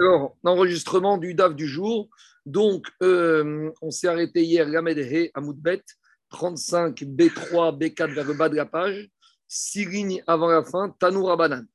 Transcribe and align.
Alors, 0.00 0.34
l'enregistrement 0.42 1.18
du 1.18 1.34
DAF 1.34 1.54
du 1.54 1.68
jour. 1.68 2.08
Donc, 2.46 2.86
euh, 3.02 3.70
on 3.82 3.90
s'est 3.90 4.08
arrêté 4.08 4.42
hier, 4.42 4.68
Gamed 4.70 4.96
He 4.96 5.30
Amoudbet, 5.34 5.82
35 6.30 7.02
B3, 7.02 7.78
B4 7.78 8.14
vers 8.14 8.24
le 8.24 8.32
bas 8.32 8.48
de 8.48 8.56
la 8.56 8.64
page, 8.64 9.10
6 9.48 9.84
lignes 9.84 10.24
avant 10.26 10.48
la 10.48 10.64
fin, 10.64 10.88
Tanoura 10.98 11.36
Banan. 11.36 11.66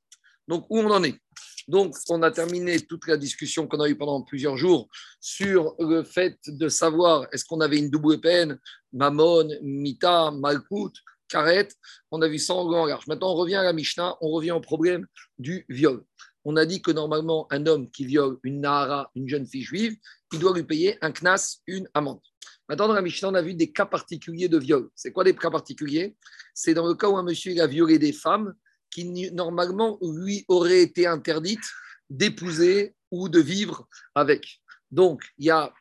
Donc, 0.48 0.66
où 0.72 0.80
on 0.80 0.90
en 0.90 1.04
est? 1.04 1.20
Donc, 1.68 1.96
on 2.10 2.24
a 2.24 2.32
terminé 2.32 2.80
toute 2.80 3.07
la 3.07 3.18
discussion 3.18 3.68
qu'on 3.68 3.80
a 3.80 3.88
eue 3.88 3.98
pendant 3.98 4.23
plusieurs 4.23 4.57
jours 4.57 4.88
sur 5.20 5.76
le 5.78 6.02
fait 6.02 6.39
de 6.48 6.68
savoir 6.68 7.28
est-ce 7.32 7.46
qu'on 7.46 7.62
avait 7.62 7.78
une 7.78 7.92
double 7.92 8.20
peine, 8.21 8.60
Mamon, 8.92 9.50
Mita, 9.62 10.32
Malkout, 10.32 10.94
Karet. 11.28 11.68
On 12.10 12.23
a 12.23 12.28
vu 12.28 12.39
ça 12.39 12.55
en 12.55 12.88
large. 12.88 13.05
Maintenant, 13.05 13.34
on 13.34 13.36
revient 13.36 13.55
à 13.55 13.64
la 13.64 13.73
Mishnah, 13.73 14.18
on 14.21 14.32
revient 14.32 14.52
au 14.52 14.62
problème 14.62 15.05
du 15.38 15.64
viol 15.70 16.04
on 16.46 16.55
a 16.55 16.66
dit 16.66 16.82
que 16.82 16.91
normalement, 16.91 17.48
un 17.52 17.66
homme 17.66 17.89
qui 17.89 18.05
viole 18.05 18.38
une 18.43 18.62
Nahara, 18.62 19.12
une 19.16 19.27
jeune 19.27 19.48
fille 19.48 19.63
juive, 19.63 19.98
il 20.31 20.40
doit 20.40 20.54
lui 20.54 20.63
payer 20.63 20.98
un 21.02 21.12
knas, 21.12 21.62
une 21.66 21.90
amende. 21.94 22.21
Maintenant, 22.70 22.88
dans 22.88 22.94
la 22.94 23.04
on 23.23 23.34
a 23.34 23.41
vu 23.41 23.54
des 23.55 23.71
cas 23.71 23.85
particuliers 23.85 24.48
de 24.48 24.58
viol. 24.58 24.90
C'est 24.95 25.12
quoi 25.12 25.23
des 25.23 25.35
cas 25.35 25.49
particuliers? 25.49 26.16
C'est 26.54 26.73
dans 26.73 26.88
le 26.88 26.95
cas 26.95 27.09
où 27.09 27.18
un 27.18 27.23
monsieur 27.23 27.59
a 27.62 27.68
violé 27.68 27.99
des 27.99 28.13
femmes 28.13 28.54
qui, 28.90 29.31
normalement, 29.31 29.98
lui 30.02 30.45
auraient 30.48 30.81
été 30.81 31.08
interdites 31.08 31.66
d'épouser 32.09 32.96
ou 33.12 33.27
de 33.27 33.40
vivre 33.40 33.88
avec. 34.13 34.62
Donc, 34.91 35.23
il 35.38 35.46
y 35.46 35.52
a 35.52 35.73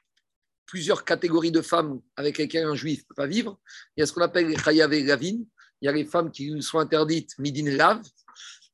plusieurs 0.66 1.04
catégories 1.04 1.52
de 1.52 1.62
femmes 1.62 2.00
avec 2.16 2.38
lesquelles 2.38 2.66
un 2.66 2.74
juif 2.74 3.00
ne 3.00 3.04
peut 3.08 3.14
pas 3.14 3.26
vivre. 3.26 3.60
Il 3.96 4.00
y 4.00 4.02
a 4.02 4.06
ce 4.06 4.12
qu'on 4.12 4.22
appelle 4.22 4.48
les 4.48 4.56
chayav 4.56 4.92
et 4.92 5.04
lavin. 5.04 5.38
Il 5.80 5.86
y 5.86 5.88
a 5.88 5.92
les 5.92 6.04
femmes 6.04 6.30
qui 6.30 6.50
lui 6.50 6.62
sont 6.62 6.78
interdites 6.78 7.38
midin 7.38 7.70
lav, 7.76 8.02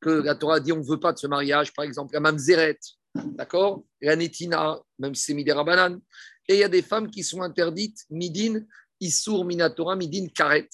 que 0.00 0.10
la 0.10 0.34
Torah 0.34 0.60
dit 0.60 0.72
on 0.72 0.78
ne 0.78 0.84
veut 0.84 1.00
pas 1.00 1.12
de 1.12 1.18
ce 1.18 1.26
mariage, 1.26 1.72
par 1.72 1.84
exemple, 1.84 2.14
la 2.14 2.20
mamzeret, 2.20 2.78
d'accord? 3.14 3.84
La 4.00 4.16
netina, 4.16 4.78
même 4.98 5.14
si 5.14 5.24
c'est 5.24 5.34
midera 5.34 5.64
banane. 5.64 6.00
Et 6.48 6.54
il 6.54 6.60
y 6.60 6.64
a 6.64 6.68
des 6.68 6.82
femmes 6.82 7.10
qui 7.10 7.22
sont 7.22 7.42
interdites, 7.42 8.04
midin, 8.10 8.60
issour, 9.00 9.44
minatora, 9.44 9.96
midin, 9.96 10.26
karet. 10.34 10.68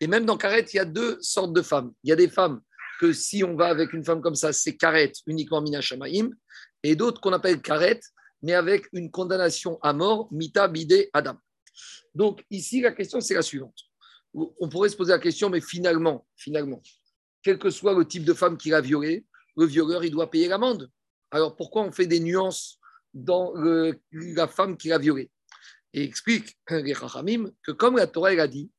Et 0.00 0.06
même 0.06 0.24
dans 0.24 0.36
karet, 0.36 0.64
il 0.72 0.76
y 0.76 0.80
a 0.80 0.84
deux 0.84 1.18
sortes 1.20 1.52
de 1.52 1.62
femmes. 1.62 1.92
Il 2.02 2.10
y 2.10 2.12
a 2.12 2.16
des 2.16 2.28
femmes 2.28 2.60
que 3.00 3.12
si 3.12 3.42
on 3.42 3.56
va 3.56 3.66
avec 3.66 3.92
une 3.92 4.04
femme 4.04 4.20
comme 4.20 4.34
ça, 4.34 4.52
c'est 4.52 4.76
karet, 4.76 5.12
uniquement 5.26 5.60
minashamaim, 5.60 6.30
et 6.82 6.94
d'autres 6.94 7.20
qu'on 7.20 7.32
appelle 7.32 7.60
karet, 7.60 8.00
mais 8.42 8.54
avec 8.54 8.86
une 8.92 9.10
condamnation 9.10 9.78
à 9.82 9.92
mort, 9.92 10.28
mita, 10.32 10.68
bidé, 10.68 11.10
adam. 11.12 11.36
Donc 12.14 12.44
ici, 12.50 12.80
la 12.80 12.92
question, 12.92 13.20
c'est 13.20 13.34
la 13.34 13.42
suivante. 13.42 13.76
On 14.34 14.68
pourrait 14.68 14.88
se 14.88 14.96
poser 14.96 15.12
la 15.12 15.18
question, 15.18 15.50
mais 15.50 15.60
finalement, 15.60 16.26
finalement, 16.36 16.80
quel 17.42 17.58
que 17.58 17.70
soit 17.70 17.94
le 17.94 18.06
type 18.06 18.24
de 18.24 18.34
femme 18.34 18.56
qu'il 18.56 18.74
a 18.74 18.80
violé, 18.80 19.24
le 19.56 19.66
violeur, 19.66 20.04
il 20.04 20.10
doit 20.10 20.30
payer 20.30 20.48
l'amende. 20.48 20.90
Alors 21.30 21.56
pourquoi 21.56 21.82
on 21.82 21.92
fait 21.92 22.06
des 22.06 22.20
nuances 22.20 22.78
dans 23.14 23.52
la 24.12 24.48
femme 24.48 24.76
qu'il 24.76 24.92
a 24.92 24.98
violée? 24.98 25.30
Et 25.92 26.04
explique 26.04 26.56
Chachamim 26.68 27.50
que 27.62 27.72
comme 27.72 27.96
la 27.96 28.06
Torah 28.06 28.30
a 28.30 28.46
dit, 28.46 28.70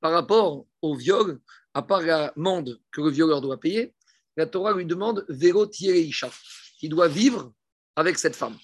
par 0.00 0.12
rapport 0.12 0.66
au 0.82 0.94
viol, 0.94 1.40
à 1.74 1.82
part 1.82 2.02
l'amende 2.02 2.80
que 2.90 3.00
le 3.00 3.10
violeur 3.10 3.40
doit 3.40 3.58
payer, 3.58 3.94
la 4.36 4.46
Torah 4.46 4.72
lui 4.74 4.86
demande 4.86 5.24
Véro 5.28 5.68
Isha, 5.70 6.30
qui 6.78 6.88
doit 6.88 7.08
vivre 7.08 7.52
avec 7.96 8.18
cette 8.18 8.36
femme. 8.36 8.56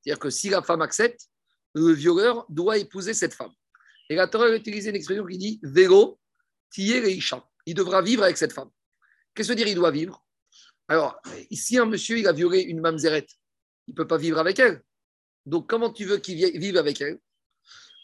C'est-à-dire 0.00 0.18
que 0.18 0.30
si 0.30 0.50
la 0.50 0.62
femme 0.62 0.82
accepte, 0.82 1.28
le 1.74 1.92
violeur 1.92 2.44
doit 2.48 2.78
épouser 2.78 3.14
cette 3.14 3.34
femme. 3.34 3.52
Et 4.10 4.16
la 4.16 4.28
Torah 4.28 4.46
a 4.46 4.54
utilisé 4.54 4.90
une 4.90 4.96
expression 4.96 5.24
qui 5.24 5.38
dit 5.38 5.60
Véro 5.62 6.18
Isha. 6.76 7.44
Il 7.66 7.74
devra 7.74 8.02
vivre 8.02 8.24
avec 8.24 8.36
cette 8.36 8.52
femme. 8.52 8.68
Qu'est-ce 9.34 9.48
que 9.48 9.54
dire 9.54 9.66
il 9.66 9.74
doit 9.74 9.90
vivre? 9.90 10.24
Alors, 10.88 11.20
ici, 11.50 11.78
un 11.78 11.86
monsieur, 11.86 12.18
il 12.18 12.28
a 12.28 12.32
violé 12.32 12.60
une 12.60 12.80
mamzerette. 12.80 13.30
Il 13.86 13.92
ne 13.92 13.96
peut 13.96 14.06
pas 14.06 14.18
vivre 14.18 14.38
avec 14.38 14.58
elle. 14.58 14.82
Donc, 15.46 15.68
comment 15.68 15.90
tu 15.90 16.04
veux 16.04 16.18
qu'il 16.18 16.36
vive 16.58 16.76
avec 16.76 17.00
elle? 17.00 17.18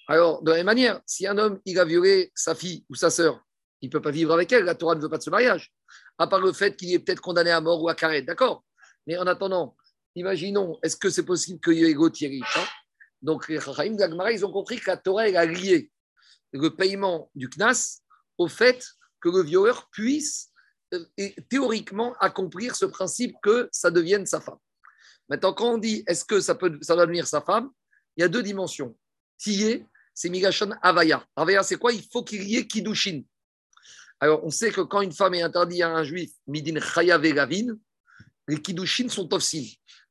Alors, 0.09 0.43
de 0.43 0.51
la 0.51 0.59
même 0.59 0.67
manière, 0.67 1.01
si 1.07 1.27
un 1.27 1.39
homme, 1.39 1.61
il 1.65 1.79
a 1.79 1.85
violé 1.85 2.33
sa 2.35 2.55
fille 2.55 2.85
ou 2.89 2.95
sa 2.95 3.11
sœur, 3.11 3.47
il 3.81 3.87
ne 3.87 3.93
peut 3.93 4.03
pas 4.03 4.11
vivre 4.11 4.33
avec 4.33 4.51
elle. 4.53 4.65
La 4.65 4.75
Torah 4.75 4.95
ne 4.95 5.01
veut 5.01 5.09
pas 5.09 5.19
de 5.19 5.23
ce 5.23 5.31
mariage. 5.31 5.73
À 6.19 6.27
part 6.27 6.41
le 6.41 6.53
fait 6.53 6.77
qu'il 6.77 6.93
est 6.93 6.99
peut-être 6.99 7.21
condamné 7.21 7.51
à 7.51 7.61
mort 7.61 7.83
ou 7.83 7.89
à 7.89 7.95
carré. 7.95 8.23
D'accord? 8.23 8.65
Mais 9.07 9.17
en 9.17 9.27
attendant, 9.27 9.77
imaginons, 10.15 10.79
est-ce 10.83 10.97
que 10.97 11.11
c'est 11.11 11.25
possible 11.25 11.61
qu'il 11.61 11.75
y 11.75 11.85
ait 11.85 12.11
Thierry 12.11 12.43
Donc, 13.23 13.49
les 13.49 13.61
Chachaïm 13.61 13.97
ils 14.33 14.45
ont 14.45 14.53
compris 14.53 14.81
que 14.81 14.91
la 14.91 14.97
Torah, 14.97 15.23
a 15.23 15.47
lié 15.47 15.91
le 16.53 16.75
paiement 16.75 17.31
du 17.35 17.49
Knas 17.49 18.01
au 18.37 18.49
fait 18.49 18.85
que 19.21 19.29
le 19.29 19.43
violeur 19.43 19.89
puisse 19.91 20.50
théoriquement 21.49 22.15
accomplir 22.21 22.77
ce 22.77 22.85
principe 22.85 23.37
que 23.43 23.69
ça 23.73 23.91
devienne 23.91 24.27
sa 24.27 24.41
femme. 24.41 24.59
Maintenant, 25.29 25.53
quand 25.53 25.75
on 25.75 25.79
dit 25.79 26.03
est-ce 26.07 26.25
que 26.25 26.41
ça, 26.41 26.55
peut, 26.55 26.79
ça 26.83 26.95
doit 26.95 27.07
devenir 27.07 27.27
sa 27.27 27.41
femme, 27.41 27.71
il 28.17 28.23
y 28.23 28.25
a 28.25 28.29
deux 28.29 28.43
dimensions. 28.43 28.97
Tiye, 29.39 29.87
c'est 30.13 30.29
Migashon 30.29 30.73
Avaya. 30.83 31.25
Avaya, 31.37 31.63
c'est 31.63 31.77
quoi? 31.77 31.93
Il 31.93 32.03
faut 32.13 32.25
qu'il 32.25 32.43
y 32.43 32.57
ait 32.57 32.67
Kiddushin. 32.67 33.23
Alors, 34.19 34.45
on 34.45 34.51
sait 34.51 34.71
que 34.71 34.83
quand 34.83 35.01
une 35.01 35.13
femme 35.13 35.35
est 35.35 35.43
interdite 35.43 35.83
à 35.83 35.89
un 35.89 36.05
juif, 36.05 36.33
Midin 36.47 36.79
Chayav 36.81 37.23
Gavin, 37.23 37.77
les 38.49 38.61
Kiddushin 38.61 39.09
sont 39.09 39.33
ofsin. 39.33 39.65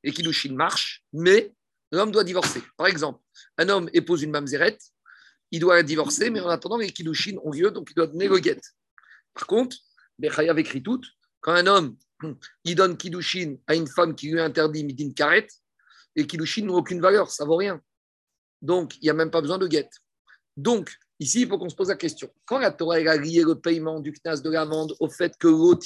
Les 0.03 0.11
Kiddushin 0.11 0.53
marchent, 0.53 1.03
mais 1.13 1.53
l'homme 1.91 2.11
doit 2.11 2.23
divorcer. 2.23 2.63
Par 2.77 2.87
exemple, 2.87 3.21
un 3.57 3.69
homme 3.69 3.89
épouse 3.93 4.23
une 4.23 4.31
mamzerette, 4.31 4.81
il 5.51 5.59
doit 5.59 5.83
divorcer, 5.83 6.29
mais 6.29 6.39
en 6.39 6.49
attendant, 6.49 6.77
les 6.77 6.91
Kiddushin 6.91 7.35
ont 7.43 7.51
lieu, 7.51 7.69
donc 7.69 7.89
il 7.91 7.95
doit 7.95 8.07
donner 8.07 8.27
le. 8.27 8.39
Par 9.33 9.45
contre, 9.45 9.77
Bechayav 10.19 10.59
écrit 10.59 10.83
tout. 10.83 11.01
Quand 11.41 11.53
un 11.53 11.65
homme, 11.65 11.97
il 12.65 12.75
donne 12.75 12.97
Kiddushin 12.97 13.55
à 13.65 13.75
une 13.75 13.87
femme 13.87 14.13
qui 14.13 14.29
lui 14.29 14.39
interdit 14.39 14.83
Midin 14.83 15.11
Karet, 15.13 15.47
et 16.15 16.27
Kiddushin 16.27 16.65
n'a 16.65 16.73
aucune 16.73 17.01
valeur, 17.01 17.31
ça 17.31 17.45
vaut 17.45 17.55
rien. 17.55 17.81
Donc, 18.61 18.95
il 18.97 19.03
n'y 19.03 19.09
a 19.09 19.13
même 19.13 19.31
pas 19.31 19.41
besoin 19.41 19.57
de 19.57 19.67
guette. 19.67 19.93
Donc, 20.57 20.93
ici, 21.19 21.41
il 21.41 21.47
faut 21.47 21.57
qu'on 21.57 21.69
se 21.69 21.75
pose 21.75 21.87
la 21.87 21.95
question. 21.95 22.29
Quand 22.45 22.59
la 22.59 22.71
Torah 22.71 22.95
a 22.95 23.17
lié 23.17 23.43
le 23.43 23.55
paiement 23.55 24.01
du 24.01 24.11
knas 24.11 24.41
de 24.41 24.49
l'amende 24.49 24.95
au 24.99 25.09
fait 25.09 25.37
que 25.37 25.47
l'autre 25.47 25.85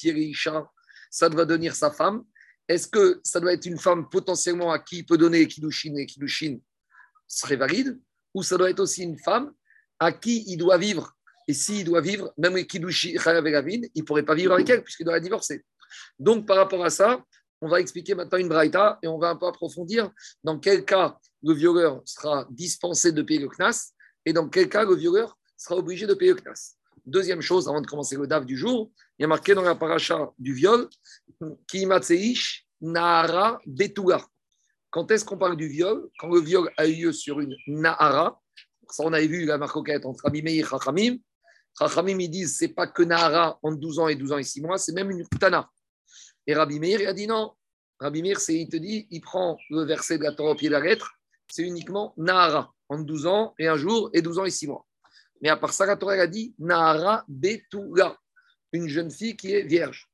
ça 1.11 1.29
doit 1.29 1.45
devenir 1.45 1.75
sa 1.75 1.91
femme, 1.91 2.23
est-ce 2.67 2.87
que 2.87 3.21
ça 3.23 3.39
doit 3.39 3.53
être 3.53 3.65
une 3.67 3.77
femme 3.77 4.09
potentiellement 4.09 4.71
à 4.71 4.79
qui 4.79 4.99
il 4.99 5.05
peut 5.05 5.17
donner 5.17 5.47
Kiddushin 5.47 5.95
et 5.95 6.07
Kiddushin 6.07 6.57
serait 7.27 7.57
valide 7.57 7.99
Ou 8.33 8.41
ça 8.41 8.57
doit 8.57 8.71
être 8.71 8.79
aussi 8.79 9.03
une 9.03 9.19
femme 9.19 9.53
à 9.99 10.11
qui 10.11 10.43
il 10.47 10.57
doit 10.57 10.79
vivre 10.79 11.15
et 11.47 11.53
s'il 11.53 11.85
doit 11.85 12.01
vivre, 12.01 12.33
même 12.37 12.53
avec 12.53 12.69
Kiddushi 12.69 13.11
il 13.11 13.15
ne 13.15 14.01
pourrait 14.03 14.23
pas 14.23 14.35
vivre 14.35 14.53
avec 14.53 14.69
elle 14.69 14.83
puisqu'il 14.83 15.03
doit 15.03 15.13
la 15.13 15.19
divorcer. 15.19 15.63
Donc, 16.19 16.47
par 16.47 16.57
rapport 16.57 16.83
à 16.83 16.89
ça, 16.89 17.23
on 17.61 17.69
va 17.69 17.79
expliquer 17.79 18.15
maintenant 18.15 18.37
une 18.37 18.49
braïta 18.49 18.99
et 19.01 19.07
on 19.07 19.17
va 19.17 19.29
un 19.29 19.35
peu 19.35 19.47
approfondir 19.47 20.11
dans 20.43 20.59
quel 20.59 20.83
cas 20.83 21.17
le 21.43 21.53
violeur 21.53 22.01
sera 22.05 22.45
dispensé 22.49 23.11
de 23.11 23.21
payer 23.21 23.39
le 23.39 23.47
knas 23.47 23.93
et 24.25 24.33
dans 24.33 24.49
quel 24.49 24.67
cas 24.69 24.83
le 24.83 24.95
violeur 24.95 25.37
sera 25.55 25.77
obligé 25.77 26.05
de 26.05 26.13
payer 26.13 26.33
le 26.33 26.39
knas. 26.41 26.75
Deuxième 27.05 27.41
chose, 27.41 27.67
avant 27.67 27.81
de 27.81 27.87
commencer 27.87 28.15
le 28.15 28.27
DAF 28.27 28.45
du 28.45 28.57
jour, 28.57 28.91
il 29.17 29.23
y 29.23 29.25
a 29.25 29.27
marqué 29.27 29.53
dans 29.53 29.61
la 29.61 29.75
paracha 29.75 30.31
du 30.39 30.53
viol 30.53 30.87
Kimatseish 31.67 32.65
Nahara 32.81 33.59
Betuga. 33.65 34.25
Quand 34.89 35.09
est-ce 35.11 35.25
qu'on 35.25 35.37
parle 35.37 35.57
du 35.57 35.67
viol? 35.67 36.09
Quand 36.19 36.29
le 36.29 36.39
viol 36.39 36.69
a 36.77 36.87
eu 36.87 36.95
lieu 36.95 37.11
sur 37.11 37.39
une 37.39 37.55
Nahara, 37.67 38.41
ça 38.89 39.03
on 39.05 39.13
avait 39.13 39.27
vu 39.27 39.45
la 39.45 39.57
marcoquette 39.57 40.05
entre 40.05 40.25
Abimei 40.25 40.59
et 40.59 40.63
Chachamim, 40.63 41.17
Chachamim, 41.77 42.19
ils 42.19 42.29
disent, 42.29 42.57
c'est 42.57 42.69
pas 42.69 42.87
que 42.87 43.03
Nahara 43.03 43.59
entre 43.63 43.77
12 43.77 43.99
ans 43.99 44.07
et 44.07 44.15
12 44.15 44.31
ans 44.31 44.37
et 44.37 44.43
6 44.43 44.61
mois, 44.61 44.77
c'est 44.77 44.93
même 44.93 45.09
une 45.09 45.27
Tana. 45.27 45.69
Et 46.45 46.53
Rabbi 46.53 46.79
Meir, 46.79 47.01
il 47.01 47.07
a 47.07 47.13
dit 47.13 47.27
non. 47.27 47.53
Rabbi 47.99 48.21
Meir, 48.21 48.37
il 48.49 48.69
te 48.69 48.77
dit, 48.77 49.07
il 49.09 49.21
prend 49.21 49.57
le 49.69 49.83
verset 49.83 50.17
de 50.17 50.23
la 50.23 50.33
Torah 50.33 50.51
au 50.51 50.55
pied 50.55 50.67
de 50.67 50.73
la 50.73 50.81
lettre, 50.81 51.13
c'est 51.47 51.63
uniquement 51.63 52.13
Nahara, 52.17 52.73
entre 52.89 53.05
12 53.05 53.25
ans 53.27 53.53
et 53.57 53.67
un 53.67 53.77
jour 53.77 54.09
et 54.13 54.21
12 54.21 54.39
ans 54.39 54.45
et 54.45 54.51
6 54.51 54.67
mois. 54.67 54.85
Mais 55.41 55.49
à 55.49 55.57
part 55.57 55.73
ça, 55.73 55.85
la 55.85 55.97
Torah 55.97 56.13
a 56.13 56.27
dit 56.27 56.53
Nahara 56.59 57.23
Betuga, 57.27 58.17
une 58.71 58.87
jeune 58.87 59.11
fille 59.11 59.35
qui 59.35 59.53
est 59.53 59.63
vierge. 59.63 60.09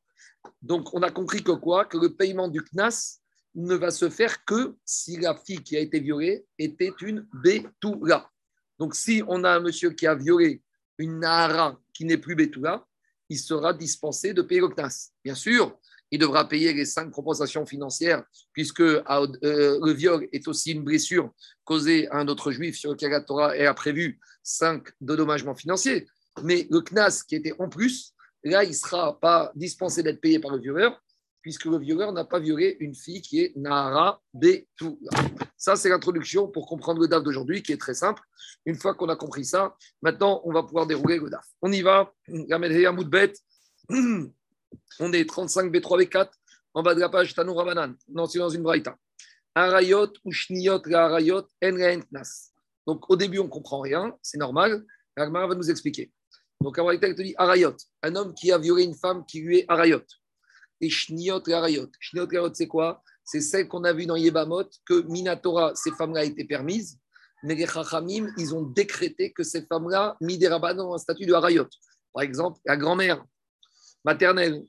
Donc, 0.62 0.94
on 0.94 1.02
a 1.02 1.12
compris 1.12 1.44
que 1.44 1.52
quoi? 1.52 1.86
Que 1.86 1.98
le 1.98 2.16
paiement 2.16 2.48
du 2.48 2.62
Knas 2.62 3.20
ne 3.56 3.76
va 3.76 3.92
se 3.92 4.10
faire 4.10 4.46
que 4.46 4.76
si 4.86 5.18
la 5.18 5.36
fille 5.36 5.62
qui 5.62 5.76
a 5.76 5.80
été 5.80 6.00
violée 6.00 6.46
était 6.58 6.94
une 7.02 7.28
Betuga. 7.34 8.30
Donc, 8.78 8.96
si 8.96 9.24
on 9.28 9.44
a 9.44 9.52
un 9.52 9.60
monsieur 9.60 9.92
qui 9.92 10.08
a 10.08 10.16
violé 10.16 10.62
une 11.00 11.20
Nahara 11.20 11.80
qui 11.94 12.06
n'est 12.06 12.18
plus 12.18 12.36
Betula, 12.36 12.86
il 13.30 13.40
sera 13.40 13.74
dispensé 13.74 14.34
de 14.34 14.42
payer 14.42 14.62
le 14.62 14.68
Knas. 14.70 15.12
Bien 15.24 15.36
sûr, 15.36 15.78
il 16.12 16.20
devra 16.20 16.48
payer 16.48 16.74
les 16.74 16.86
cinq 16.86 17.12
compensations 17.12 17.66
financières, 17.66 18.24
puisque 18.54 18.82
euh, 18.82 19.04
le 19.42 19.92
viol 19.92 20.28
est 20.32 20.48
aussi 20.48 20.72
une 20.72 20.84
blessure 20.84 21.32
causée 21.64 22.08
à 22.10 22.18
un 22.18 22.28
autre 22.28 22.52
juif 22.52 22.78
sur 22.78 22.92
lequel 22.92 23.12
la 23.12 23.22
Torah 23.22 23.52
a 23.52 23.74
prévu 23.74 24.20
cinq 24.44 24.90
dédommagements 25.00 25.56
financiers. 25.56 26.08
Mais 26.44 26.68
le 26.70 26.82
Knas 26.82 27.24
qui 27.28 27.36
était 27.36 27.54
en 27.60 27.70
plus, 27.70 28.14
là, 28.44 28.64
il 28.64 28.70
ne 28.70 28.74
sera 28.74 29.20
pas 29.20 29.52
dispensé 29.56 30.02
d'être 30.02 30.22
payé 30.22 30.40
par 30.40 30.52
le 30.52 30.60
violeur, 30.60 31.02
puisque 31.50 31.66
le 31.66 31.80
violeur 31.80 32.14
n'a 32.14 32.26
pas 32.26 32.38
violé 32.38 32.78
une 32.80 32.94
fille 32.94 33.24
qui 33.24 33.40
est 33.40 33.56
Nahara 33.56 34.22
Betula. 34.36 35.10
Ça, 35.58 35.76
c'est 35.76 35.90
l'introduction 35.90 36.48
pour 36.48 36.68
comprendre 36.68 37.02
le 37.02 37.08
DAF 37.08 37.24
d'aujourd'hui, 37.24 37.64
qui 37.64 37.72
est 37.72 37.82
très 37.82 37.96
simple. 37.96 38.22
Une 38.68 38.76
fois 38.76 38.94
qu'on 38.94 39.10
a 39.10 39.16
compris 39.16 39.46
ça, 39.46 39.76
maintenant, 40.04 40.42
on 40.46 40.54
va 40.54 40.62
pouvoir 40.62 40.86
dérouler 40.86 41.18
le 41.18 41.28
DAF. 41.28 41.44
On 41.64 41.72
y 41.72 41.82
va. 41.82 42.14
On 45.00 45.12
est 45.12 45.28
35 45.28 45.72
B3 45.74 46.04
B4 46.04 46.30
en 46.76 46.84
bas 46.84 46.94
de 46.94 47.00
la 47.00 47.10
page 47.10 47.34
Tanou 47.34 47.56
Rabanan. 47.56 47.96
Non, 48.10 48.28
c'est 48.28 48.38
dans 48.38 48.50
une 48.50 48.62
braïta. 48.62 48.96
arayot 49.56 50.14
ou 50.24 50.32
shniot 50.32 50.84
arayot 50.94 51.48
en. 51.64 52.00
Donc 52.86 53.10
au 53.10 53.16
début, 53.16 53.40
on 53.40 53.46
ne 53.46 53.50
comprend 53.50 53.80
rien, 53.80 54.16
c'est 54.22 54.38
normal. 54.38 54.86
L'Agmara 55.18 55.48
va 55.48 55.56
nous 55.56 55.72
expliquer. 55.72 56.12
Donc 56.62 56.78
Abraïta 56.78 57.12
te 57.12 57.24
dit 57.24 57.34
arayot, 57.40 57.76
un 58.04 58.16
homme 58.16 58.36
qui 58.36 58.52
a 58.52 58.60
violé 58.60 58.84
une 58.84 58.94
femme 58.94 59.26
qui 59.26 59.42
lui 59.42 59.58
est 59.60 59.66
arayot. 59.68 60.04
Et 60.82 60.90
shniot 60.90 61.44
et 61.48 61.54
arayot. 61.54 61.90
Shniot 62.00 62.32
et 62.32 62.38
arayot, 62.38 62.54
c'est 62.54 62.68
quoi? 62.68 63.04
C'est 63.24 63.42
celle 63.42 63.68
qu'on 63.68 63.84
a 63.84 63.94
vue 63.94 64.06
dans 64.06 64.16
Yebamot, 64.16 64.70
que 64.86 65.02
Minatora, 65.02 65.76
ces 65.76 65.92
femmes-là 65.92 66.24
étaient 66.24 66.46
permises. 66.46 66.98
Mais 67.44 67.56
les 67.56 67.68
Chachamim, 67.68 68.34
ils 68.38 68.56
ont 68.56 68.64
décrété 68.64 69.32
que 69.32 69.44
ces 69.44 69.66
femmes-là, 69.66 70.18
Mideraban, 70.20 70.78
ont 70.80 70.94
un 70.94 70.98
statut 70.98 71.26
de 71.26 71.34
arayot. 71.34 71.68
Par 72.14 72.24
exemple, 72.24 72.60
la 72.66 72.76
grand-mère 72.76 73.24
maternelle, 74.04 74.64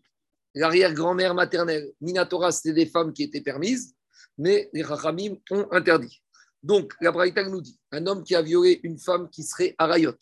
l'arrière-grand-mère 0.55 1.35
maternelle, 1.35 1.91
Minatora, 2.01 2.53
c'était 2.53 2.75
des 2.75 2.87
femmes 2.87 3.13
qui 3.13 3.23
étaient 3.23 3.41
permises, 3.41 3.95
mais 4.37 4.69
les 4.73 4.85
Chachamim 4.85 5.37
ont 5.51 5.67
interdit. 5.73 6.23
Donc, 6.63 6.93
la 7.01 7.11
Braïta 7.11 7.43
nous 7.45 7.63
dit 7.63 7.81
un 7.93 8.07
homme 8.07 8.23
qui 8.23 8.35
a 8.35 8.43
violé 8.43 8.81
une 8.83 8.99
femme 8.99 9.31
qui 9.31 9.43
serait 9.43 9.75
arayot, 9.79 10.17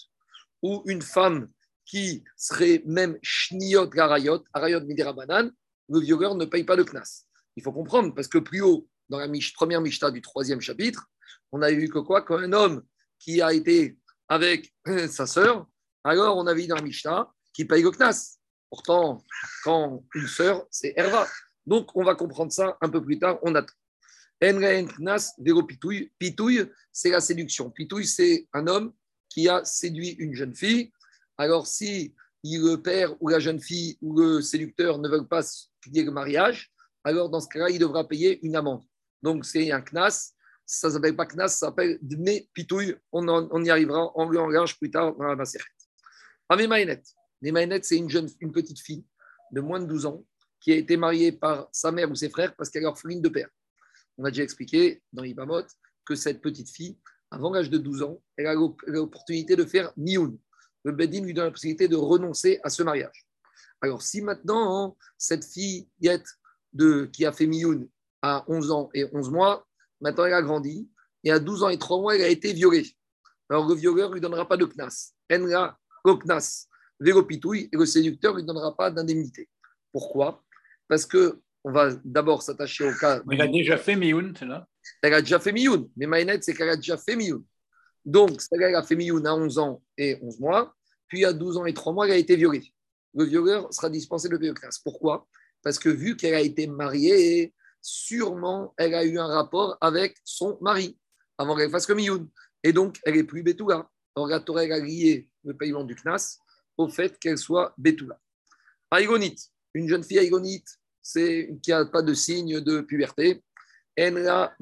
ou 0.63 0.83
une 0.87 1.03
femme 1.03 1.49
qui 1.85 2.23
serait 2.37 2.83
même 2.87 3.19
shniot 3.23 3.91
arayot, 3.99 4.45
arayot 4.53 4.81
midirabanan, 4.83 5.51
le 5.89 6.01
violeur 6.01 6.35
ne 6.35 6.45
paye 6.45 6.65
pas 6.65 6.77
de 6.77 6.83
knas. 6.83 7.25
Il 7.57 7.63
faut 7.63 7.73
comprendre, 7.73 8.15
parce 8.15 8.29
que 8.29 8.39
plus 8.39 8.61
haut, 8.61 8.89
dans 9.09 9.19
la 9.19 9.29
première 9.55 9.81
Mishnah 9.81 10.11
du 10.11 10.21
troisième 10.21 10.61
chapitre, 10.61 11.07
on 11.53 11.63
a 11.63 11.71
vu 11.71 11.89
que 11.89 11.99
quoi 11.99 12.23
Qu'un 12.23 12.53
homme 12.53 12.83
qui 13.19 13.41
a 13.41 13.53
été 13.53 13.99
avec 14.29 14.75
sa 15.09 15.27
sœur, 15.27 15.67
alors 16.05 16.37
on 16.37 16.47
a 16.47 16.55
vu 16.55 16.67
dans 16.67 16.77
la 16.77 17.33
qui 17.53 17.65
paye 17.65 17.83
le 17.83 17.91
knas. 17.91 18.39
Pourtant, 18.71 19.25
quand 19.65 20.05
une 20.15 20.27
sœur, 20.27 20.67
c'est 20.71 20.93
Herva. 20.97 21.27
Donc, 21.67 21.97
on 21.97 22.05
va 22.05 22.15
comprendre 22.15 22.53
ça 22.53 22.77
un 22.81 22.89
peu 22.89 23.03
plus 23.03 23.19
tard. 23.19 23.39
On 23.43 23.55
attend. 23.55 23.75
Knas, 24.41 25.35
pitouille. 25.67 26.13
Pitouille, 26.19 26.71
c'est 26.93 27.11
la 27.11 27.21
séduction. 27.21 27.71
Pitouille, 27.71 28.07
c'est 28.07 28.47
un 28.53 28.67
homme 28.67 28.93
qui 29.29 29.49
a 29.49 29.65
séduit 29.65 30.11
une 30.19 30.35
jeune 30.35 30.55
fille. 30.55 30.93
Alors, 31.37 31.67
si 31.67 32.15
le 32.45 32.77
père 32.77 33.15
ou 33.21 33.29
la 33.29 33.41
jeune 33.41 33.61
fille 33.61 33.99
ou 34.01 34.19
le 34.19 34.41
séducteur 34.41 34.99
ne 34.99 35.09
veulent 35.09 35.29
pas 35.29 35.43
payer 35.81 36.05
le 36.05 36.11
mariage, 36.11 36.73
alors 37.05 37.31
dans 37.31 37.41
ce 37.41 37.49
cas-là, 37.49 37.71
il 37.71 37.79
devra 37.79 38.07
payer 38.07 38.39
une 38.45 38.57
amende. 38.57 38.83
Donc, 39.23 39.45
c'est 39.45 39.73
un 39.73 39.81
knas. 39.81 40.35
Ça 40.67 40.89
ne 40.89 40.93
s'appelle 40.93 41.17
pas 41.17 41.27
knas, 41.27 41.49
ça 41.49 41.67
s'appelle 41.67 41.99
dme 42.03 42.41
pitouille. 42.53 42.97
On, 43.13 43.65
y 43.65 43.71
arrivera 43.71 44.13
en 44.15 44.29
langage 44.29 44.79
plus 44.79 44.91
tard 44.91 45.17
dans 45.17 45.25
la 45.25 45.37
Maseret. 45.37 45.65
Amémaïnet. 46.49 47.03
Amémaïnet, 47.43 47.81
c'est 47.83 47.97
une, 47.97 48.11
jeune, 48.11 48.29
une 48.41 48.53
petite 48.53 48.81
fille 48.81 49.05
de 49.53 49.61
moins 49.61 49.81
de 49.81 49.87
12 49.87 50.07
ans 50.07 50.25
qui 50.61 50.73
a 50.73 50.77
été 50.77 50.97
mariée 50.97 51.33
par 51.33 51.69
sa 51.73 51.93
mère 51.93 52.11
ou 52.11 52.15
ses 52.15 52.29
frères 52.29 52.55
parce 52.57 52.69
qu'elle 52.69 52.83
est 52.83 52.87
orpheline 52.87 53.23
de 53.23 53.29
père. 53.29 53.49
On 54.19 54.25
a 54.25 54.31
déjà 54.31 54.43
expliqué 54.43 55.03
dans 55.13 55.25
Ibamot 55.25 55.63
que 56.05 56.15
cette 56.15 56.41
petite 56.41 56.71
fille, 56.71 56.99
avant 57.31 57.53
l'âge 57.53 57.71
de 57.71 57.79
12 57.79 58.03
ans, 58.03 58.23
elle 58.37 58.47
a 58.47 58.55
l'opportunité 58.87 59.57
de 59.57 59.65
faire 59.65 59.93
nioun. 59.97 60.39
Le 60.89 60.95
Bedin 60.95 61.23
lui 61.23 61.35
donne 61.35 61.45
la 61.45 61.51
possibilité 61.51 61.87
de 61.87 61.97
renoncer 61.97 62.61
à 62.65 62.71
ce 62.71 62.83
mariage. 62.83 63.27
Alors, 63.83 64.01
si 64.01 64.23
maintenant, 64.23 64.97
cette 65.19 65.45
fille 65.45 65.87
de, 66.73 67.05
qui 67.13 67.27
a 67.27 67.33
fait 67.33 67.47
Mioun 67.47 67.87
à 68.23 68.43
11 68.49 68.71
ans 68.71 68.89
et 68.95 69.05
11 69.13 69.31
mois, 69.31 69.67
maintenant 70.01 70.25
elle 70.25 70.33
a 70.33 70.41
grandi, 70.41 70.89
et 71.25 71.31
à 71.31 71.39
12 71.39 71.65
ans 71.65 71.69
et 71.69 71.79
3 71.79 72.01
mois, 72.01 72.17
elle 72.17 72.23
a 72.23 72.29
été 72.29 72.55
violée. 72.55 72.87
Alors, 73.51 73.69
le 73.69 73.75
violeur 73.75 74.09
ne 74.09 74.15
lui 74.15 74.21
donnera 74.23 74.49
pas 74.49 74.57
de 74.57 74.65
knas. 74.65 75.13
Enra, 75.31 75.79
le 76.07 76.15
knas, 76.15 76.69
et 77.01 77.77
le 77.77 77.85
séducteur 77.85 78.33
ne 78.33 78.39
lui 78.39 78.47
donnera 78.47 78.75
pas 78.75 78.91
d'indemnité. 78.91 79.47
Pourquoi? 79.93 80.43
Parce 80.89 81.05
que 81.05 81.39
on 81.65 81.71
va 81.71 81.91
d'abord 82.03 82.41
s'attacher 82.41 82.89
au 82.89 82.95
cas. 82.95 83.21
Elle 83.31 83.43
a 83.43 83.47
déjà 83.47 83.77
fait 83.77 83.95
Mioun, 83.95 84.33
là? 84.41 84.67
Elle 85.03 85.13
a 85.13 85.21
déjà 85.21 85.39
fait 85.39 85.53
Mioun. 85.53 85.91
Mais 85.99 86.07
Maïnet, 86.07 86.41
c'est 86.41 86.55
qu'elle 86.55 86.71
a 86.71 86.77
déjà 86.77 86.97
fait 86.97 87.15
Mioun. 87.15 87.45
Donc, 88.07 88.41
elle 88.53 88.75
a 88.75 88.83
fait 88.83 88.97
Mioun 88.97 89.27
à 89.27 89.35
11 89.35 89.59
ans 89.59 89.83
et 89.99 90.19
11 90.23 90.41
mois. 90.41 90.75
Puis, 91.09 91.25
à 91.25 91.33
12 91.33 91.57
ans 91.59 91.67
et 91.67 91.75
3 91.75 91.93
mois, 91.93 92.07
elle 92.07 92.13
a 92.13 92.17
été 92.17 92.37
violée. 92.37 92.73
Le 93.15 93.25
violeur 93.25 93.73
sera 93.73 93.91
dispensé 93.91 94.29
de 94.29 94.37
payer 94.37 94.53
classe. 94.55 94.79
Pourquoi? 94.79 95.27
Parce 95.63 95.79
que 95.79 95.89
vu 95.89 96.17
qu'elle 96.17 96.35
a 96.35 96.41
été 96.41 96.67
mariée, 96.67 97.55
sûrement, 97.81 98.75
elle 98.77 98.95
a 98.95 99.05
eu 99.05 99.19
un 99.19 99.27
rapport 99.27 99.77
avec 99.81 100.17
son 100.25 100.59
mari 100.61 100.99
avant 101.39 101.57
qu'elle 101.57 101.71
fasse 101.71 101.87
comme 101.87 101.99
Mioun. 101.99 102.29
Et 102.63 102.73
donc, 102.73 102.99
elle 103.05 103.17
est 103.17 103.25
plus 103.25 103.43
Betula. 103.43 103.89
Alors, 104.15 104.29
la 104.29 104.41
Torah 104.41 104.63
a 104.63 104.79
lié 104.79 105.29
le 105.45 105.57
paiement 105.57 105.85
du 105.85 105.95
Knas 105.95 106.39
au 106.77 106.89
fait 106.89 107.19
qu'elle 107.19 107.39
soit 107.39 107.75
Betula. 107.79 108.21
Aïgonite, 108.91 109.51
une 109.75 109.89
jeune 109.89 110.05
fille 110.05 110.19
aïgonite 110.19 110.79
c'est 111.09 111.59
qui 111.63 111.71
n'a 111.71 111.87
pas 111.87 112.03
de 112.03 112.13
signe 112.13 112.61
de 112.61 112.83
puberté. 112.83 113.43
Elle 113.97 114.15
n'aura 114.15 114.53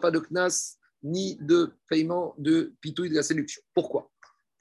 pas 0.00 0.10
de 0.10 0.18
knas 0.18 0.76
ni 1.04 1.36
de 1.40 1.72
paiement 1.88 2.34
de 2.38 2.74
pitouille 2.80 3.10
de 3.10 3.14
la 3.14 3.22
séduction. 3.22 3.62
Pourquoi? 3.72 4.11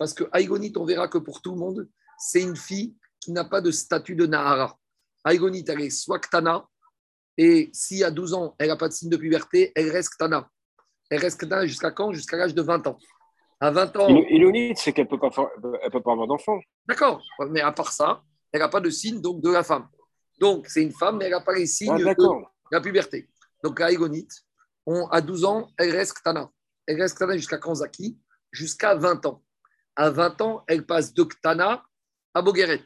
Parce 0.01 0.15
que 0.15 0.23
Aïgonite, 0.31 0.77
on 0.77 0.83
verra 0.83 1.07
que 1.07 1.19
pour 1.19 1.43
tout 1.43 1.51
le 1.51 1.59
monde, 1.59 1.87
c'est 2.17 2.41
une 2.41 2.55
fille 2.55 2.95
qui 3.19 3.31
n'a 3.31 3.45
pas 3.45 3.61
de 3.61 3.69
statut 3.69 4.15
de 4.15 4.25
Nahara. 4.25 4.75
Aïgonite, 5.23 5.69
elle 5.69 5.81
est 5.81 5.91
soit 5.91 6.17
Ktana, 6.17 6.65
et 7.37 7.69
si 7.71 8.03
à 8.03 8.09
12 8.09 8.33
ans, 8.33 8.55
elle 8.57 8.69
n'a 8.69 8.77
pas 8.77 8.87
de 8.87 8.93
signe 8.93 9.11
de 9.11 9.17
puberté, 9.17 9.71
elle 9.75 9.91
reste 9.91 10.15
Ktana. 10.15 10.49
Elle 11.11 11.19
reste 11.19 11.39
Ktana 11.39 11.67
jusqu'à 11.67 11.91
quand? 11.91 12.13
Jusqu'à 12.13 12.35
l'âge 12.35 12.55
de 12.55 12.63
20 12.63 12.87
ans. 12.87 12.97
À 13.59 13.69
20 13.69 13.97
ans. 13.97 14.07
Ilonite, 14.07 14.79
c'est 14.79 14.91
qu'elle 14.91 15.05
ne 15.05 15.09
peut, 15.11 15.19
pas, 15.19 15.29
peut 15.29 16.01
pas 16.01 16.13
avoir 16.13 16.25
d'enfant. 16.25 16.59
D'accord, 16.87 17.21
mais 17.51 17.61
à 17.61 17.71
part 17.71 17.91
ça, 17.91 18.23
elle 18.51 18.61
n'a 18.61 18.69
pas 18.69 18.81
de 18.81 18.89
signe 18.89 19.21
donc, 19.21 19.39
de 19.39 19.51
la 19.51 19.61
femme. 19.61 19.87
Donc, 20.39 20.65
c'est 20.67 20.81
une 20.81 20.93
femme, 20.93 21.17
mais 21.17 21.25
elle 21.25 21.31
n'a 21.33 21.41
pas 21.41 21.53
les 21.53 21.67
signes 21.67 21.91
ah, 21.91 21.99
de 21.99 22.45
la 22.71 22.81
puberté. 22.81 23.29
Donc, 23.63 23.79
la 23.79 23.91
Égonite, 23.91 24.33
à 25.11 25.21
12 25.21 25.45
ans, 25.45 25.69
elle 25.77 25.91
reste 25.91 26.13
Ktana. 26.13 26.49
Elle 26.87 26.99
reste 26.99 27.17
Ktana 27.17 27.37
jusqu'à 27.37 27.59
Kanzaki, 27.59 28.17
jusqu'à 28.51 28.95
20 28.95 29.27
ans. 29.27 29.43
À 29.95 30.09
20 30.09 30.41
ans, 30.41 30.63
elle 30.67 30.85
passe 30.85 31.13
de 31.13 31.23
Ktana 31.23 31.83
à 32.33 32.41
Bogueret. 32.41 32.83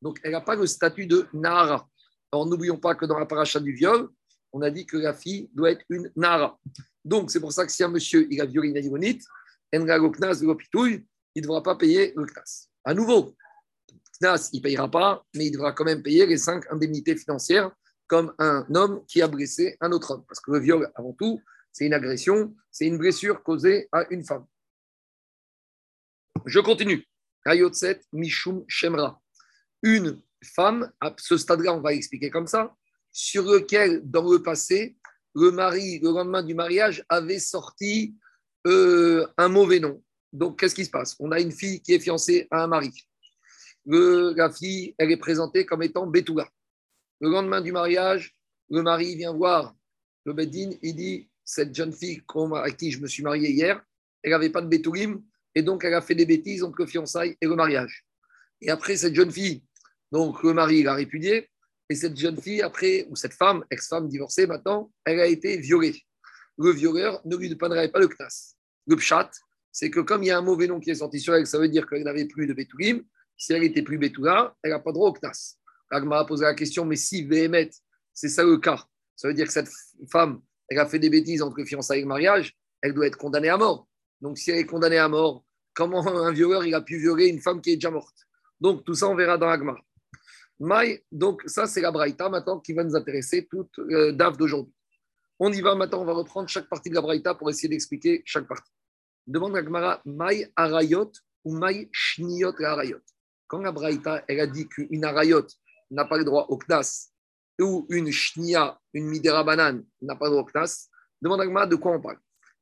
Donc, 0.00 0.18
elle 0.22 0.32
n'a 0.32 0.40
pas 0.40 0.56
le 0.56 0.66
statut 0.66 1.06
de 1.06 1.26
Nahara. 1.32 1.88
Alors, 2.32 2.46
n'oublions 2.46 2.78
pas 2.78 2.94
que 2.94 3.06
dans 3.06 3.18
la 3.18 3.26
paracha 3.26 3.60
du 3.60 3.72
viol, 3.72 4.08
on 4.52 4.62
a 4.62 4.70
dit 4.70 4.86
que 4.86 4.96
la 4.96 5.14
fille 5.14 5.50
doit 5.52 5.72
être 5.72 5.84
une 5.88 6.10
Nahara. 6.16 6.58
Donc, 7.04 7.30
c'est 7.30 7.40
pour 7.40 7.52
ça 7.52 7.64
que 7.66 7.72
si 7.72 7.84
un 7.84 7.88
monsieur 7.88 8.26
il 8.30 8.40
a 8.40 8.46
violé 8.46 8.70
une 8.70 8.76
Égonite, 8.76 9.24
il 9.72 9.80
ne 9.80 11.40
devra 11.42 11.62
pas 11.62 11.76
payer 11.76 12.12
le 12.16 12.24
Knas. 12.24 12.68
À 12.84 12.94
nouveau, 12.94 13.34
Knas, 14.20 14.50
il 14.52 14.58
ne 14.58 14.62
payera 14.62 14.90
pas, 14.90 15.24
mais 15.34 15.46
il 15.46 15.50
devra 15.50 15.72
quand 15.72 15.84
même 15.84 16.02
payer 16.02 16.26
les 16.26 16.38
cinq 16.38 16.64
indemnités 16.72 17.16
financières 17.16 17.70
comme 18.06 18.32
un 18.38 18.64
homme 18.74 19.04
qui 19.06 19.20
a 19.22 19.28
blessé 19.28 19.76
un 19.80 19.92
autre 19.92 20.12
homme. 20.12 20.24
Parce 20.26 20.40
que 20.40 20.52
le 20.52 20.60
viol, 20.60 20.90
avant 20.94 21.12
tout, 21.12 21.40
c'est 21.72 21.86
une 21.86 21.94
agression, 21.94 22.54
c'est 22.70 22.86
une 22.86 22.98
blessure 22.98 23.42
causée 23.42 23.88
à 23.92 24.06
une 24.10 24.24
femme. 24.24 24.46
Je 26.44 26.60
continue. 26.60 27.06
Rayotset 27.44 28.00
Mishum 28.12 28.64
Shemra. 28.68 29.20
Une 29.82 30.20
femme, 30.44 30.92
à 31.00 31.14
ce 31.18 31.36
stade-là, 31.36 31.74
on 31.74 31.80
va 31.80 31.94
expliquer 31.94 32.30
comme 32.30 32.46
ça, 32.46 32.74
sur 33.12 33.44
lequel, 33.44 34.02
dans 34.04 34.30
le 34.30 34.42
passé, 34.42 34.96
le 35.34 35.50
mari, 35.50 35.98
le 36.00 36.10
lendemain 36.10 36.42
du 36.42 36.54
mariage, 36.54 37.04
avait 37.08 37.38
sorti 37.38 38.16
euh, 38.66 39.26
un 39.36 39.48
mauvais 39.48 39.80
nom. 39.80 40.02
Donc, 40.32 40.58
qu'est-ce 40.58 40.74
qui 40.74 40.84
se 40.84 40.90
passe? 40.90 41.16
On 41.20 41.30
a 41.30 41.40
une 41.40 41.52
fille 41.52 41.80
qui 41.80 41.94
est 41.94 42.00
fiancée 42.00 42.48
à 42.50 42.64
un 42.64 42.66
mari 42.66 42.92
la 43.86 44.50
fille, 44.50 44.94
elle 44.98 45.12
est 45.12 45.16
présentée 45.16 45.64
comme 45.64 45.82
étant 45.82 46.06
Betouga. 46.06 46.48
Le 47.20 47.30
lendemain 47.30 47.60
du 47.60 47.72
mariage, 47.72 48.34
le 48.68 48.82
mari 48.82 49.16
vient 49.16 49.32
voir 49.32 49.74
le 50.24 50.32
Bedin, 50.32 50.70
il 50.82 50.96
dit 50.96 51.30
Cette 51.44 51.74
jeune 51.74 51.92
fille 51.92 52.22
à 52.54 52.70
qui 52.72 52.90
je 52.90 53.00
me 53.00 53.06
suis 53.06 53.22
marié 53.22 53.50
hier, 53.50 53.80
elle 54.22 54.32
n'avait 54.32 54.50
pas 54.50 54.60
de 54.60 54.66
Betoulim, 54.66 55.22
et 55.56 55.62
donc 55.62 55.84
elle 55.84 55.94
a 55.94 56.02
fait 56.02 56.14
des 56.14 56.26
bêtises 56.26 56.62
entre 56.62 56.76
le 56.80 56.86
fiançailles 56.86 57.36
et 57.40 57.46
le 57.46 57.56
mariage. 57.56 58.04
Et 58.60 58.70
après, 58.70 58.96
cette 58.96 59.14
jeune 59.14 59.32
fille, 59.32 59.64
donc 60.12 60.42
le 60.42 60.52
mari 60.52 60.82
l'a 60.82 60.94
répudiée, 60.94 61.50
et 61.88 61.94
cette 61.94 62.16
jeune 62.16 62.40
fille, 62.40 62.62
après, 62.62 63.06
ou 63.08 63.16
cette 63.16 63.32
femme, 63.32 63.64
ex-femme 63.70 64.08
divorcée 64.08 64.46
maintenant, 64.46 64.92
elle 65.04 65.18
a 65.18 65.26
été 65.26 65.56
violée. 65.56 66.02
Le 66.58 66.70
violeur 66.72 67.22
ne 67.24 67.36
lui 67.36 67.48
dépendrait 67.48 67.90
pas 67.90 68.00
le 68.00 68.08
knas. 68.08 68.54
Le 68.86 68.96
pchat, 68.96 69.30
c'est 69.72 69.90
que 69.90 70.00
comme 70.00 70.22
il 70.22 70.26
y 70.26 70.30
a 70.30 70.38
un 70.38 70.42
mauvais 70.42 70.66
nom 70.66 70.78
qui 70.78 70.90
est 70.90 70.96
sorti 70.96 71.20
sur 71.20 71.34
elle, 71.34 71.46
ça 71.46 71.58
veut 71.58 71.68
dire 71.68 71.86
qu'elle 71.86 72.02
n'avait 72.02 72.26
plus 72.26 72.46
de 72.46 72.52
Betoulim, 72.52 73.02
si 73.38 73.52
elle 73.52 73.64
était 73.64 73.82
plus 73.82 73.98
Betula, 73.98 74.54
elle 74.62 74.72
n'a 74.72 74.80
pas 74.80 74.92
droit 74.92 75.08
au 75.08 75.12
Knas. 75.12 75.56
Agma 75.90 76.18
a 76.18 76.24
posé 76.24 76.44
la 76.44 76.54
question, 76.54 76.84
mais 76.84 76.96
si 76.96 77.24
Véhémet, 77.24 77.70
c'est 78.12 78.28
ça 78.28 78.42
le 78.42 78.58
cas, 78.58 78.84
ça 79.14 79.28
veut 79.28 79.34
dire 79.34 79.46
que 79.46 79.52
cette 79.52 79.70
femme, 80.10 80.40
elle 80.68 80.78
a 80.78 80.86
fait 80.86 80.98
des 80.98 81.10
bêtises 81.10 81.42
entre 81.42 81.64
fiançailles 81.64 82.00
et 82.00 82.04
mariage, 82.04 82.54
elle 82.82 82.92
doit 82.92 83.06
être 83.06 83.16
condamnée 83.16 83.48
à 83.48 83.56
mort. 83.56 83.88
Donc 84.20 84.38
si 84.38 84.50
elle 84.50 84.58
est 84.58 84.66
condamnée 84.66 84.98
à 84.98 85.08
mort, 85.08 85.45
comment 85.76 86.04
un 86.08 86.32
violeur 86.32 86.64
il 86.64 86.74
a 86.74 86.80
pu 86.80 86.96
violer 86.98 87.26
une 87.28 87.40
femme 87.40 87.60
qui 87.60 87.72
est 87.72 87.76
déjà 87.76 87.90
morte 87.90 88.16
Donc 88.60 88.84
tout 88.84 88.94
ça, 88.94 89.08
on 89.08 89.14
verra 89.14 89.36
dans 89.38 89.48
Agma. 89.48 89.76
Maï, 90.58 91.04
donc 91.12 91.42
ça, 91.46 91.66
c'est 91.66 91.82
la 91.82 91.90
Braïta 91.90 92.30
maintenant 92.30 92.58
qui 92.58 92.72
va 92.72 92.82
nous 92.82 92.96
intéresser 92.96 93.46
toute 93.46 93.78
euh, 93.78 94.10
DAF 94.12 94.38
d'aujourd'hui. 94.38 94.72
On 95.38 95.52
y 95.52 95.60
va 95.60 95.74
maintenant, 95.74 96.00
on 96.00 96.06
va 96.06 96.14
reprendre 96.14 96.48
chaque 96.48 96.66
partie 96.66 96.88
de 96.88 96.94
la 96.94 97.02
Braïta 97.02 97.34
pour 97.34 97.50
essayer 97.50 97.68
d'expliquer 97.68 98.22
chaque 98.24 98.48
partie. 98.48 98.72
Demande 99.26 99.54
à 99.54 99.62
Gmara, 99.62 100.00
Maï 100.06 100.50
Arayot 100.56 101.12
ou 101.44 101.54
Maï 101.54 101.90
Shniot 101.92 102.54
Arayot? 102.62 103.00
Quand 103.46 103.58
la 103.58 103.70
Braïta, 103.70 104.24
elle 104.28 104.40
a 104.40 104.46
dit 104.46 104.66
qu'une 104.66 105.04
arayot 105.04 105.46
n'a 105.90 106.06
pas 106.06 106.16
le 106.16 106.24
droit 106.24 106.46
au 106.48 106.56
knas 106.56 107.10
ou 107.60 107.86
une 107.90 108.10
shnia, 108.10 108.78
une 108.92 109.06
midera 109.06 109.44
banane, 109.44 109.84
n'a 110.00 110.16
pas 110.16 110.26
de 110.26 110.30
droit 110.32 110.42
au 110.42 110.46
knas, 110.46 110.88
demande 111.20 111.40
à 111.40 111.66
de 111.66 111.76
quoi 111.76 111.92
on 111.92 112.00
parle. 112.00 112.18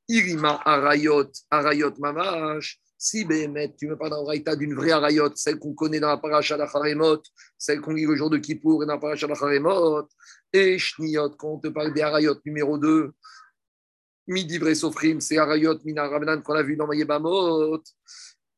Irima 0.08 0.60
arayot, 0.64 1.30
arayot 1.50 1.94
mamash. 1.98 2.80
Si 2.96 3.24
Béhémet, 3.24 3.74
tu 3.76 3.88
me 3.88 3.96
parles 3.96 4.42
d'un 4.42 4.56
d'une 4.56 4.74
vraie 4.74 4.92
arayot, 4.92 5.30
celle 5.34 5.58
qu'on 5.58 5.74
connaît 5.74 6.00
dans 6.00 6.08
la 6.08 6.16
paracha 6.16 6.56
d'Acharemot, 6.56 7.22
celle 7.58 7.80
qu'on 7.80 7.92
lit 7.92 8.06
le 8.06 8.16
jour 8.16 8.30
de 8.30 8.38
Kippour 8.38 8.82
et 8.82 8.86
dans 8.86 8.94
la 8.94 9.00
paracha 9.00 9.26
d'Acharemot, 9.26 10.08
et 10.52 10.78
Shniot, 10.78 11.30
quand 11.30 11.54
on 11.54 11.58
te 11.58 11.68
parle 11.68 11.92
des 11.92 12.02
arayot 12.02 12.36
numéro 12.46 12.78
2, 12.78 13.12
Midi 14.26 14.58
sofrim, 14.74 15.20
c'est 15.20 15.36
arayot 15.36 15.80
mina 15.84 16.08
rabanan 16.08 16.42
qu'on 16.42 16.54
a 16.54 16.62
vu 16.62 16.76
dans 16.76 16.86
Mayebamot. 16.86 17.82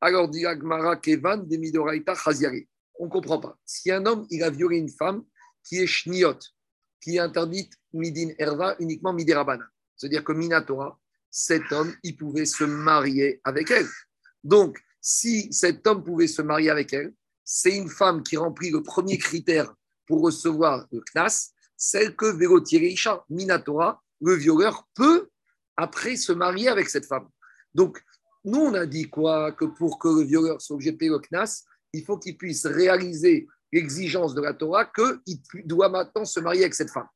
Alors, 0.00 0.28
dit 0.28 0.46
Agmara 0.46 0.96
Kevan 0.96 1.44
de 1.48 1.56
Midoraita. 1.56 2.14
On 2.98 3.06
ne 3.06 3.10
comprend 3.10 3.40
pas. 3.40 3.58
Si 3.64 3.90
un 3.90 4.06
homme, 4.06 4.26
il 4.30 4.44
a 4.44 4.50
violé 4.50 4.76
une 4.76 4.88
femme 4.88 5.24
qui 5.64 5.78
est 5.78 5.86
Shniot, 5.86 6.38
qui 7.00 7.16
est 7.16 7.18
interdite 7.18 7.72
Midin 7.92 8.30
Erva 8.38 8.76
uniquement 8.78 9.12
Midi 9.12 9.34
Rabanan. 9.34 9.66
C'est-à-dire 9.96 10.22
que 10.22 10.32
Minatora, 10.32 10.98
cet 11.30 11.72
homme, 11.72 11.92
il 12.02 12.16
pouvait 12.16 12.46
se 12.46 12.64
marier 12.64 13.40
avec 13.42 13.70
elle. 13.70 13.88
Donc, 14.46 14.80
si 15.00 15.52
cet 15.52 15.84
homme 15.88 16.04
pouvait 16.04 16.28
se 16.28 16.40
marier 16.40 16.70
avec 16.70 16.92
elle, 16.92 17.12
c'est 17.42 17.76
une 17.76 17.88
femme 17.88 18.22
qui 18.22 18.36
remplit 18.36 18.70
le 18.70 18.80
premier 18.80 19.18
critère 19.18 19.74
pour 20.06 20.22
recevoir 20.22 20.86
le 20.92 21.00
knas, 21.12 21.50
celle 21.76 22.14
que 22.14 22.26
Isha, 22.76 23.24
Minatora, 23.28 24.00
le 24.20 24.34
violeur, 24.34 24.86
peut 24.94 25.28
après 25.76 26.14
se 26.14 26.32
marier 26.32 26.68
avec 26.68 26.88
cette 26.88 27.06
femme. 27.06 27.28
Donc, 27.74 28.00
nous, 28.44 28.60
on 28.60 28.74
a 28.74 28.86
dit 28.86 29.10
quoi? 29.10 29.50
Que 29.50 29.64
pour 29.64 29.98
que 29.98 30.06
le 30.06 30.22
violeur 30.22 30.60
soit 30.60 30.74
obligé 30.74 30.92
de 30.92 30.96
payer 30.96 31.10
le 31.10 31.18
knas, 31.18 31.64
il 31.92 32.04
faut 32.04 32.16
qu'il 32.16 32.38
puisse 32.38 32.66
réaliser 32.66 33.48
l'exigence 33.72 34.32
de 34.32 34.42
la 34.42 34.54
Torah 34.54 34.84
qu'il 34.84 35.66
doit 35.66 35.88
maintenant 35.88 36.24
se 36.24 36.38
marier 36.38 36.62
avec 36.62 36.74
cette 36.74 36.90
femme. 36.90 37.08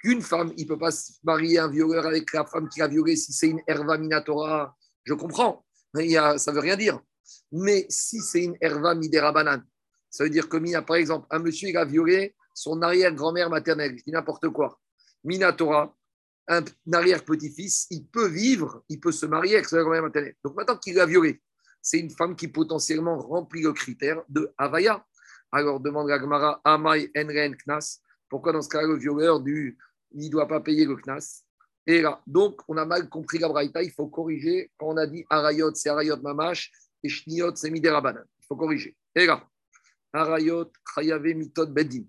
Qu'une 0.00 0.22
femme, 0.22 0.52
il 0.56 0.62
ne 0.62 0.68
peut 0.68 0.78
pas 0.78 0.92
se 0.92 1.14
marier 1.24 1.58
un 1.58 1.68
violeur 1.68 2.06
avec 2.06 2.32
la 2.32 2.44
femme 2.46 2.68
qui 2.68 2.80
a 2.80 2.86
violé 2.86 3.16
si 3.16 3.32
c'est 3.32 3.48
une 3.48 3.60
herva 3.66 3.98
minatora, 3.98 4.76
je 5.02 5.14
comprends, 5.14 5.64
ça 6.38 6.50
ne 6.50 6.54
veut 6.54 6.60
rien 6.60 6.76
dire. 6.76 7.00
Mais 7.52 7.86
si 7.88 8.20
c'est 8.20 8.44
une 8.44 8.56
herva 8.60 8.94
midera 8.94 9.32
banane, 9.32 9.64
ça 10.10 10.24
veut 10.24 10.30
dire 10.30 10.48
que, 10.48 10.80
par 10.80 10.96
exemple, 10.96 11.26
un 11.30 11.38
monsieur, 11.38 11.68
il 11.68 11.76
a 11.76 11.84
violé 11.84 12.34
son 12.54 12.80
arrière-grand-mère 12.82 13.50
maternelle, 13.50 13.96
je 13.96 14.04
dis 14.04 14.10
n'importe 14.10 14.48
quoi. 14.48 14.80
Minatora, 15.24 15.94
un 16.48 16.64
arrière-petit-fils, 16.92 17.86
il 17.90 18.06
peut 18.06 18.28
vivre, 18.28 18.82
il 18.88 19.00
peut 19.00 19.12
se 19.12 19.26
marier 19.26 19.54
avec 19.56 19.68
sa 19.68 19.80
grand-mère 19.80 20.02
maternelle. 20.02 20.34
Donc 20.42 20.56
maintenant 20.56 20.76
qu'il 20.76 20.98
a 20.98 21.06
violé, 21.06 21.40
c'est 21.80 21.98
une 21.98 22.10
femme 22.10 22.34
qui 22.34 22.48
potentiellement 22.48 23.18
remplit 23.18 23.62
le 23.62 23.72
critère 23.72 24.22
de 24.28 24.52
Havaya. 24.58 25.04
Alors 25.52 25.80
demande 25.80 26.08
la 26.08 26.18
Gemara, 26.18 26.60
Amai 26.64 27.10
Enren 27.16 27.54
Knas, 27.56 28.00
pourquoi 28.28 28.52
dans 28.52 28.62
ce 28.62 28.68
cas 28.68 28.82
le 28.82 28.98
violeur 28.98 29.40
du 29.40 29.78
il 30.12 30.26
ne 30.26 30.30
doit 30.30 30.48
pas 30.48 30.60
payer 30.60 30.86
le 30.86 30.96
knas? 30.96 31.44
Et 31.88 32.02
là, 32.02 32.20
donc, 32.26 32.60
on 32.68 32.76
a 32.76 32.84
mal 32.84 33.08
compris 33.08 33.38
la 33.38 33.48
braïta, 33.48 33.82
il 33.82 33.90
faut 33.90 34.08
corriger. 34.08 34.70
Quand 34.76 34.88
on 34.88 34.96
a 34.98 35.06
dit 35.06 35.24
arayot, 35.30 35.74
c'est 35.74 35.88
arayot 35.88 36.18
mamash, 36.18 36.70
et 37.02 37.08
shniot, 37.08 37.56
c'est 37.56 37.70
miderabanan. 37.70 38.24
Il 38.40 38.44
faut 38.44 38.56
corriger. 38.56 38.94
Et 39.14 39.24
là, 39.24 39.42
arayot, 40.12 40.70
chayave, 40.94 41.22
mitot, 41.34 41.66
bedin. 41.66 42.04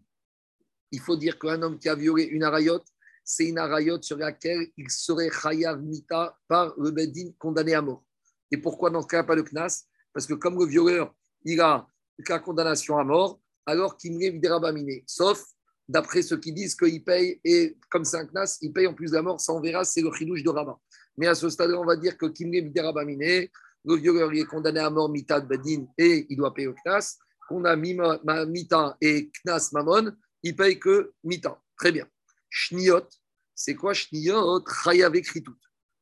Il 0.92 1.00
faut 1.00 1.16
dire 1.16 1.40
qu'un 1.40 1.62
homme 1.62 1.80
qui 1.80 1.88
a 1.88 1.96
violé 1.96 2.24
une 2.26 2.44
arayot, 2.44 2.82
c'est 3.24 3.46
une 3.48 3.58
arayot 3.58 4.02
sur 4.02 4.18
laquelle 4.18 4.68
il 4.76 4.90
serait 4.90 5.30
chayav 5.32 5.82
mita 5.82 6.38
par 6.50 6.74
le 6.78 6.92
bedin 6.92 7.32
condamné 7.40 7.74
à 7.74 7.82
mort. 7.82 8.04
Et 8.52 8.58
pourquoi 8.58 8.90
dans 8.90 9.02
ce 9.02 9.08
cas 9.08 9.24
pas 9.24 9.36
le 9.36 9.44
knas? 9.44 9.86
Parce 10.12 10.28
que 10.28 10.34
comme 10.34 10.60
le 10.60 10.66
violeur, 10.66 11.16
il 11.46 11.62
a 11.62 11.88
la 12.28 12.40
condamnation 12.40 12.98
à 12.98 13.06
mort, 13.06 13.40
alors 13.66 13.96
qu'il 13.96 14.18
n'est 14.18 14.32
midérabaminé. 14.32 15.06
Sauf 15.08 15.46
d'après 15.90 16.22
ceux 16.22 16.38
qui 16.38 16.54
disent 16.54 16.76
qu'il 16.76 17.04
paye, 17.04 17.42
et 17.44 17.76
comme 17.90 18.06
c'est 18.06 18.18
un 18.18 18.26
knas, 18.26 18.60
il 18.62 18.72
paye 18.72 18.88
en 18.88 18.94
plus 18.94 19.10
de 19.10 19.16
la 19.16 19.24
mort, 19.24 19.42
ça 19.42 19.52
on 19.54 19.60
verra, 19.60 19.84
c'est 19.84 20.02
le 20.02 20.14
chidouche 20.14 20.44
de 20.44 20.50
Rabat. 20.50 20.80
Mais 21.18 21.28
à 21.28 21.36
ce 21.36 21.50
stade-là, 21.50 21.80
on 21.80 21.86
va 21.86 21.98
dire 21.98 22.16
que 22.16 22.28
Kimne 22.28 22.72
Rabamine, 22.78 23.50
le 23.86 23.96
violeur 23.96 24.32
est 24.32 24.46
condamné 24.46 24.80
à 24.80 24.90
mort 24.90 25.10
mita 25.10 25.42
de 25.42 25.48
Bedin 25.48 25.88
et 25.98 26.28
il 26.30 26.38
doit 26.38 26.54
payer 26.54 26.68
au 26.68 26.76
knas. 26.86 27.18
Qu'on 27.48 27.66
a 27.66 27.76
mita 27.76 28.98
et 29.02 29.32
knas 29.44 29.70
mamon, 29.74 30.12
il 30.44 30.56
paye 30.56 30.80
que 30.80 31.14
mita. 31.24 31.60
Très 31.76 31.92
bien. 31.92 32.08
Shniot, 32.50 33.08
c'est 33.56 33.74
quoi 33.74 33.94
Shniot 33.94 34.64
Chayav 34.84 35.14
tout. 35.44 35.56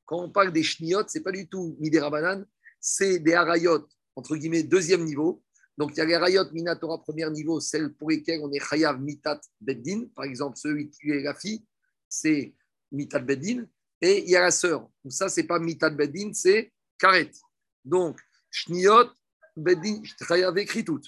Quand 0.05 0.21
on 0.21 0.29
parle 0.29 0.51
des 0.51 0.63
Shniot, 0.63 1.03
c'est 1.07 1.21
pas 1.21 1.31
du 1.31 1.47
tout 1.47 1.77
midera 1.79 2.11
c'est 2.79 3.19
des 3.19 3.33
harayot, 3.33 3.87
entre 4.15 4.35
guillemets, 4.35 4.63
deuxième 4.63 5.03
niveau, 5.03 5.43
donc, 5.77 5.91
il 5.93 5.97
y 5.97 6.01
a 6.01 6.05
les 6.05 6.17
rayot 6.17 6.51
minatora 6.51 6.97
premier 7.03 7.29
niveau, 7.29 7.59
celles 7.59 7.93
pour 7.93 8.09
lesquelles 8.09 8.39
on 8.41 8.51
est 8.51 8.59
chayav 8.59 8.99
mitat 8.99 9.39
beddin. 9.61 10.07
Par 10.15 10.25
exemple, 10.25 10.57
celui 10.57 10.89
qui 10.89 11.11
est 11.11 11.21
la 11.21 11.35
fille, 11.35 11.63
c'est 12.09 12.55
mitat 12.91 13.19
beddin. 13.19 13.67
Et 14.01 14.23
il 14.23 14.29
y 14.29 14.35
a 14.35 14.41
la 14.41 14.51
sœur. 14.51 14.89
Donc, 15.03 15.13
ça, 15.13 15.29
c'est 15.29 15.43
pas 15.43 15.59
mitat 15.59 15.91
beddin, 15.91 16.31
c'est 16.33 16.73
karet. 16.97 17.29
Donc, 17.85 18.19
shniot 18.49 19.09
beddin 19.55 20.01
chayav 20.27 20.57
écrit 20.57 20.83
tout. 20.83 21.01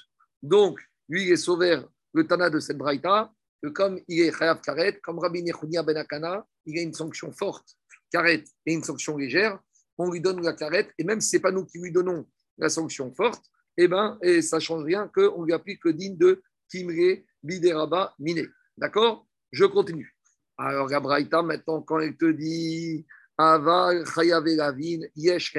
Donc, 0.43 0.79
lui, 1.07 1.23
il 1.23 1.31
est 1.31 1.37
sauvé 1.37 1.81
le 2.13 2.27
tana 2.27 2.51
de 2.51 2.59
cette 2.59 2.77
braïta, 2.77 3.33
que 3.63 3.69
comme 3.69 3.99
il 4.07 4.21
est 4.21 4.31
chayav 4.31 4.61
karet, 4.61 4.99
comme 4.99 5.17
Rabbi 5.17 5.41
Nechunia 5.41 5.81
ben 5.81 5.97
Akana, 5.97 6.45
il 6.67 6.77
a 6.77 6.81
une 6.83 6.93
sanction 6.93 7.31
forte, 7.31 7.75
karet, 8.11 8.43
et 8.67 8.73
une 8.73 8.83
sanction 8.83 9.17
légère, 9.17 9.59
on 9.97 10.11
lui 10.11 10.21
donne 10.21 10.43
la 10.43 10.53
karet, 10.53 10.91
et 10.99 11.03
même 11.03 11.21
si 11.21 11.29
ce 11.29 11.35
n'est 11.37 11.41
pas 11.41 11.51
nous 11.51 11.65
qui 11.65 11.79
lui 11.79 11.91
donnons 11.91 12.27
la 12.59 12.69
sanction 12.69 13.11
forte, 13.13 13.43
eh 13.81 13.87
ben, 13.87 14.17
et 14.21 14.41
ça 14.41 14.57
ne 14.57 14.61
change 14.61 14.83
rien 14.83 15.09
qu'on 15.13 15.43
lui 15.43 15.53
applique 15.53 15.85
le 15.85 15.93
digne 15.93 16.17
de 16.17 16.41
Timre 16.67 17.23
Bideraba 17.41 18.13
Miné. 18.19 18.45
D'accord? 18.77 19.25
Je 19.51 19.63
continue. 19.65 20.13
Alors, 20.57 20.89
Gabraïta, 20.89 21.41
maintenant, 21.41 21.81
quand 21.81 21.99
elle 21.99 22.17
te 22.17 22.29
dit 22.31 23.05
Ava 23.37 23.93
Lavin, 23.93 24.99
Yesh 25.15 25.57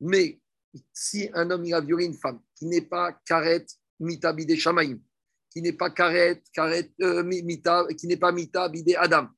mais 0.00 0.40
si 0.92 1.30
un 1.32 1.48
homme 1.50 1.64
il 1.64 1.74
a 1.74 1.80
violé 1.80 2.06
une 2.06 2.14
femme 2.14 2.40
qui 2.56 2.66
n'est 2.66 2.82
pas 2.82 3.12
karet 3.24 3.64
mita 4.00 4.32
bide 4.32 4.56
shamaim, 4.56 4.98
qui 5.50 5.62
n'est 5.62 5.72
pas 5.72 5.90
karet, 5.90 6.42
karet 6.52 6.90
euh, 7.00 7.22
mita, 7.22 7.86
qui 7.96 8.08
n'est 8.08 8.16
pas 8.16 8.32
mita 8.32 8.68
bide 8.68 8.96
adam. 8.98 9.28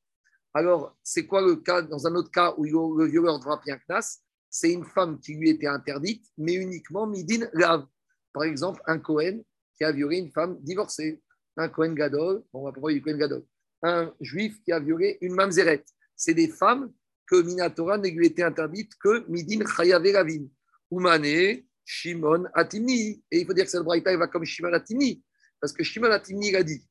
Alors, 0.54 0.96
c'est 1.02 1.26
quoi 1.26 1.42
le 1.42 1.56
cas 1.56 1.82
dans 1.82 2.06
un 2.06 2.14
autre 2.14 2.30
cas 2.30 2.54
où 2.56 2.64
le 2.96 3.06
violeur 3.06 3.38
devra 3.38 3.60
payer 3.60 3.76
un 3.76 3.80
knas? 3.86 4.22
C'est 4.50 4.72
une 4.72 4.84
femme 4.84 5.18
qui 5.20 5.34
lui 5.34 5.50
était 5.50 5.66
interdite, 5.66 6.24
mais 6.38 6.54
uniquement 6.54 7.06
midin 7.06 7.48
lav. 7.52 7.86
Par 8.32 8.44
exemple, 8.44 8.80
un 8.86 8.98
Cohen 8.98 9.40
qui 9.76 9.84
a 9.84 9.92
violé 9.92 10.18
une 10.18 10.30
femme 10.30 10.58
divorcée, 10.60 11.22
un 11.56 11.68
Cohen 11.68 11.92
gadol, 11.92 12.42
on 12.52 12.64
va 12.64 12.72
parler 12.72 12.94
du 12.94 13.02
Cohen 13.02 13.18
gadol, 13.18 13.44
un 13.82 14.14
juif 14.20 14.62
qui 14.62 14.72
a 14.72 14.80
violé 14.80 15.18
une 15.20 15.34
mamzeret. 15.34 15.84
C'est 16.16 16.34
des 16.34 16.48
femmes 16.48 16.92
que 17.26 17.42
Minatora 17.42 17.98
ne 17.98 18.08
lui 18.08 18.26
était 18.26 18.42
interdite 18.42 18.92
que 18.96 19.28
midin 19.28 19.64
chayave 19.66 20.04
lavin. 20.04 20.46
Oumane, 20.90 21.62
Shimon 21.84 22.44
Atimni. 22.54 23.22
Et 23.30 23.40
il 23.40 23.46
faut 23.46 23.52
dire 23.52 23.64
que 23.64 23.70
cette 23.70 23.82
braïta 23.82 24.16
va 24.16 24.28
comme 24.28 24.44
Shimon 24.44 24.72
Atimni, 24.72 25.22
parce 25.60 25.72
que 25.72 25.82
Shimon 25.82 26.10
Atimni 26.10 26.54
a 26.54 26.62
dit 26.62 26.86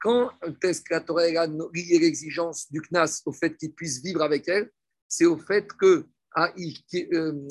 quand 0.00 0.30
est-ce 0.62 0.82
la 0.90 1.00
Torah 1.00 1.22
a 1.22 1.46
lié 1.46 1.98
l'exigence 1.98 2.70
du 2.70 2.80
Knas 2.80 3.22
au 3.26 3.32
fait 3.32 3.56
qu'il 3.56 3.72
puisse 3.72 4.00
vivre 4.00 4.22
avec 4.22 4.46
elle, 4.48 4.70
c'est 5.08 5.26
au 5.26 5.36
fait 5.36 5.66
que 5.72 6.06
euh, 6.94 7.48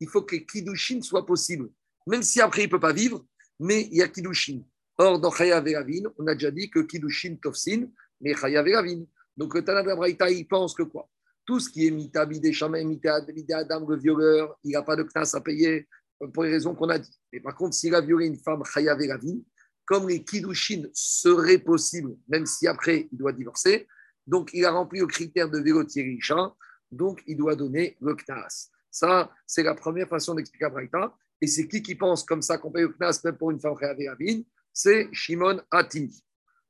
il 0.00 0.08
faut 0.08 0.22
que 0.22 0.36
Kiddushin 0.36 1.02
soit 1.02 1.26
possible. 1.26 1.70
Même 2.06 2.22
si 2.22 2.40
après 2.40 2.62
il 2.62 2.66
ne 2.66 2.70
peut 2.70 2.80
pas 2.80 2.92
vivre, 2.92 3.24
mais 3.58 3.88
il 3.90 3.96
y 3.96 4.02
a 4.02 4.08
Kiddushin. 4.08 4.62
Or, 4.96 5.20
dans 5.20 5.30
Chaya 5.30 5.60
Veravin, 5.60 6.04
on 6.18 6.26
a 6.26 6.34
déjà 6.34 6.50
dit 6.50 6.70
que 6.70 6.80
Kiddushin 6.80 7.36
Tofsin, 7.36 7.88
mais 8.20 8.34
Chaya 8.34 8.62
Veravin. 8.62 9.04
Donc, 9.36 9.54
le 9.54 10.30
il 10.32 10.48
pense 10.48 10.74
que 10.74 10.82
quoi? 10.82 11.08
Tout 11.46 11.60
ce 11.60 11.70
qui 11.70 11.86
est 11.86 11.90
Mita, 11.90 12.26
Bidé 12.26 12.52
Mita, 12.84 13.22
Adam, 13.58 13.86
le 13.88 13.96
violeur, 13.96 14.58
il 14.64 14.72
n'a 14.72 14.82
pas 14.82 14.96
de 14.96 15.04
knas 15.04 15.34
à 15.34 15.40
payer 15.40 15.86
pour 16.34 16.42
les 16.42 16.50
raisons 16.50 16.74
qu'on 16.74 16.88
a 16.88 16.98
dit. 16.98 17.16
Mais 17.32 17.40
par 17.40 17.54
contre, 17.54 17.74
s'il 17.74 17.94
a 17.94 18.00
violé 18.00 18.26
une 18.26 18.38
femme 18.38 18.62
Chaya 18.64 18.96
Veravin, 18.96 19.38
comme 19.84 20.08
les 20.08 20.24
Kiddushin 20.24 20.82
seraient 20.92 21.58
possibles, 21.58 22.16
même 22.28 22.44
si 22.44 22.66
après 22.66 23.08
il 23.10 23.16
doit 23.16 23.32
divorcer, 23.32 23.86
donc 24.26 24.50
il 24.52 24.64
a 24.64 24.72
rempli 24.72 25.00
le 25.00 25.06
critère 25.06 25.48
de 25.48 25.58
vélo 25.58 25.84
Isha, 25.84 26.54
donc 26.90 27.22
il 27.26 27.36
doit 27.36 27.56
donner 27.56 27.96
le 28.00 28.14
knas. 28.14 28.70
Ça, 28.90 29.30
c'est 29.46 29.62
la 29.62 29.74
première 29.74 30.08
façon 30.08 30.34
d'expliquer 30.34 30.68
Braïta. 30.68 31.14
Et 31.40 31.46
c'est 31.46 31.68
qui 31.68 31.82
qui 31.82 31.94
pense 31.94 32.24
comme 32.24 32.42
ça 32.42 32.58
qu'on 32.58 32.70
paye 32.70 32.82
le 32.82 32.94
knas 32.98 33.20
même 33.24 33.36
pour 33.36 33.50
une 33.50 33.60
femme 33.60 33.74
réavéravine 33.74 34.44
C'est 34.72 35.08
Shimon 35.12 35.60
Atini. 35.70 36.24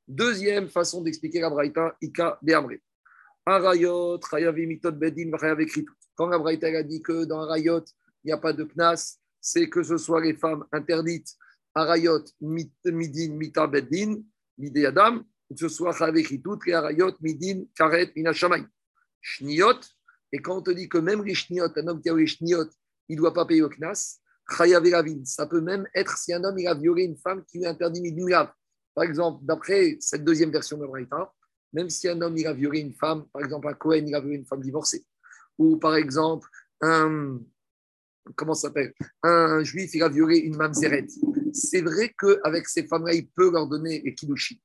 Deuxième 0.07 0.69
façon 0.69 1.01
d'expliquer 1.01 1.39
la 1.39 1.49
Braïta, 1.49 1.95
Ika 2.01 2.39
Beamre. 2.41 2.77
Arayot, 3.45 4.19
Mitot 4.55 4.91
Bedin, 4.91 5.31
Quand 6.15 6.27
la 6.27 6.37
Braïta 6.37 6.67
a 6.67 6.83
dit 6.83 7.01
que 7.01 7.25
dans 7.25 7.41
Arayot, 7.41 7.83
il 8.23 8.27
n'y 8.27 8.31
a 8.31 8.37
pas 8.37 8.53
de 8.53 8.63
knas, 8.63 9.17
c'est 9.41 9.69
que 9.69 9.81
ce 9.83 9.97
soit 9.97 10.21
les 10.21 10.35
femmes 10.35 10.65
interdites, 10.71 11.35
Arayot, 11.73 12.25
Midin, 12.41 13.33
Mita 13.33 13.67
Bedin, 13.67 14.21
Midé 14.57 14.85
Adam, 14.85 15.19
que 15.49 15.55
ce 15.57 15.69
soit 15.69 15.93
Chayavikritout, 15.93 16.59
et 16.67 16.73
Arayot, 16.73 17.15
Midin, 17.21 17.65
Karet, 17.75 18.11
Minashamay. 18.15 18.65
Shniot, 19.21 19.79
et 20.31 20.39
quand 20.39 20.57
on 20.57 20.61
te 20.61 20.71
dit 20.71 20.87
que 20.87 20.97
même 20.97 21.23
les 21.23 21.33
un 21.59 21.87
homme 21.87 22.01
qui 22.01 22.09
a 22.09 22.15
les 22.15 22.27
chniot, 22.27 22.65
il 23.07 23.15
ne 23.15 23.21
doit 23.21 23.33
pas 23.33 23.45
payer 23.45 23.63
au 23.63 23.69
knas, 23.69 24.19
ça 25.25 25.47
peut 25.47 25.61
même 25.61 25.87
être 25.93 26.17
si 26.17 26.33
un 26.33 26.43
homme 26.43 26.57
il 26.57 26.67
a 26.67 26.73
violé 26.73 27.03
une 27.03 27.17
femme 27.17 27.43
qui 27.45 27.59
lui 27.59 27.65
interdit 27.65 28.01
midin 28.01 28.51
Par 28.93 29.03
exemple, 29.03 29.43
d'après 29.43 29.97
cette 29.99 30.23
deuxième 30.23 30.51
version 30.51 30.77
de 30.77 30.85
Braïta, 30.85 31.31
même 31.73 31.89
si 31.89 32.07
un 32.07 32.19
homme 32.21 32.37
il 32.37 32.47
a 32.47 32.53
violé 32.53 32.79
une 32.79 32.93
femme, 32.93 33.25
par 33.31 33.43
exemple 33.43 33.67
un 33.67 33.73
Cohen 33.73 34.03
il 34.07 34.15
a 34.15 34.19
violé 34.19 34.37
une 34.37 34.45
femme 34.45 34.61
divorcée, 34.61 35.05
ou 35.57 35.77
par 35.77 35.95
exemple 35.95 36.47
un 36.81 37.39
comment 38.35 38.53
s'appelle 38.53 38.93
un 39.23 39.63
juif 39.63 39.93
il 39.95 40.03
a 40.03 40.09
violé 40.09 40.37
une 40.37 40.55
mamzeret, 40.55 41.07
c'est 41.53 41.81
vrai 41.81 42.13
qu'avec 42.17 42.67
ces 42.67 42.85
femmes-là 42.87 43.13
il 43.13 43.27
peut 43.27 43.51
leur 43.51 43.67
donner 43.67 44.01
les 44.03 44.13
kiddushin. 44.13 44.55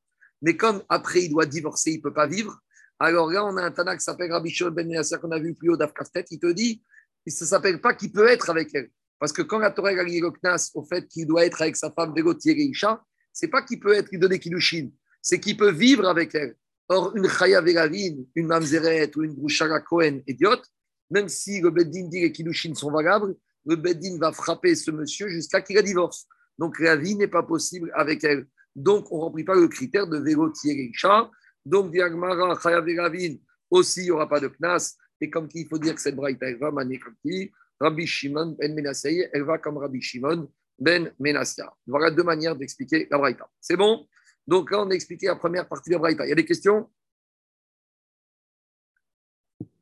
Mais 0.42 0.56
comme 0.56 0.82
après 0.88 1.24
il 1.24 1.30
doit 1.30 1.46
divorcer, 1.46 1.92
il 1.92 1.98
ne 1.98 2.02
peut 2.02 2.12
pas 2.12 2.26
vivre, 2.26 2.58
alors 2.98 3.30
là 3.30 3.44
on 3.44 3.56
a 3.56 3.62
un 3.62 3.70
Tana 3.70 3.96
qui 3.96 4.02
s'appelle 4.02 4.32
Rabbi 4.32 4.50
Shol 4.50 4.70
Ben 4.70 4.88
qu'on 5.20 5.30
a 5.30 5.38
vu 5.38 5.54
plus 5.54 5.70
haut 5.70 5.76
d'Afkaftet, 5.76 6.24
il 6.30 6.38
te 6.38 6.52
dit, 6.52 6.82
ça 7.26 7.44
ne 7.44 7.48
s'appelle 7.48 7.80
pas 7.80 7.94
qu'il 7.94 8.12
peut 8.12 8.28
être 8.28 8.50
avec 8.50 8.74
elle. 8.74 8.90
Parce 9.18 9.32
que 9.32 9.42
quand 9.42 9.58
la 9.58 9.70
Torah 9.70 9.90
a 9.90 10.02
lié 10.02 10.20
le 10.20 10.30
Knas 10.30 10.70
au 10.74 10.84
fait 10.84 11.06
qu'il 11.08 11.26
doit 11.26 11.46
être 11.46 11.62
avec 11.62 11.76
sa 11.76 11.90
femme 11.90 12.12
Vegotier 12.14 12.52
et 12.52 12.64
Isha, 12.64 13.02
c'est 13.32 13.48
pas 13.48 13.62
qu'il 13.62 13.80
peut 13.80 13.94
être 13.94 14.10
lui 14.10 14.18
donner 14.18 14.38
Kiddushin, 14.38 14.90
c'est 15.22 15.40
qu'il 15.40 15.56
peut 15.56 15.70
vivre 15.70 16.06
avec 16.06 16.34
elle. 16.34 16.56
Or, 16.88 17.16
une 17.16 17.28
Chaya 17.28 17.62
Veravine, 17.62 18.26
une 18.34 18.46
Mamzeret 18.46 19.16
ou 19.16 19.22
une 19.22 19.34
Grouchara 19.34 19.80
Cohen 19.80 20.20
idiote, 20.26 20.66
même 21.10 21.28
si 21.28 21.60
le 21.60 21.70
Beddin 21.70 22.08
dit 22.08 22.20
que 22.20 22.26
les 22.26 22.32
Kiddushin 22.32 22.74
sont 22.74 22.90
valables, 22.90 23.34
le 23.66 23.76
Beddin 23.76 24.18
va 24.18 24.32
frapper 24.32 24.74
ce 24.74 24.90
monsieur 24.90 25.28
jusqu'à 25.28 25.62
qu'il 25.62 25.76
la 25.76 25.82
divorce. 25.82 26.26
Donc, 26.58 26.78
la 26.78 26.96
vie 26.96 27.16
n'est 27.16 27.28
pas 27.28 27.42
possible 27.42 27.90
avec 27.94 28.22
elle. 28.24 28.46
Donc, 28.76 29.10
on 29.10 29.16
ne 29.16 29.22
remplit 29.22 29.44
pas 29.44 29.54
le 29.54 29.68
critère 29.68 30.06
de 30.06 30.18
Vegotier 30.18 30.90
Isha. 30.92 31.30
Donc, 31.64 31.90
Diagmara, 31.90 32.58
Chaya 32.60 32.80
Veravine, 32.80 33.40
aussi, 33.70 34.00
il 34.00 34.04
n'y 34.04 34.10
aura 34.10 34.28
pas 34.28 34.40
de 34.40 34.48
Knas. 34.48 34.96
Et 35.20 35.30
comme 35.30 35.48
il 35.54 35.66
faut 35.66 35.78
dire 35.78 35.94
que 35.94 36.00
cette 36.00 36.16
braïta, 36.16 36.46
elle 36.46 36.58
va 36.58 36.70
maner 36.70 36.98
comme 36.98 37.16
qui? 37.22 37.50
Rabbi 37.80 38.06
Shimon 38.06 38.56
ben 38.58 38.74
Menassei, 38.74 39.28
elle 39.32 39.44
va 39.44 39.58
comme 39.58 39.78
Rabbi 39.78 40.00
Shimon 40.00 40.50
ben 40.78 41.12
Menassia. 41.18 41.72
Voilà 41.86 42.10
deux 42.10 42.22
manières 42.22 42.56
d'expliquer 42.56 43.08
la 43.10 43.18
braïta. 43.18 43.48
C'est 43.60 43.76
bon? 43.76 44.06
Donc 44.46 44.70
on 44.72 44.90
a 44.90 44.94
expliqué 44.94 45.26
la 45.26 45.36
première 45.36 45.68
partie 45.68 45.90
de 45.90 45.94
la 45.94 46.00
braïta. 46.00 46.26
Il 46.26 46.28
y 46.28 46.32
a 46.32 46.34
des 46.34 46.44
questions? 46.44 46.90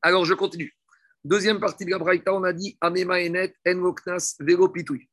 Alors, 0.00 0.24
je 0.24 0.34
continue. 0.34 0.74
Deuxième 1.24 1.60
partie 1.60 1.84
de 1.84 1.90
la 1.90 1.98
braïta, 1.98 2.34
on 2.34 2.44
a 2.44 2.52
dit 2.52 2.76
Amema 2.80 3.20
Enet, 3.20 3.54
Enoknas, 3.66 4.36
Vero 4.40 4.68
Pitui. 4.68 5.08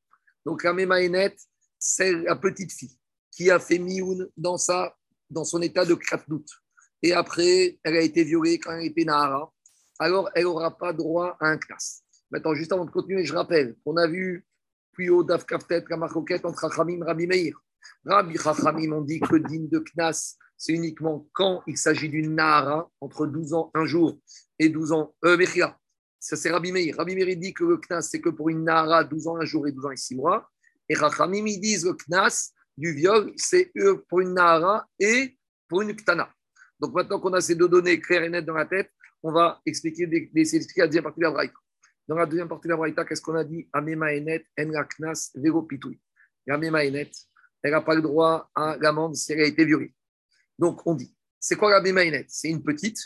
Donc, 0.46 0.66
Amema 0.66 1.02
Enet, 1.02 1.36
c'est 1.78 2.12
la 2.12 2.36
petite 2.36 2.72
fille 2.72 3.00
qui 3.32 3.52
a 3.52 3.60
fait 3.60 3.80
Mioun 3.80 4.28
dans 4.36 4.58
son 4.58 5.62
état 5.62 5.86
de 5.86 5.94
Kratnout. 5.94 6.46
Et 7.02 7.14
après, 7.14 7.80
elle 7.84 7.96
a 7.96 8.02
été 8.02 8.24
violée 8.24 8.60
quand 8.60 8.72
elle 8.72 8.86
était 8.86 9.06
Nahara. 9.06 9.52
Alors, 10.00 10.30
elle 10.34 10.44
n'aura 10.44 10.78
pas 10.78 10.94
droit 10.94 11.38
à 11.40 11.48
un 11.48 11.58
classe. 11.58 12.04
Maintenant, 12.32 12.54
juste 12.54 12.72
avant 12.72 12.86
de 12.86 12.92
continuer, 12.92 13.26
je 13.26 13.34
rappelle 13.34 13.76
qu'on 13.84 13.98
a 13.98 14.08
vu 14.08 14.46
plus 14.92 15.10
haut 15.10 15.24
d'Af 15.24 15.46
Kaftet, 15.46 15.84
la 15.90 15.98
marcoquette 15.98 16.46
entre 16.46 16.60
Chachamim 16.60 17.02
et 17.02 17.06
Rabbi 17.06 17.28
Meir. 17.28 17.54
Rabbi 18.06 18.38
Chachamim, 18.38 18.92
on 18.92 19.02
dit 19.02 19.20
que 19.20 19.36
digne 19.38 19.70
de 19.70 19.80
Knas, 19.80 20.36
c'est 20.58 20.74
uniquement 20.74 21.28
quand 21.34 21.64
il 21.68 21.78
s'agit 21.78 22.10
d'une 22.10 22.36
Nahara, 22.36 22.90
entre 23.00 23.26
12 23.26 23.54
ans, 23.54 23.72
un 23.74 23.86
jour, 23.86 24.20
et 24.60 24.70
12 24.70 24.92
ans, 24.92 25.16
euh, 25.26 25.38
Mechia. 25.38 25.78
Ça, 26.20 26.36
c'est 26.36 26.52
Rabbi 26.52 26.72
Meir. 26.72 26.98
Rabbi 26.98 27.16
Meir, 27.16 27.36
dit 27.38 27.54
que 27.54 27.64
le 27.64 27.78
Knas, 27.78 28.02
c'est 28.04 28.20
que 28.20 28.30
pour 28.30 28.50
une 28.50 28.64
Nahara, 28.64 29.04
12 29.04 29.28
ans, 29.28 29.38
un 29.38 29.46
jour, 29.46 29.68
et 29.68 29.72
12 29.72 29.86
ans 29.86 29.92
et 29.92 29.98
6 29.98 30.16
mois. 30.16 30.50
Et 30.88 30.96
Chachamim, 30.96 31.46
ils 31.48 31.60
disent 31.60 31.86
le 31.86 31.94
Knas 31.94 32.52
du 32.78 32.94
viol, 32.94 33.34
c'est 33.38 33.72
pour 34.08 34.22
une 34.22 34.34
Nahara 34.34 34.86
et 35.00 35.38
pour 35.68 35.82
une 35.82 35.96
Ktana. 35.96 36.30
Donc 36.80 36.94
maintenant 36.94 37.20
qu'on 37.20 37.34
a 37.34 37.42
ces 37.42 37.56
deux 37.56 37.68
données 37.68 38.00
claires 38.00 38.24
et 38.24 38.30
nettes 38.30 38.46
dans 38.46 38.54
la 38.54 38.66
tête, 38.66 38.92
on 39.22 39.32
va 39.32 39.62
expliquer, 39.66 40.04
expliquer 40.04 40.82
la 40.82 40.88
deuxième 40.88 41.04
partie 41.04 41.20
de 41.20 41.26
la 41.26 41.32
Braïta. 41.32 41.54
Dans 42.08 42.16
la 42.16 42.26
deuxième 42.26 42.48
partie 42.48 42.68
de 42.68 42.74
la 42.74 42.78
Braïta, 42.78 43.06
qu'est-ce 43.06 43.22
qu'on 43.22 43.36
a 43.36 43.44
dit? 43.44 43.68
Amema 43.74 44.14
Enet, 44.14 44.46
En 44.58 44.84
Knas, 44.98 45.32
Vero 45.36 45.68
elle 47.62 47.72
n'a 47.72 47.82
pas 47.82 47.96
le 47.96 48.02
droit 48.02 48.50
à 48.56 48.78
l'amende 48.80 49.16
si 49.16 49.34
elle 49.34 49.42
a 49.42 49.46
été 49.46 49.66
violée. 49.66 49.94
Donc 50.58 50.86
on 50.86 50.96
dit, 50.96 51.14
c'est 51.40 51.56
quoi 51.56 51.80
la 51.80 52.24
C'est 52.28 52.50
une 52.50 52.64
petite 52.64 53.00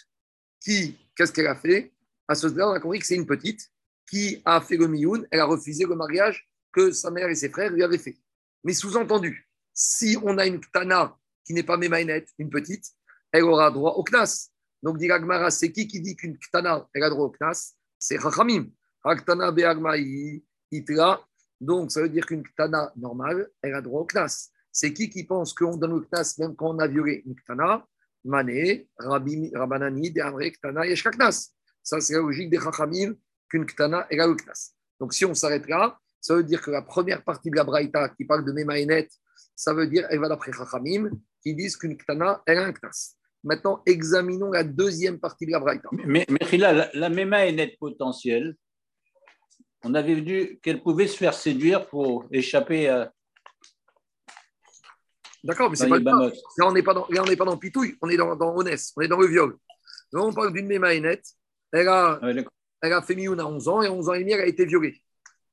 qui, 0.60 0.98
qu'est-ce 1.16 1.32
qu'elle 1.32 1.48
a 1.48 1.56
fait? 1.56 1.92
À 2.28 2.36
ce 2.36 2.48
stade, 2.48 2.62
on 2.62 2.72
a 2.72 2.80
compris 2.80 3.00
que 3.00 3.06
c'est 3.06 3.16
une 3.16 3.26
petite 3.26 3.70
qui 4.10 4.42
a 4.46 4.62
fait 4.62 4.78
le 4.78 4.88
mioun, 4.88 5.28
elle 5.32 5.40
a 5.40 5.46
refusé 5.46 5.86
le 5.86 5.96
mariage 5.96 6.48
que 6.72 6.92
sa 6.92 7.12
mère 7.12 7.30
et 7.30 7.36
ses 7.36 7.50
frères 7.50 7.72
lui 7.72 7.84
avaient 7.84 7.98
fait. 7.98 8.18
Mais 8.64 8.74
sous-entendu, 8.74 9.50
si 9.74 10.18
on 10.24 10.38
a 10.38 10.46
une 10.46 10.60
Ktana 10.60 11.18
qui 11.44 11.54
n'est 11.54 11.64
pas 11.64 11.78
Enet, 11.78 12.26
une 12.38 12.50
petite, 12.50 12.86
elle 13.34 13.44
aura 13.44 13.72
droit 13.72 13.94
au 13.94 14.04
Knas. 14.04 14.50
Donc, 14.82 14.98
dit 14.98 15.08
Gmara, 15.08 15.50
c'est 15.50 15.72
qui 15.72 15.88
qui 15.88 16.00
dit 16.00 16.16
qu'une 16.16 16.38
Ktana, 16.38 16.88
elle 16.94 17.04
a 17.04 17.10
droit 17.10 17.26
au 17.26 17.30
Knas? 17.32 17.74
C'est 17.98 18.20
Chachamim. 18.20 18.68
Aktana 19.04 19.52
Beagmaï 19.52 20.44
Itra. 20.72 21.26
Donc, 21.60 21.92
ça 21.92 22.02
veut 22.02 22.10
dire 22.10 22.26
qu'une 22.26 22.44
Ktana 22.44 22.92
normale, 22.96 23.50
elle 23.62 23.74
a 23.74 23.82
droit 23.82 24.02
au 24.02 24.06
Knas. 24.06 24.50
C'est 24.72 24.94
qui 24.94 25.10
qui 25.10 25.24
pense 25.24 25.54
qu'on 25.54 25.78
donne 25.78 25.96
le 25.96 26.02
Knas 26.02 26.36
même 26.40 26.56
quand 26.56 26.76
on 26.76 26.80
a 26.80 26.88
violé 26.88 27.24
une 27.26 27.36
Ktana? 27.36 27.86
Mané, 28.26 28.88
Rabbi, 28.98 29.52
Rabbanani, 29.54 30.12
Deamre, 30.12 30.52
Ktana, 30.52 30.86
Yeshka 30.86 31.12
Knas. 31.12 31.54
Ça, 31.82 32.00
c'est 32.00 32.14
la 32.14 32.20
logique 32.20 32.50
des 32.50 32.60
Chachamim 32.60 33.16
qu'une 33.50 33.66
Ktana, 33.66 34.06
elle 34.10 34.22
a 34.22 34.28
le 34.28 34.36
Knas. 34.36 34.74
Donc, 35.00 35.14
si 35.14 35.26
on 35.26 35.34
s'arrête 35.34 35.68
là, 35.68 35.98
ça 36.22 36.36
veut 36.36 36.44
dire 36.44 36.62
que 36.62 36.72
la 36.72 36.82
première 36.82 37.24
partie 37.24 37.50
de 37.50 37.56
la 37.56 37.64
Braïta 37.64 38.10
qui 38.10 38.26
parle 38.26 38.46
de 38.46 38.52
Memaïnet, 38.52 39.10
ça 39.56 39.74
veut 39.74 39.88
dire 39.88 40.08
elle 40.10 40.20
va 40.20 40.30
d'après 40.30 40.52
Chachamim 40.54 41.10
qui 41.42 41.54
disent 41.56 41.78
qu'une 41.78 41.98
Ktana, 41.98 42.42
elle 42.46 42.58
a 42.60 42.66
un 42.66 42.74
Knas. 42.74 43.16
Maintenant, 43.44 43.82
examinons 43.86 44.52
la 44.52 44.64
deuxième 44.64 45.20
partie 45.20 45.46
de 45.46 45.52
la 45.52 45.60
Braïta. 45.60 45.90
Mais, 45.92 46.26
mais 46.30 46.58
la, 46.58 46.90
la 46.94 47.10
Memaïnet 47.10 47.76
potentielle, 47.80 48.56
on 49.84 49.94
avait 49.94 50.16
vu 50.16 50.60
qu'elle 50.62 50.82
pouvait 50.82 51.08
se 51.08 51.18
faire 51.18 51.34
séduire 51.34 51.88
pour 51.90 52.26
échapper 52.32 52.88
à. 52.88 53.12
D'accord, 55.44 55.70
mais 55.70 55.76
c'est 55.76 55.90
pas 55.90 56.00
Là, 56.00 56.32
on 56.62 56.72
n'est 56.72 56.84
pas, 56.84 56.94
dans, 56.94 57.06
on 57.10 57.26
n'est 57.26 57.36
pas 57.36 57.44
dans 57.44 57.58
Pitouille, 57.58 57.98
on 58.02 58.08
est 58.08 58.16
dans, 58.16 58.34
dans 58.38 58.56
on 58.56 58.66
est 58.66 59.08
dans 59.10 59.20
le 59.20 59.28
viol. 59.28 59.58
Là, 60.14 60.22
on 60.22 60.32
parle 60.32 60.54
d'une 60.54 60.68
Mémaïnette. 60.68 61.26
Elle 61.74 61.90
a, 61.90 62.20
elle 62.82 62.94
a 62.94 63.02
fait 63.02 63.16
Mioun 63.16 63.40
à 63.40 63.48
11 63.48 63.68
ans 63.68 63.82
et 63.82 63.88
à 63.88 63.92
11 63.92 64.10
ans 64.10 64.14
et 64.14 64.20
demi, 64.20 64.32
elle 64.32 64.42
a 64.42 64.46
été 64.46 64.66
violée. 64.66 65.02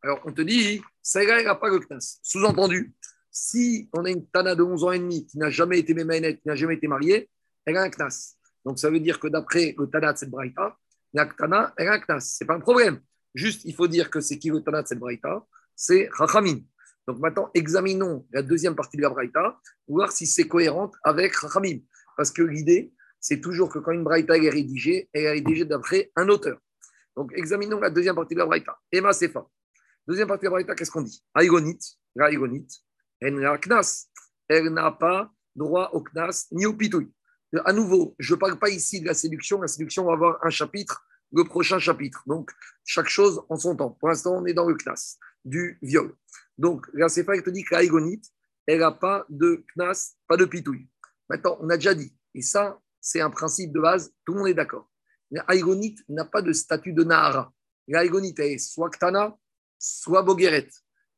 Alors, 0.03 0.21
on 0.25 0.33
te 0.33 0.43
dit, 0.43 0.81
celle-là, 1.03 1.41
elle 1.41 1.47
n'a 1.47 1.57
pas 1.57 1.69
le 1.69 1.81
Knas. 1.81 2.19
Sous-entendu, 2.23 2.95
si 3.31 3.89
on 3.93 4.05
a 4.05 4.11
une 4.11 4.27
Tana 4.27 4.55
de 4.55 4.63
11 4.63 4.85
ans 4.85 4.93
et 4.93 4.99
demi 4.99 5.27
qui 5.27 5.39
n'a 5.39 5.51
jamais 5.51 5.79
été 5.79 5.95
Mémaïnette, 5.95 6.41
qui 6.41 6.49
n'a 6.49 6.55
jamais 6.55 6.75
été 6.75 6.87
mariée, 6.89 7.29
elle 7.65 7.77
a 7.77 7.83
un 7.83 7.91
Knas. 7.91 8.37
Donc, 8.65 8.79
ça 8.79 8.91
veut 8.91 9.01
dire 9.01 9.19
que 9.19 9.29
d'après 9.29 9.75
le 9.79 9.87
Tana 9.87 10.13
de 10.13 10.19
cette 10.19 10.31
Braïta, 10.31 10.77
la 11.13 11.27
Tana, 11.27 11.73
elle 11.77 11.89
a 11.89 11.93
un 11.95 12.01
Knas. 12.01 12.21
Ce 12.21 12.45
n'est 12.45 12.47
pas 12.47 12.55
un 12.55 12.61
problème. 12.61 13.01
Juste, 13.35 13.65
il 13.65 13.75
faut 13.75 13.87
dire 13.87 14.11
que 14.11 14.21
c'est 14.21 14.39
qui 14.39 14.51
le 14.51 14.61
Tana 14.61 14.83
de 14.83 14.95
Braïta? 14.97 15.47
C'est 15.75 16.11
Chachamim. 16.17 16.61
Donc 17.07 17.19
maintenant, 17.19 17.51
examinons 17.55 18.27
la 18.33 18.43
deuxième 18.43 18.75
partie 18.75 18.97
de 18.97 19.03
la 19.03 19.11
Braïta, 19.11 19.59
voir 19.89 20.13
si 20.13 20.27
c'est 20.27 20.47
cohérente 20.47 20.95
avec 21.03 21.35
Chachamim. 21.35 21.79
Parce 22.17 22.31
que 22.31 22.43
l'idée, 22.43 22.93
c'est 23.19 23.41
toujours 23.41 23.69
que 23.69 23.79
quand 23.79 23.93
une 23.93 24.05
Braïta 24.05 24.37
est 24.37 24.51
rédigée, 24.51 25.09
elle 25.13 25.25
est 25.25 25.31
rédigée 25.31 25.65
d'après 25.65 26.11
un 26.17 26.29
auteur. 26.29 26.59
Donc 27.17 27.33
examinons 27.35 27.81
la 27.81 27.91
deuxième 27.91 28.15
partie 28.15 28.35
de 28.35 28.41
la 28.41 28.47
Braïta. 28.47 28.79
Emma 28.93 29.13
Sefa. 29.13 29.47
Deuxième 30.07 30.29
partie 30.29 30.43
de 30.43 30.47
la 30.47 30.51
Braïta, 30.51 30.75
qu'est-ce 30.75 30.91
qu'on 30.91 31.03
dit? 31.03 31.23
Aïgonite, 31.35 31.83
la 32.15 32.31
elle 33.21 33.35
n'a 33.35 33.59
Knas. 33.59 34.07
Elle 34.49 34.69
n'a 34.71 34.91
pas 34.91 35.31
droit 35.55 35.91
au 35.93 36.03
Knas 36.03 36.47
ni 36.53 36.67
au 36.67 36.75
Pitouille. 36.75 37.11
À 37.65 37.73
nouveau, 37.73 38.15
je 38.19 38.35
ne 38.35 38.39
parle 38.39 38.59
pas 38.59 38.69
ici 38.69 39.01
de 39.01 39.07
la 39.07 39.15
séduction. 39.15 39.61
La 39.61 39.69
séduction 39.69 40.05
va 40.05 40.13
avoir 40.13 40.39
un 40.45 40.51
chapitre 40.51 41.05
le 41.33 41.45
prochain 41.45 41.79
chapitre. 41.79 42.23
Donc, 42.27 42.51
chaque 42.85 43.09
chose 43.09 43.43
en 43.49 43.57
son 43.57 43.77
temps. 43.77 43.91
Pour 43.91 44.09
l'instant, 44.09 44.37
on 44.37 44.47
est 44.47 44.55
dans 44.55 44.69
le 44.69 44.75
knas 44.75 45.17
du 45.45 45.79
viol. 45.83 46.15
Donc, 46.59 46.87
la 46.93 47.09
Sefa, 47.09 47.41
te 47.41 47.51
dit 47.51 47.65
que 47.65 47.75
l'aïgonite, 47.75 48.27
elle 48.67 48.81
n'a 48.81 48.93
pas 48.93 49.25
de 49.29 49.65
knas, 49.77 50.17
pas 50.29 50.37
de 50.37 50.45
pitouille. 50.45 50.89
Maintenant, 51.29 51.57
on 51.61 51.71
a 51.71 51.77
déjà 51.77 51.95
dit, 51.95 52.15
et 52.35 52.43
ça, 52.43 52.79
c'est 53.01 53.21
un 53.21 53.31
principe 53.31 53.73
de 53.73 53.81
base, 53.81 54.13
tout 54.25 54.35
le 54.35 54.41
monde 54.41 54.49
est 54.49 54.55
d'accord. 54.55 54.91
L'aïgonite 55.31 56.01
n'a 56.09 56.25
pas 56.25 56.43
de 56.43 56.53
statut 56.53 56.93
de 56.93 57.05
Nahara. 57.05 57.53
L'aïgonite, 57.89 58.39
elle 58.41 58.53
est 58.53 58.59
soit 58.59 58.91
Ktana, 58.91 59.37
soit 59.79 60.23
Bogueret. 60.23 60.69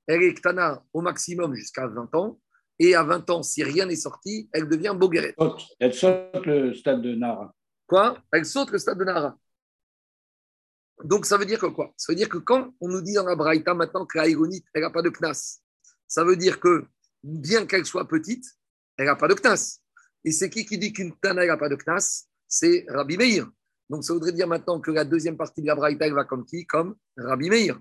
Elle 0.06 0.22
est 0.22 0.34
Ktana 0.34 0.84
au 0.92 1.00
maximum 1.00 1.54
jusqu'à 1.54 1.86
20 1.86 2.14
ans. 2.14 2.40
Et 2.84 2.96
à 2.96 3.04
20 3.04 3.30
ans, 3.30 3.44
si 3.44 3.62
rien 3.62 3.86
n'est 3.86 3.94
sorti, 3.94 4.48
elle 4.52 4.68
devient 4.68 4.92
Bogueret. 4.98 5.36
Elle 5.78 5.94
saute 5.94 6.44
le 6.44 6.74
stade 6.74 7.00
de 7.00 7.14
Nahara. 7.14 7.54
Quoi? 7.86 8.18
Elle 8.32 8.44
saute 8.44 8.72
le 8.72 8.78
stade 8.78 8.98
de 8.98 9.04
Nahara. 9.04 9.38
Donc, 11.04 11.24
ça 11.24 11.36
veut 11.36 11.46
dire 11.46 11.60
que 11.60 11.66
quoi? 11.66 11.94
Ça 11.96 12.12
veut 12.12 12.16
dire 12.16 12.28
que 12.28 12.38
quand 12.38 12.74
on 12.80 12.88
nous 12.88 13.00
dit 13.00 13.14
dans 13.14 13.24
la 13.24 13.36
Braïta 13.36 13.72
maintenant 13.72 14.04
que 14.04 14.18
la 14.18 14.26
elle 14.26 14.82
n'a 14.82 14.90
pas 14.90 15.00
de 15.00 15.10
knas, 15.10 15.60
ça 16.08 16.24
veut 16.24 16.34
dire 16.34 16.58
que 16.58 16.84
bien 17.22 17.66
qu'elle 17.66 17.86
soit 17.86 18.08
petite, 18.08 18.46
elle 18.96 19.06
n'a 19.06 19.14
pas 19.14 19.28
de 19.28 19.34
knas. 19.34 19.78
Et 20.24 20.32
c'est 20.32 20.50
qui 20.50 20.66
qui 20.66 20.76
dit 20.76 20.92
qu'une 20.92 21.16
tana 21.20 21.46
n'a 21.46 21.56
pas 21.56 21.68
de 21.68 21.76
knas? 21.76 22.26
C'est 22.48 22.84
Rabbi 22.88 23.16
Meir. 23.16 23.48
Donc, 23.88 24.02
ça 24.02 24.12
voudrait 24.12 24.32
dire 24.32 24.48
maintenant 24.48 24.80
que 24.80 24.90
la 24.90 25.04
deuxième 25.04 25.36
partie 25.36 25.62
de 25.62 25.68
la 25.68 25.76
Braïta, 25.76 26.08
elle 26.08 26.14
va 26.14 26.24
comme 26.24 26.44
qui? 26.44 26.66
Comme 26.66 26.96
Rabbi 27.16 27.48
Meir. 27.48 27.78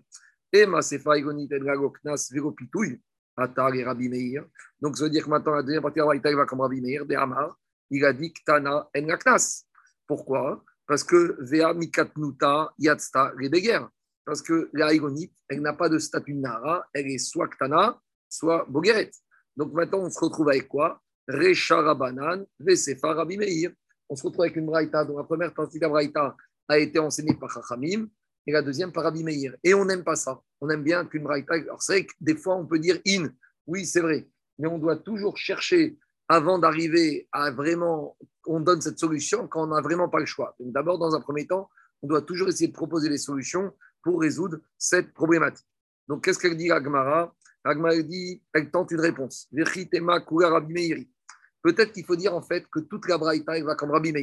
Et 0.54 0.68
ma 0.68 0.84
sefa 0.84 1.18
igonit 1.18 1.48
knas 1.48 2.30
veropitouille, 2.32 3.02
atar 3.38 3.74
et 3.76 3.84
Rabbi 3.84 4.10
Meir. 4.10 4.46
Donc, 4.82 4.98
ça 4.98 5.04
veut 5.04 5.10
dire 5.10 5.26
que 5.26 5.30
maintenant 5.30 5.54
la 5.54 5.63
deuxième 5.63 5.82
partie 5.82 5.96
de 5.96 6.02
la 6.02 6.06
Braïta, 6.06 6.30
elle 6.30 6.36
va 6.36 6.46
comme 6.46 6.62
Rabbi 6.62 6.82
Meir, 6.82 7.06
de 7.06 7.15
Amar. 7.15 7.58
Il 7.89 8.06
a 8.06 8.13
dit 8.13 8.34
Ktana 8.34 8.89
en 8.96 9.06
la 9.06 9.17
knas. 9.17 9.65
Pourquoi? 10.08 10.63
Parce 10.88 11.04
que 11.04 11.38
Vea 11.39 11.74
Mikatnuta 11.74 12.74
Yatsta 12.78 13.34
Rebeger. 13.38 13.88
Parce 14.26 14.41
que 14.41 14.70
la 14.74 14.94
Ironite, 14.94 15.34
elle 15.50 15.62
n'a 15.62 15.74
pas 15.74 15.89
de 15.89 16.00
statut 16.00 16.34
Nara, 16.34 16.86
elle 16.94 17.08
est 17.08 17.17
soit 17.17 17.48
Ktana, 17.48 18.00
soit 18.30 18.65
Bogeret. 18.70 19.12
Donc 19.56 19.74
maintenant, 19.74 20.00
on 20.00 20.10
se 20.10 20.20
retrouve 20.20 20.50
avec 20.50 20.67
quoi? 20.67 21.02
Recha 21.28 21.82
Rabanan, 21.82 22.46
Vesefa 22.60 23.13
Rabbi 23.13 23.38
Meir. 23.38 23.72
On 24.10 24.15
se 24.15 24.24
retrouve 24.24 24.44
avec 24.46 24.56
une 24.56 24.65
braïta 24.65 25.06
dont 25.06 25.17
la 25.17 25.24
première 25.24 25.54
partie 25.54 25.78
de 25.78 25.84
la 25.84 25.89
braïta 25.89 26.36
a 26.67 26.78
été 26.78 27.00
enseignée 27.00 27.36
par 27.36 27.50
Chachamim 27.52 28.08
et 28.48 28.52
la 28.52 28.62
deuxième 28.62 28.92
par 28.92 29.04
Rabbi 29.04 29.24
Meir. 29.24 29.56
Et 29.64 29.74
on 29.74 29.86
n'aime 29.86 30.04
pas 30.04 30.16
ça. 30.16 30.42
On 30.60 30.70
aime 30.70 30.84
bien 30.84 31.06
qu'une 31.06 31.24
braïta. 31.24 31.54
Alors 31.54 31.82
c'est 31.82 31.94
vrai 31.94 32.06
que 32.06 32.14
des 32.20 32.36
fois 32.36 32.56
on 32.56 32.66
peut 32.66 32.80
dire 32.80 33.00
in. 33.08 33.30
Oui, 33.68 33.86
c'est 33.86 34.02
vrai. 34.02 34.28
Mais 34.60 34.68
on 34.68 34.78
doit 34.78 34.98
toujours 34.98 35.38
chercher 35.38 35.98
avant 36.28 36.60
d'arriver 36.60 37.28
à 37.32 37.52
vraiment, 37.52 38.18
on 38.46 38.62
donne 38.62 38.82
cette 38.82 39.00
solution 39.00 39.48
quand 39.48 39.64
on 39.64 39.68
n'a 39.68 39.82
vraiment 39.82 40.08
pas 40.08 40.20
le 40.20 40.26
choix. 40.26 40.56
Donc 40.60 40.72
d'abord, 40.72 40.98
dans 40.98 41.14
un 41.14 41.20
premier 41.20 41.46
temps, 41.46 41.70
on 42.02 42.08
doit 42.08 42.22
toujours 42.22 42.48
essayer 42.48 42.70
de 42.70 42.74
proposer 42.74 43.10
des 43.10 43.18
solutions 43.18 43.74
pour 44.02 44.22
résoudre 44.22 44.60
cette 44.78 45.14
problématique. 45.14 45.68
Donc 46.08 46.24
qu'est-ce 46.24 46.40
qu'elle 46.40 46.56
dit 46.56 46.72
Agmara 46.72 47.34
Agmara 47.64 48.02
dit, 48.02 48.42
elle 48.54 48.72
tente 48.72 48.92
une 48.92 49.02
réponse. 49.02 49.48
Peut-être 49.52 51.92
qu'il 51.92 52.06
faut 52.06 52.16
dire 52.16 52.34
en 52.34 52.42
fait 52.42 52.66
que 52.72 52.80
toute 52.80 53.08
la 53.08 53.18
braïta 53.18 53.62
va 53.64 53.76
comme 53.76 53.92
Rabbi. 53.92 54.14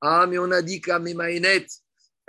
Ah, 0.00 0.26
mais 0.28 0.38
on 0.38 0.50
a 0.50 0.62
dit 0.62 0.80
que 0.80 0.90
la 0.90 0.98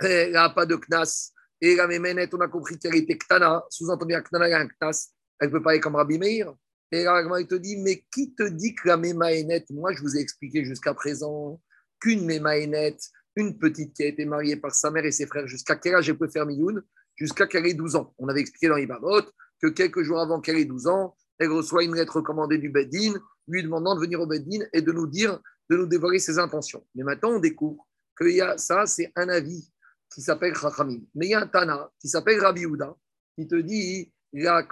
elle 0.00 0.32
n'a 0.32 0.50
pas 0.50 0.66
de 0.66 0.76
knas. 0.76 1.32
Et 1.60 1.76
la 1.76 1.86
Mémaénet, 1.86 2.28
on 2.34 2.40
a 2.40 2.48
compris 2.48 2.78
qu'elle 2.78 2.96
était 2.96 3.18
ktana. 3.18 3.64
Sous-entendu, 3.70 4.12
la 4.12 4.22
ktana, 4.22 4.46
a 4.46 4.60
un 4.60 4.68
knas. 4.68 5.10
Elle 5.38 5.50
peut 5.50 5.62
pas 5.62 5.70
aller 5.70 5.80
comme 5.80 5.96
Rabbi 5.96 6.18
Meir. 6.18 6.54
Et 6.92 7.04
là, 7.04 7.22
il 7.38 7.46
te 7.46 7.54
dit, 7.54 7.76
mais 7.76 8.04
qui 8.12 8.34
te 8.34 8.42
dit 8.42 8.74
que 8.74 8.88
la 8.88 8.96
Mémaénet, 8.96 9.64
moi 9.70 9.92
je 9.92 10.00
vous 10.00 10.16
ai 10.16 10.20
expliqué 10.20 10.64
jusqu'à 10.64 10.92
présent 10.92 11.60
qu'une 12.00 12.24
Mémaénet, 12.24 12.96
une 13.36 13.58
petite 13.58 13.94
qui 13.94 14.02
a 14.02 14.06
été 14.06 14.24
mariée 14.24 14.56
par 14.56 14.74
sa 14.74 14.90
mère 14.90 15.04
et 15.04 15.12
ses 15.12 15.26
frères, 15.26 15.46
jusqu'à 15.46 15.76
quel 15.76 15.94
âge 15.94 16.08
elle 16.08 16.18
peut 16.18 16.28
faire 16.28 16.46
Miyoun? 16.46 16.82
Jusqu'à 17.14 17.46
qu'elle 17.46 17.66
ait 17.66 17.74
12 17.74 17.94
ans. 17.96 18.14
On 18.18 18.28
avait 18.28 18.40
expliqué 18.40 18.68
dans 18.68 18.76
Ibamot 18.76 19.22
que 19.62 19.68
quelques 19.68 20.02
jours 20.02 20.18
avant 20.18 20.40
qu'elle 20.40 20.56
ait 20.56 20.64
12 20.64 20.88
ans, 20.88 21.16
elle 21.38 21.50
reçoit 21.50 21.84
une 21.84 21.94
lettre 21.94 22.16
recommandée 22.16 22.58
du 22.58 22.70
Beddin, 22.70 23.14
lui 23.46 23.62
demandant 23.62 23.94
de 23.94 24.00
venir 24.00 24.20
au 24.20 24.26
Beddin 24.26 24.64
et 24.72 24.82
de 24.82 24.90
nous 24.90 25.06
dire, 25.06 25.38
de 25.68 25.76
nous 25.76 25.86
dévoiler 25.86 26.18
ses 26.18 26.38
intentions. 26.38 26.84
Mais 26.94 27.04
maintenant, 27.04 27.30
on 27.30 27.38
découvre 27.38 27.86
que 28.16 28.26
ça, 28.56 28.86
c'est 28.86 29.12
un 29.16 29.28
avis 29.28 29.70
qui 30.12 30.22
s'appelle 30.22 30.54
Chachamim. 30.54 31.00
Mais 31.14 31.26
il 31.26 31.30
y 31.30 31.34
a 31.34 31.42
un 31.42 31.46
Tana 31.46 31.90
qui 31.98 32.08
s'appelle 32.08 32.40
Rabbi 32.40 32.66
Houda, 32.66 32.94
qui 33.36 33.46
te 33.46 33.54
dit 33.54 34.12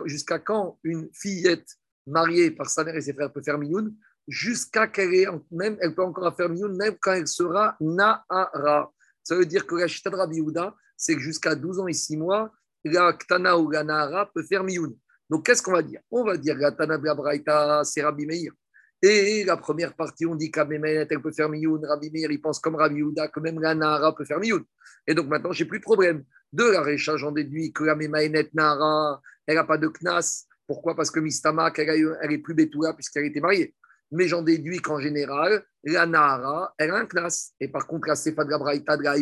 jusqu'à 0.04 0.38
quand 0.38 0.78
une 0.82 1.08
fillette 1.12 1.68
mariée 2.06 2.50
par 2.50 2.68
sa 2.70 2.84
mère 2.84 2.96
et 2.96 3.00
ses 3.00 3.12
frères 3.12 3.32
peut 3.32 3.42
faire 3.42 3.58
Mioun, 3.58 3.94
jusqu'à 4.26 4.86
qu'elle 4.86 5.28
même, 5.50 5.76
elle 5.80 5.94
peut 5.94 6.02
encore 6.02 6.34
faire 6.36 6.48
Mioun, 6.48 6.76
même 6.76 6.96
quand 7.00 7.12
elle 7.12 7.28
sera 7.28 7.76
Nahara. 7.80 8.92
Ça 9.22 9.36
veut 9.36 9.46
dire 9.46 9.66
que 9.66 9.74
la 9.74 9.86
chita 9.86 10.10
de 10.10 10.16
Rabbi 10.16 10.40
Houda, 10.40 10.74
c'est 10.96 11.14
que 11.14 11.20
jusqu'à 11.20 11.54
12 11.54 11.80
ans 11.80 11.86
et 11.86 11.92
6 11.92 12.16
mois, 12.16 12.52
la 12.84 13.12
Ktana 13.12 13.58
ou 13.58 13.70
la 13.70 13.84
Nahara 13.84 14.30
peut 14.32 14.42
faire 14.42 14.64
Mioun. 14.64 14.96
Donc, 15.28 15.44
qu'est-ce 15.44 15.62
qu'on 15.62 15.72
va 15.72 15.82
dire? 15.82 16.00
On 16.10 16.24
va 16.24 16.36
dire 16.36 16.56
la 16.56 16.72
Tana 16.72 16.96
Braïta, 16.96 17.84
c'est 17.84 18.02
Rabbi 18.02 18.26
Meir. 18.26 18.52
Et 19.00 19.44
la 19.44 19.56
première 19.56 19.94
partie, 19.94 20.26
on 20.26 20.34
dit 20.34 20.50
qu'Amémet, 20.50 21.06
elle 21.08 21.22
peut 21.22 21.30
faire 21.30 21.48
Mioun. 21.48 21.84
Rabbi 21.86 22.10
Meir, 22.10 22.30
il 22.30 22.40
pense 22.40 22.58
comme 22.58 22.74
Rabbi 22.74 23.02
Houda 23.02 23.28
que 23.28 23.38
même 23.38 23.60
la 23.60 23.74
Nahara 23.74 24.14
peut 24.14 24.24
faire 24.24 24.40
Mioun. 24.40 24.64
Et 25.06 25.14
donc, 25.14 25.28
maintenant, 25.28 25.52
j'ai 25.52 25.66
plus 25.66 25.78
de 25.78 25.84
problème. 25.84 26.24
De 26.52 26.64
la 26.64 26.82
Récha, 26.82 27.16
j'en 27.16 27.30
déduis 27.30 27.72
que 27.72 27.84
la 27.84 27.94
Mémaénet 27.94 28.50
Nahara, 28.54 29.20
elle 29.46 29.54
n'a 29.54 29.64
pas 29.64 29.78
de 29.78 29.88
Knas. 29.88 30.46
Pourquoi? 30.66 30.96
Parce 30.96 31.10
que 31.10 31.20
Mistama, 31.20 31.72
elle, 31.76 32.16
elle 32.22 32.32
est 32.32 32.38
plus 32.38 32.54
Betula 32.54 32.92
puisqu'elle 32.92 33.26
était 33.26 33.40
mariée. 33.40 33.74
Mais 34.10 34.26
j'en 34.26 34.42
déduis 34.42 34.78
qu'en 34.78 34.98
général, 34.98 35.64
la 35.84 36.06
Nahara, 36.06 36.74
elle 36.78 36.90
a 36.90 36.96
un 36.96 37.06
Knas. 37.06 37.52
Et 37.60 37.68
par 37.68 37.86
contre, 37.86 38.08
la 38.08 38.16
Sefa 38.16 38.44
de 38.44 38.50
la 38.50 38.58
Braïta 38.58 38.96
de 38.96 39.04
la 39.04 39.14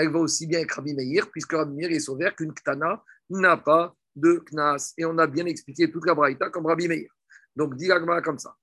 elle 0.00 0.10
va 0.10 0.18
aussi 0.20 0.46
bien 0.46 0.58
avec 0.60 0.72
Rabbi 0.72 0.94
Meir, 0.94 1.28
puisque 1.30 1.52
Rabbi 1.52 1.74
Meir 1.74 1.90
est 1.90 2.00
sauvé 2.00 2.30
qu'une 2.36 2.54
Ktana 2.54 3.02
n'a 3.30 3.56
pas 3.56 3.94
de 4.14 4.42
Knas. 4.50 4.94
Et 4.96 5.04
on 5.04 5.18
a 5.18 5.26
bien 5.26 5.44
expliqué 5.46 5.90
toute 5.90 6.06
la 6.06 6.14
Braïta 6.14 6.50
comme 6.50 6.66
Rabbi 6.66 6.88
Meir. 6.88 7.10
Donc, 7.54 7.76
dit 7.76 7.88
comme 8.24 8.38
ça. 8.38 8.56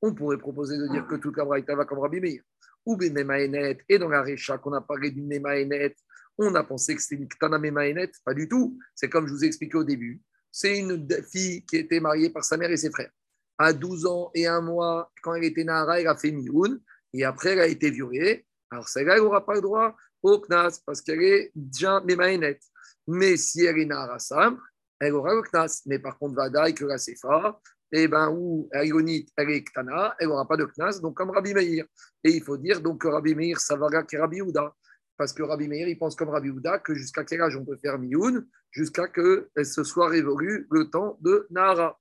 On 0.00 0.14
pourrait 0.14 0.38
proposer 0.38 0.78
de 0.78 0.86
dire 0.88 1.06
que 1.06 1.16
toute 1.16 1.36
la 1.36 1.44
Braïta 1.44 1.74
va 1.74 1.84
comme 1.84 1.98
Rabbi 1.98 2.20
Meir. 2.20 2.42
Ou 2.86 2.96
Memaenet, 2.96 3.78
et 3.88 3.98
dans 3.98 4.08
la 4.08 4.22
Récha 4.22 4.56
qu'on 4.58 4.72
a 4.72 4.80
parlé 4.80 5.10
d'une 5.10 5.26
Memaenet, 5.26 5.94
on 6.38 6.54
a 6.54 6.62
pensé 6.62 6.94
que 6.94 7.02
c'était 7.02 7.16
une 7.16 7.28
Ktana 7.28 7.58
Memaenet. 7.58 8.12
Pas 8.24 8.34
du 8.34 8.48
tout. 8.48 8.78
C'est 8.94 9.08
comme 9.08 9.26
je 9.26 9.32
vous 9.32 9.44
ai 9.44 9.48
expliqué 9.48 9.76
au 9.76 9.84
début. 9.84 10.22
C'est 10.50 10.78
une 10.78 11.06
fille 11.24 11.64
qui 11.66 11.76
était 11.76 12.00
mariée 12.00 12.30
par 12.30 12.44
sa 12.44 12.56
mère 12.56 12.70
et 12.70 12.76
ses 12.76 12.90
frères. 12.90 13.10
À 13.58 13.72
12 13.72 14.06
ans 14.06 14.30
et 14.34 14.46
un 14.46 14.60
mois, 14.60 15.10
quand 15.22 15.34
elle 15.34 15.44
était 15.44 15.64
Nahara, 15.64 16.00
elle 16.00 16.06
a 16.06 16.16
fait 16.16 16.30
Mioun. 16.30 16.80
Et 17.12 17.24
après, 17.24 17.50
elle 17.50 17.60
a 17.60 17.66
été 17.66 17.90
violée. 17.90 18.46
Alors, 18.70 18.88
celle-là, 18.88 19.16
elle 19.16 19.22
n'aura 19.22 19.44
pas 19.44 19.54
le 19.54 19.60
droit 19.60 19.96
au 20.22 20.40
Knas 20.40 20.80
parce 20.86 21.00
qu'elle 21.00 21.22
est 21.22 21.50
déjà 21.54 22.00
Memaenet. 22.00 22.60
Mais 23.08 23.36
si 23.36 23.64
elle 23.64 23.78
est 23.78 23.86
Nahara 23.86 24.18
simple, 24.18 24.62
elle 25.00 25.14
aura 25.14 25.34
le 25.34 25.42
Knas. 25.42 25.82
Mais 25.86 25.98
par 25.98 26.18
contre, 26.18 26.36
Vadaï, 26.36 26.74
que 26.74 26.84
la 26.84 26.98
Sefa, 26.98 27.60
eh 27.92 28.08
ben, 28.08 28.30
où 28.30 28.68
Aïgonite, 28.72 29.30
elle 29.36 29.50
est 29.50 29.64
Ktana, 29.64 30.14
elle 30.18 30.28
n'aura 30.28 30.46
pas 30.46 30.56
de 30.56 30.64
Knas, 30.64 31.00
donc 31.00 31.16
comme 31.16 31.30
Rabbi 31.30 31.54
Meir. 31.54 31.86
Et 32.24 32.30
il 32.30 32.42
faut 32.42 32.56
dire 32.56 32.80
donc 32.80 33.02
que 33.02 33.08
Rabbi 33.08 33.34
Meir, 33.34 33.58
ça 33.60 33.76
va 33.76 34.02
que 34.02 34.16
Rabbi 34.16 34.42
Houda. 34.42 34.74
Parce 35.16 35.32
que 35.32 35.42
Rabbi 35.42 35.68
Meir, 35.68 35.88
il 35.88 35.98
pense 35.98 36.14
comme 36.14 36.28
Rabbi 36.28 36.50
Houda 36.50 36.78
que 36.78 36.94
jusqu'à 36.94 37.24
quel 37.24 37.40
âge 37.40 37.56
on 37.56 37.64
peut 37.64 37.76
faire 37.76 37.98
Mioun, 37.98 38.46
jusqu'à 38.70 39.08
qu'elle 39.08 39.66
se 39.66 39.82
soit 39.82 40.08
révolue 40.08 40.66
le 40.70 40.90
temps 40.90 41.18
de 41.20 41.46
Nahara. 41.50 41.98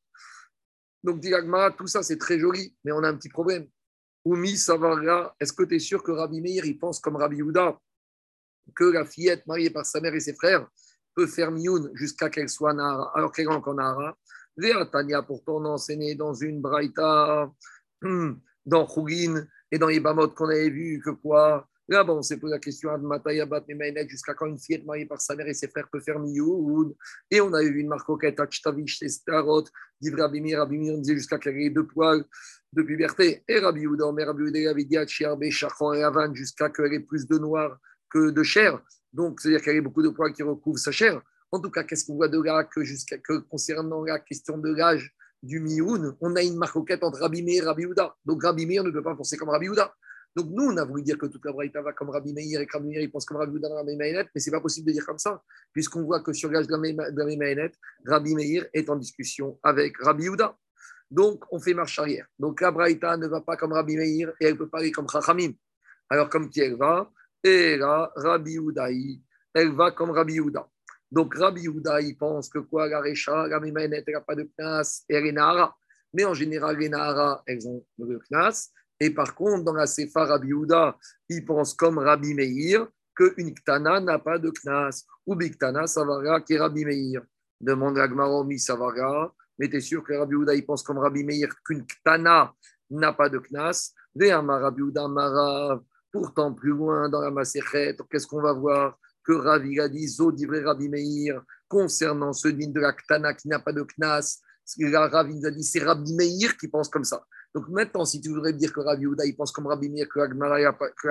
Donc, 1.04 1.20
Dilagma, 1.20 1.72
tout 1.72 1.88
ça, 1.88 2.04
c'est 2.04 2.18
très 2.18 2.38
joli, 2.38 2.76
mais 2.84 2.92
on 2.92 3.04
a 3.04 3.10
un 3.10 3.16
petit 3.16 3.30
problème. 3.30 3.68
Oumi 4.26 4.58
Savara, 4.58 5.36
est-ce 5.40 5.54
que 5.54 5.64
tu 5.64 5.76
es 5.76 5.80
sûr 5.80 6.04
que 6.04 6.12
Rabbi 6.12 6.42
Meir, 6.42 6.66
il 6.66 6.78
pense 6.78 7.00
comme 7.00 7.16
Rabbi 7.16 7.42
Houda, 7.42 7.80
que 8.76 8.84
la 8.84 9.06
fillette 9.06 9.48
mariée 9.48 9.70
par 9.70 9.86
sa 9.86 10.02
mère 10.02 10.14
et 10.14 10.20
ses 10.20 10.34
frères 10.34 10.68
peut 11.16 11.28
faire 11.28 11.52
Mioun 11.52 11.90
jusqu'à 11.94 12.30
qu'elle 12.30 12.50
soit 12.50 12.74
Nahara, 12.74 13.12
alors 13.16 13.32
qu'elle 13.32 13.46
est 13.46 13.50
encore 13.50 13.74
Nahara? 13.74 14.18
Tania, 14.92 15.22
pourtant, 15.22 15.58
on 15.58 15.66
a 15.66 15.70
enseigné 15.70 16.16
dans 16.16 16.34
une 16.34 16.62
Braïta, 16.62 17.52
hmm, 18.02 18.34
dans 18.66 18.88
Chougin 18.88 19.46
et 19.72 19.78
dans 19.78 19.90
Ibamot 19.90 20.30
qu'on 20.30 20.50
avait 20.50 20.70
vu 20.70 21.02
que 21.04 21.12
quoi 21.12 21.68
Là, 21.90 22.04
bon, 22.04 22.18
on 22.18 22.22
s'est 22.22 22.38
posé 22.38 22.52
la 22.52 22.60
question 22.60 22.90
jusqu'à 24.10 24.34
quand 24.34 24.46
une 24.46 24.60
fillette 24.60 24.86
mariée 24.86 25.06
par 25.06 25.22
sa 25.22 25.36
mère 25.36 25.48
et 25.48 25.54
ses 25.54 25.70
frères 25.70 25.88
peut 25.90 26.02
faire 26.02 26.20
Mioun. 26.20 26.94
Et 27.32 27.40
on 27.40 27.54
avait 27.54 27.70
vu 27.70 27.80
une 27.80 27.88
marcoquette, 27.88 28.38
Achtavish, 28.42 29.02
Starot, 29.08 29.64
dit 30.02 30.10
Rabimir, 30.10 30.60
Rabimir, 30.60 30.96
on 30.96 30.98
disait 30.98 31.16
jusqu'à 31.16 31.38
qu'elle 31.38 31.58
ait 31.62 31.70
deux 31.70 31.88
poils 31.88 32.26
de 32.74 32.82
puberté. 32.82 33.44
Et 33.48 33.60
Rabbi 33.60 33.88
Houda, 33.88 34.12
mais 34.12 34.26
Rabbi 34.26 34.44
Houda 34.44 34.70
avait 34.70 34.84
dit 34.84 34.98
Achiarbe, 34.98 35.50
Chachon 35.50 35.94
et 35.94 36.04
Avan, 36.04 36.34
jusqu'à 36.34 36.70
qu'elle 36.70 36.94
ait 36.94 37.00
plus 37.00 37.26
de 37.26 37.38
noir 37.38 37.78
que 38.10 38.32
de 38.32 38.44
chair. 38.44 38.82
Donc, 39.14 39.40
c'est-à-dire 39.40 39.62
qu'elle 39.62 39.78
ait 39.78 39.82
beaucoup 39.82 40.04
de 40.04 40.10
poils 40.10 40.34
qui 40.34 40.44
recouvrent 40.44 40.80
sa 40.80 40.92
chair. 40.92 41.22
En 41.52 41.60
tout 41.62 41.72
cas, 41.72 41.84
qu'est-ce 41.84 42.06
qu'on 42.06 42.16
voit 42.16 42.28
de 42.28 42.42
là 42.42 42.64
que, 42.66 43.38
concernant 43.50 44.04
la 44.04 44.20
question 44.20 44.58
de 44.58 44.74
l'âge 44.74 45.16
du 45.42 45.60
Mioun, 45.60 46.18
on 46.20 46.36
a 46.36 46.44
une 46.44 46.58
marcoquette 46.58 47.04
entre 47.04 47.20
Rabbi 47.20 47.42
Meir 47.44 47.64
et 47.64 47.66
Rabbi 47.68 47.86
Houda. 47.86 48.16
Donc 48.26 48.44
Rabbi 48.44 48.66
Meir 48.66 48.84
ne 48.84 48.92
peut 48.92 49.04
pas 49.04 49.16
penser 49.16 49.38
comme 49.38 49.50
Rabbi 49.50 49.70
Houda. 49.70 49.94
Donc 50.36 50.48
nous, 50.50 50.66
on 50.66 50.78
a 50.78 50.84
voulu 50.84 51.04
dire 51.04 51.18
que 51.18 51.26
toute 51.28 51.46
la 51.46 51.52
Braïta 51.52 51.82
va 51.82 51.94
comme 51.94 52.10
Rabbi 52.10 52.34
Meir 52.34 52.60
et 52.60 52.68
que 52.68 52.78
Rabbi 52.78 52.90
Meir 52.90 53.10
pense 53.12 53.26
comme 53.26 53.38
Rabbi 53.38 53.56
Houda 53.56 53.70
dans 53.70 53.76
la 53.76 53.84
mais 53.84 54.26
ce 54.36 54.50
n'est 54.50 54.58
pas 54.58 54.62
possible 54.62 54.88
de 54.88 54.92
dire 54.92 55.06
comme 55.06 55.18
ça, 55.18 55.42
puisqu'on 55.72 56.04
voit 56.04 56.22
que 56.22 56.34
sur 56.34 56.52
l'âge 56.52 56.68
de 56.68 56.74
la 56.74 56.80
Rabbi 58.06 58.36
Meir 58.36 58.68
est 58.74 58.90
en 58.90 58.98
discussion 58.98 59.58
avec 59.64 59.98
Rabbi 60.00 60.28
Houda. 60.28 60.58
Donc 61.10 61.46
on 61.52 61.60
fait 61.60 61.74
marche 61.74 61.98
arrière. 62.00 62.28
Donc 62.38 62.60
la 62.60 62.72
Braïta 62.72 63.16
ne 63.16 63.28
va 63.28 63.42
pas 63.42 63.56
comme 63.56 63.72
Rabbi 63.72 63.96
Meir 63.96 64.34
et 64.42 64.46
elle 64.46 64.58
peut 64.58 64.70
pas 64.70 64.80
aller 64.80 64.92
comme 64.92 65.08
Chachamim. 65.10 65.54
Alors 66.10 66.30
comme 66.30 66.50
qui 66.50 66.60
elle 66.60 66.76
va? 66.76 67.10
Et 67.44 67.78
là, 67.78 68.12
Rabbi 68.16 68.60
elle 69.54 69.72
va 69.72 69.92
comme 69.92 70.12
Rabbi 70.12 70.40
Houda. 70.40 70.68
Donc 71.12 71.36
Rabbi 71.36 71.68
Houda, 71.68 72.02
il 72.02 72.18
pense 72.18 72.50
que 72.50 72.60
quoi, 72.60 72.88
la 72.88 73.00
Recha, 73.00 73.48
la 73.48 73.60
Mimanet, 73.60 74.04
elle 74.06 74.14
n'a 74.14 74.22
pas 74.22 74.36
de 74.36 74.44
Knas 74.58 75.04
et 75.08 75.16
est 75.16 75.32
Nahara. 75.32 75.76
Mais 76.14 76.26
en 76.26 76.34
général, 76.34 76.78
les 76.78 76.90
Nahara, 76.90 77.44
elles 77.46 77.68
ont 77.68 77.86
le 78.00 78.20
Knas. 78.30 78.70
Et 79.00 79.10
par 79.12 79.36
contre, 79.36 79.64
dans 79.64 79.74
la 79.74 79.86
Sefa 79.86 80.26
Rabbi 80.26 80.54
Houda, 80.54 80.98
il 81.30 81.46
pense 81.46 81.74
comme 81.74 82.00
Rabbi 82.00 82.34
Meir 82.34 82.88
qu'une 83.16 83.54
Ktana 83.54 84.00
n'a 84.00 84.20
pas 84.20 84.38
de 84.38 84.52
Knas. 84.52 85.06
Ou 85.26 85.36
Biktana, 85.36 85.88
Savara, 85.88 86.42
qui 86.42 86.54
est 86.54 86.60
Rabbi 86.60 86.86
Meir. 86.86 87.22
Demande 87.60 87.98
à 88.00 88.08
Gmaromi 88.08 88.60
Savara. 88.60 89.34
Mais 89.60 89.70
tu 89.70 89.78
es 89.78 89.82
sûr 89.82 90.04
que 90.04 90.14
Rabbi 90.14 90.36
Houda, 90.36 90.56
il 90.56 90.66
pense 90.66 90.84
comme 90.84 91.00
Rabbi 91.00 91.24
Meir 91.24 91.50
qu'une 91.64 91.86
Ktana 91.86 92.54
n'a 92.90 93.14
pas 93.14 93.30
de 93.30 93.40
Knas? 93.40 93.94
Ve'ama 94.16 94.60
Rabbi 94.60 94.82
Houda 94.82 95.08
Marav. 95.08 95.82
Pourtant, 96.12 96.54
plus 96.54 96.72
loin 96.72 97.10
dans 97.10 97.22
la 97.22 97.30
Maserhet, 97.30 97.98
qu'est-ce 98.10 98.26
qu'on 98.26 98.42
va 98.42 98.54
voir? 98.54 98.98
Que 99.28 99.34
Ravi 99.34 99.78
a 99.80 99.90
dit, 99.90 100.08
Zo 100.08 100.32
Rabbi 100.32 100.88
Meir, 100.88 101.44
concernant 101.68 102.32
ce 102.32 102.48
din 102.48 102.70
de 102.70 102.80
la 102.80 102.94
Ktana 102.94 103.34
qui 103.34 103.50
n'a 103.50 103.60
pas 103.60 103.74
de 103.74 103.84
Knas, 103.84 104.40
Ravi 104.80 105.36
nous 105.36 105.46
a 105.46 105.52
dit, 105.52 105.64
c'est 105.64 105.84
Rabbi 105.84 106.14
Meir 106.14 106.56
qui 106.58 106.70
pense 106.70 106.88
comme 106.88 107.04
ça. 107.04 107.26
Donc 107.54 107.68
maintenant, 107.68 108.06
si 108.06 108.22
tu 108.22 108.30
voudrais 108.30 108.54
dire 108.54 108.72
que 108.72 108.80
Rabbi 108.80 109.06
Ouda, 109.06 109.26
il 109.26 109.36
pense 109.36 109.52
comme 109.52 109.68
Rabbi 109.68 109.90
Meir 109.90 110.08
que 110.08 110.20
la 110.20 110.28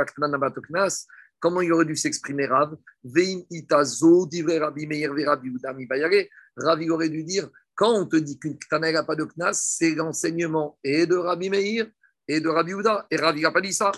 Ktana 0.06 0.28
n'a 0.28 0.38
pas 0.38 0.50
de 0.50 0.60
Knas, 0.60 1.06
comment 1.38 1.60
il 1.60 1.70
aurait 1.74 1.84
dû 1.84 1.94
s'exprimer 1.94 2.46
Rav? 2.46 2.74
Vein 3.04 3.42
itazo 3.50 4.26
divrei 4.26 4.58
Rabbi 4.58 4.86
Meir 4.86 5.12
ve 5.12 5.26
Rabbi 5.26 5.50
Ouda 5.50 5.74
mi 5.74 5.86
Ravi 6.56 6.88
aurait 6.88 7.10
dû 7.10 7.22
dire, 7.22 7.50
quand 7.74 7.92
on 7.92 8.06
te 8.06 8.16
dit 8.16 8.38
qu'une 8.38 8.58
Ktana 8.58 8.92
n'a 8.92 9.04
pas 9.04 9.16
de 9.16 9.24
Knas, 9.24 9.52
c'est 9.52 9.94
l'enseignement 9.94 10.78
et 10.82 11.04
de 11.06 11.16
Rabbi 11.16 11.50
Meir 11.50 11.86
et 12.26 12.40
de 12.40 12.48
Rabbi 12.48 12.72
Ouda. 12.72 13.06
Et 13.10 13.16
Ravi 13.16 13.42
n'a 13.42 13.50
pas 13.50 13.60
dit 13.60 13.74
ça. 13.74 13.92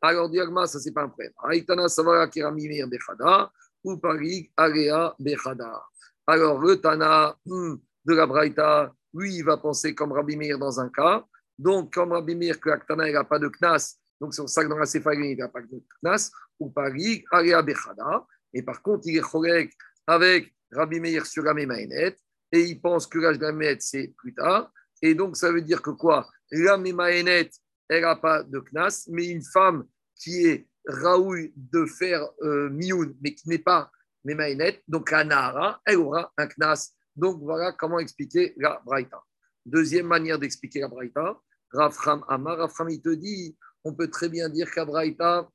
Alors, 0.00 0.28
Diagma, 0.28 0.66
ça, 0.66 0.78
c'est 0.78 0.92
pas 0.92 1.02
un 1.02 1.08
problème. 1.08 1.32
Aïtana 1.42 1.88
Savara 1.88 2.28
Kiramimir 2.28 2.86
Bechada 2.88 3.50
ou 3.82 3.96
Parig 3.96 4.50
Alea 4.56 5.14
Bechada. 5.18 5.82
Alors, 6.26 6.60
le 6.60 6.76
Tana 6.76 7.36
hmm, 7.44 7.74
de 8.04 8.14
la 8.14 8.26
Braïta 8.26 8.92
lui, 9.14 9.36
il 9.36 9.44
va 9.44 9.56
penser 9.56 9.94
comme 9.94 10.12
Rabbi 10.12 10.36
Meir 10.36 10.58
dans 10.58 10.80
un 10.80 10.88
cas. 10.88 11.24
Donc, 11.58 11.92
comme 11.92 12.12
Rabbi 12.12 12.34
Meir, 12.34 12.60
que 12.60 12.70
Aktana, 12.70 13.08
il 13.08 13.14
n'a 13.14 13.24
pas 13.24 13.38
de 13.38 13.48
Knas, 13.48 13.96
donc 14.20 14.34
ça 14.34 14.62
que 14.62 14.68
dans 14.68 14.78
la 14.78 14.86
Sepharim, 14.86 15.24
il 15.24 15.38
n'a 15.38 15.48
pas 15.48 15.60
de 15.60 15.82
Knas, 16.02 16.30
ou 16.58 16.70
Paris, 16.70 17.24
Aria 17.30 17.62
Bechada. 17.62 18.26
Et 18.52 18.62
par 18.62 18.82
contre, 18.82 19.06
il 19.06 19.16
est 19.16 19.20
correct 19.20 19.72
avec 20.06 20.54
Rabbi 20.72 21.00
Meir 21.00 21.26
sur 21.26 21.42
la 21.42 21.54
Memaenet, 21.54 22.16
et 22.52 22.60
il 22.60 22.80
pense 22.80 23.06
que 23.06 23.18
l'âge 23.18 23.38
de 23.38 23.46
la 23.46 23.76
c'est 23.80 24.14
plus 24.16 24.34
tard. 24.34 24.72
Et 25.02 25.14
donc, 25.14 25.36
ça 25.36 25.52
veut 25.52 25.62
dire 25.62 25.82
que 25.82 25.90
quoi? 25.90 26.28
La 26.50 26.76
Memaenet, 26.76 27.50
elle 27.88 28.02
n'a 28.02 28.16
pas 28.16 28.42
de 28.42 28.60
Knas, 28.60 29.06
mais 29.08 29.28
une 29.28 29.42
femme 29.42 29.86
qui 30.14 30.46
est 30.46 30.68
Raoul 30.86 31.50
de 31.56 31.84
faire 31.86 32.26
euh, 32.42 32.70
mais 32.70 33.34
qui 33.34 33.48
n'est 33.48 33.58
pas 33.58 33.90
Memaenet, 34.24 34.82
donc 34.88 35.10
la 35.10 35.24
Nahara, 35.24 35.80
elle 35.84 35.98
aura 35.98 36.32
un 36.36 36.46
Knas. 36.46 36.92
Donc 37.14 37.40
voilà 37.42 37.72
comment 37.72 37.98
expliquer 37.98 38.54
la 38.56 38.80
Braïta. 38.84 39.22
Deuxième 39.64 40.06
manière 40.06 40.38
d'expliquer 40.38 40.80
la 40.80 40.88
Braïta, 40.88 41.38
Rafram 41.72 42.24
Amar, 42.28 42.58
Rafram 42.58 42.88
il 42.90 43.02
te 43.02 43.10
dit, 43.10 43.56
on 43.84 43.94
peut 43.94 44.08
très 44.08 44.28
bien 44.28 44.48
dire 44.48 44.70
qu'à 44.70 44.84
Braïta, 44.84 45.50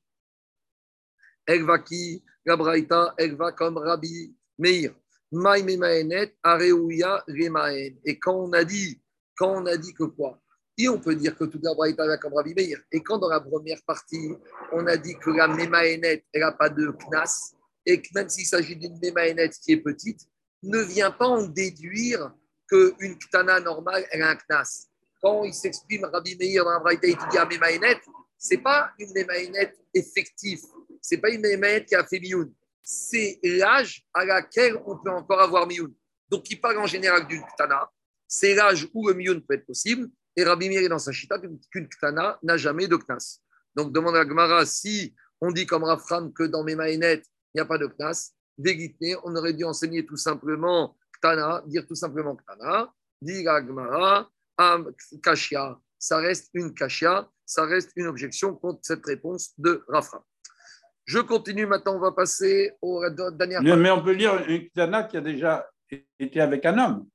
elle 1.46 1.64
va 1.64 1.78
qui? 1.78 2.24
La 2.44 2.56
Braïta, 2.56 3.14
elle 3.18 3.36
va 3.36 3.52
comme 3.52 3.78
Rabbi 3.78 4.36
Meir. 4.58 4.94
Et 8.04 8.18
quand 8.18 8.34
on 8.36 8.52
a 8.52 8.64
dit, 8.64 9.02
quand 9.36 9.62
on 9.62 9.66
a 9.66 9.76
dit 9.76 9.92
que 9.94 10.04
quoi? 10.04 10.40
Et 10.76 10.88
on 10.88 10.98
peut 10.98 11.14
dire 11.14 11.36
que 11.36 11.44
la 11.62 11.74
Braïta 11.74 12.06
va 12.06 12.18
comme 12.18 12.34
Rabbi 12.34 12.54
Meir. 12.54 12.80
Et 12.90 13.00
quand 13.00 13.18
dans 13.18 13.28
la 13.28 13.40
première 13.40 13.80
partie, 13.86 14.32
on 14.72 14.86
a 14.86 14.96
dit 14.96 15.14
que 15.16 15.30
la 15.30 15.46
Memaenet, 15.46 16.24
elle 16.32 16.40
n'a 16.40 16.52
pas 16.52 16.68
de 16.68 16.92
knas, 17.08 17.54
et 17.86 18.02
que 18.02 18.08
même 18.14 18.28
s'il 18.28 18.46
s'agit 18.46 18.76
d'une 18.76 18.98
Memaenet 19.00 19.50
qui 19.50 19.72
est 19.72 19.80
petite, 19.80 20.20
ne 20.62 20.80
vient 20.80 21.12
pas 21.12 21.26
en 21.26 21.46
déduire 21.46 22.32
qu'une 22.68 23.18
ktana 23.18 23.60
normale, 23.60 24.04
elle 24.10 24.22
a 24.22 24.30
un 24.30 24.36
knas. 24.36 24.88
Quand 25.22 25.44
il 25.44 25.54
s'exprime 25.54 26.04
Rabbi 26.06 26.36
Meir 26.36 26.64
dans 26.64 26.72
la 26.72 26.80
Braïta, 26.80 27.06
il 27.06 27.16
dit 27.16 27.38
à 27.38 27.48
ce 28.36 28.54
n'est 28.54 28.62
pas 28.62 28.90
une 28.98 29.12
Memaenet 29.14 29.74
effective, 29.94 30.60
ce 31.00 31.14
n'est 31.14 31.20
pas 31.20 31.30
une 31.30 31.40
Memaenet 31.40 31.84
qui 31.84 31.94
a 31.94 32.04
fait 32.04 32.18
mioun. 32.18 32.52
C'est 32.82 33.38
l'âge 33.42 34.04
à 34.12 34.24
laquelle 34.24 34.76
on 34.84 34.98
peut 34.98 35.10
encore 35.10 35.40
avoir 35.40 35.66
mioun. 35.66 35.94
Donc, 36.28 36.50
il 36.50 36.60
parle 36.60 36.78
en 36.78 36.86
général 36.86 37.26
d'une 37.26 37.42
ktana, 37.42 37.90
c'est 38.26 38.54
l'âge 38.54 38.88
où 38.92 39.06
le 39.08 39.14
mioun 39.14 39.40
peut 39.40 39.54
être 39.54 39.66
possible, 39.66 40.10
et 40.36 40.44
Rabbi 40.44 40.68
Meir 40.68 40.82
est 40.82 40.88
dans 40.88 40.98
sa 40.98 41.12
chita 41.12 41.38
qu'une 41.70 41.88
ktana 41.88 42.38
n'a 42.42 42.56
jamais 42.56 42.88
de 42.88 42.96
knas. 42.96 43.40
Donc, 43.74 43.92
demande 43.92 44.16
à 44.16 44.26
Gemara 44.26 44.66
si 44.66 45.14
on 45.40 45.52
dit 45.52 45.66
comme 45.66 45.84
Rafram 45.84 46.32
que 46.32 46.44
dans 46.44 46.64
Memaenet, 46.64 47.22
il 47.22 47.56
n'y 47.56 47.60
a 47.60 47.64
pas 47.64 47.78
de 47.78 47.86
knas. 47.86 48.32
Vérité, 48.58 49.16
on 49.24 49.34
aurait 49.36 49.52
dû 49.52 49.64
enseigner 49.64 50.06
tout 50.06 50.16
simplement 50.16 50.96
ktana, 51.18 51.62
dire 51.66 51.86
tout 51.86 51.94
simplement 51.94 52.36
ktana, 52.36 52.92
dire 53.20 53.50
à 53.50 53.64
Gemara, 53.64 54.30
kashia. 55.22 55.78
Ça 55.98 56.18
reste 56.18 56.50
une 56.54 56.74
kashia, 56.74 57.28
ça 57.46 57.64
reste 57.64 57.92
une 57.96 58.06
objection 58.06 58.54
contre 58.54 58.80
cette 58.82 59.04
réponse 59.06 59.52
de 59.58 59.84
Rafram. 59.88 60.22
Je 61.04 61.18
continue 61.18 61.66
maintenant, 61.66 61.96
on 61.96 62.00
va 62.00 62.12
passer 62.12 62.72
au 62.80 63.02
dernier. 63.10 63.58
Mais 63.76 63.90
on 63.90 64.02
peut 64.02 64.12
lire 64.12 64.48
une 64.48 64.68
ktana 64.68 65.04
qui 65.04 65.16
a 65.16 65.20
déjà 65.20 65.68
été 66.18 66.40
avec 66.40 66.64
un 66.66 66.78
homme. 66.78 67.06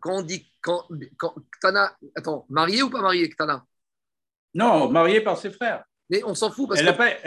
Quand 0.00 0.18
on 0.18 0.22
dit 0.22 0.50
quand, 0.60 0.84
quand 1.16 1.34
ktana, 1.52 1.96
attends, 2.14 2.46
marié 2.48 2.82
ou 2.82 2.90
pas 2.90 3.00
marié 3.00 3.28
ktana 3.28 3.64
Non, 4.54 4.90
marié 4.90 5.20
par 5.20 5.38
ses 5.38 5.50
frères. 5.50 5.84
Mais 6.08 6.22
on 6.24 6.34
s'en 6.34 6.50
fout 6.50 6.68
parce 6.68 6.80
elle 6.80 6.86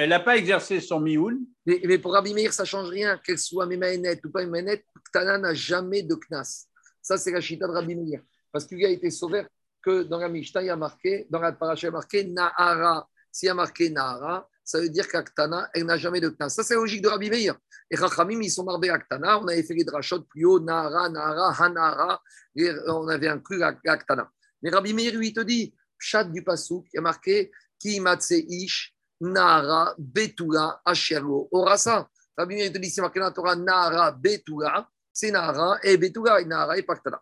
n'a 0.10 0.19
pas, 0.19 0.26
pas, 0.26 0.38
exercé 0.38 0.80
son 0.80 1.00
mioun. 1.00 1.39
Mais, 1.65 1.82
mais, 1.84 1.98
pour 1.98 2.13
Rabbi 2.13 2.34
Meir, 2.34 2.54
ça 2.54 2.63
ne 2.63 2.67
change 2.67 2.89
rien, 2.89 3.17
qu'elle 3.17 3.38
soit 3.38 3.65
Memaenet 3.65 4.19
ou 4.26 4.30
pas 4.30 4.43
Memaenet, 4.45 4.86
Ktana 5.06 5.38
n'a 5.38 5.54
jamais 5.54 6.02
de 6.02 6.15
Knas. 6.15 6.67
Ça, 7.02 7.17
c'est 7.17 7.32
la 7.32 7.41
chita 7.41 7.67
de 7.67 7.74
Rabbi 7.74 7.95
Meir. 7.95 8.22
Parce 8.52 8.65
qu'il 8.65 8.84
a 8.86 8.89
été 8.89 9.12
sauvé 9.12 9.43
que 9.82 10.04
dans 10.04 10.19
la 10.19 10.30
Mishnah, 10.30 10.62
il 10.62 10.67
y 10.67 10.69
a 10.69 10.76
marqué, 10.76 11.28
dans 11.30 11.39
la 11.39 11.52
paracha, 11.52 11.88
il 11.88 11.89
y 11.89 11.89
a 11.89 11.91
marqué 11.91 12.24
Nahara. 12.24 13.08
S'il 13.32 13.48
y 13.48 13.50
a 13.50 13.54
marqué 13.54 13.89
Nahara, 13.89 14.48
ça 14.69 14.79
veut 14.79 14.89
dire 14.89 15.08
qu'Aktana, 15.08 15.67
elle 15.73 15.86
n'a 15.86 15.97
jamais 15.97 16.21
de 16.21 16.29
Knas. 16.29 16.49
Ça, 16.49 16.62
c'est 16.62 16.75
la 16.75 16.82
logique 16.82 17.01
de 17.01 17.08
Rabbi 17.08 17.32
Meir. 17.32 17.58
Et 17.89 17.95
Rachamim, 17.95 18.39
ils 18.39 18.51
sont 18.51 18.63
marbés 18.63 18.91
Aktana. 18.91 19.39
On 19.39 19.47
avait 19.47 19.63
fait 19.63 19.73
les 19.73 19.84
drachot 19.84 20.21
plus 20.21 20.45
haut, 20.45 20.60
Nahara, 20.60 21.10
Nahara, 21.10 21.51
Hanara. 21.60 22.21
Et 22.55 22.69
on 22.86 23.08
avait 23.08 23.29
inclus 23.29 23.63
Aktana. 23.63 24.29
Mais 24.62 24.69
Rabbi 24.69 24.93
Meir, 24.93 25.15
lui, 25.15 25.29
il 25.29 25.34
te 25.34 25.39
dit, 25.39 25.73
chat 25.97 26.23
du 26.23 26.43
Passouk, 26.43 26.86
il 26.93 26.97
y 26.97 26.99
a 26.99 27.01
marqué 27.01 27.51
Ki 27.79 27.99
ish 28.29 28.95
Nahara 29.19 29.95
Betula 29.97 30.79
Asherlo 30.86 31.49
Orasa. 31.51 32.08
Rabbi 32.38 32.53
Meir 32.53 32.71
te 32.71 32.77
dit, 32.77 32.91
c'est 32.91 33.01
marqué 33.01 33.19
dans 33.19 33.25
la 33.25 33.32
Torah 33.32 33.55
Nahara 33.55 34.12
Betula, 34.12 34.88
c'est 35.12 35.32
Nahara 35.32 35.79
et 35.82 35.97
Betula 35.97 36.41
et 36.41 36.45
Nahara 36.45 36.77
et 36.77 36.84
Paktana. 36.84 37.19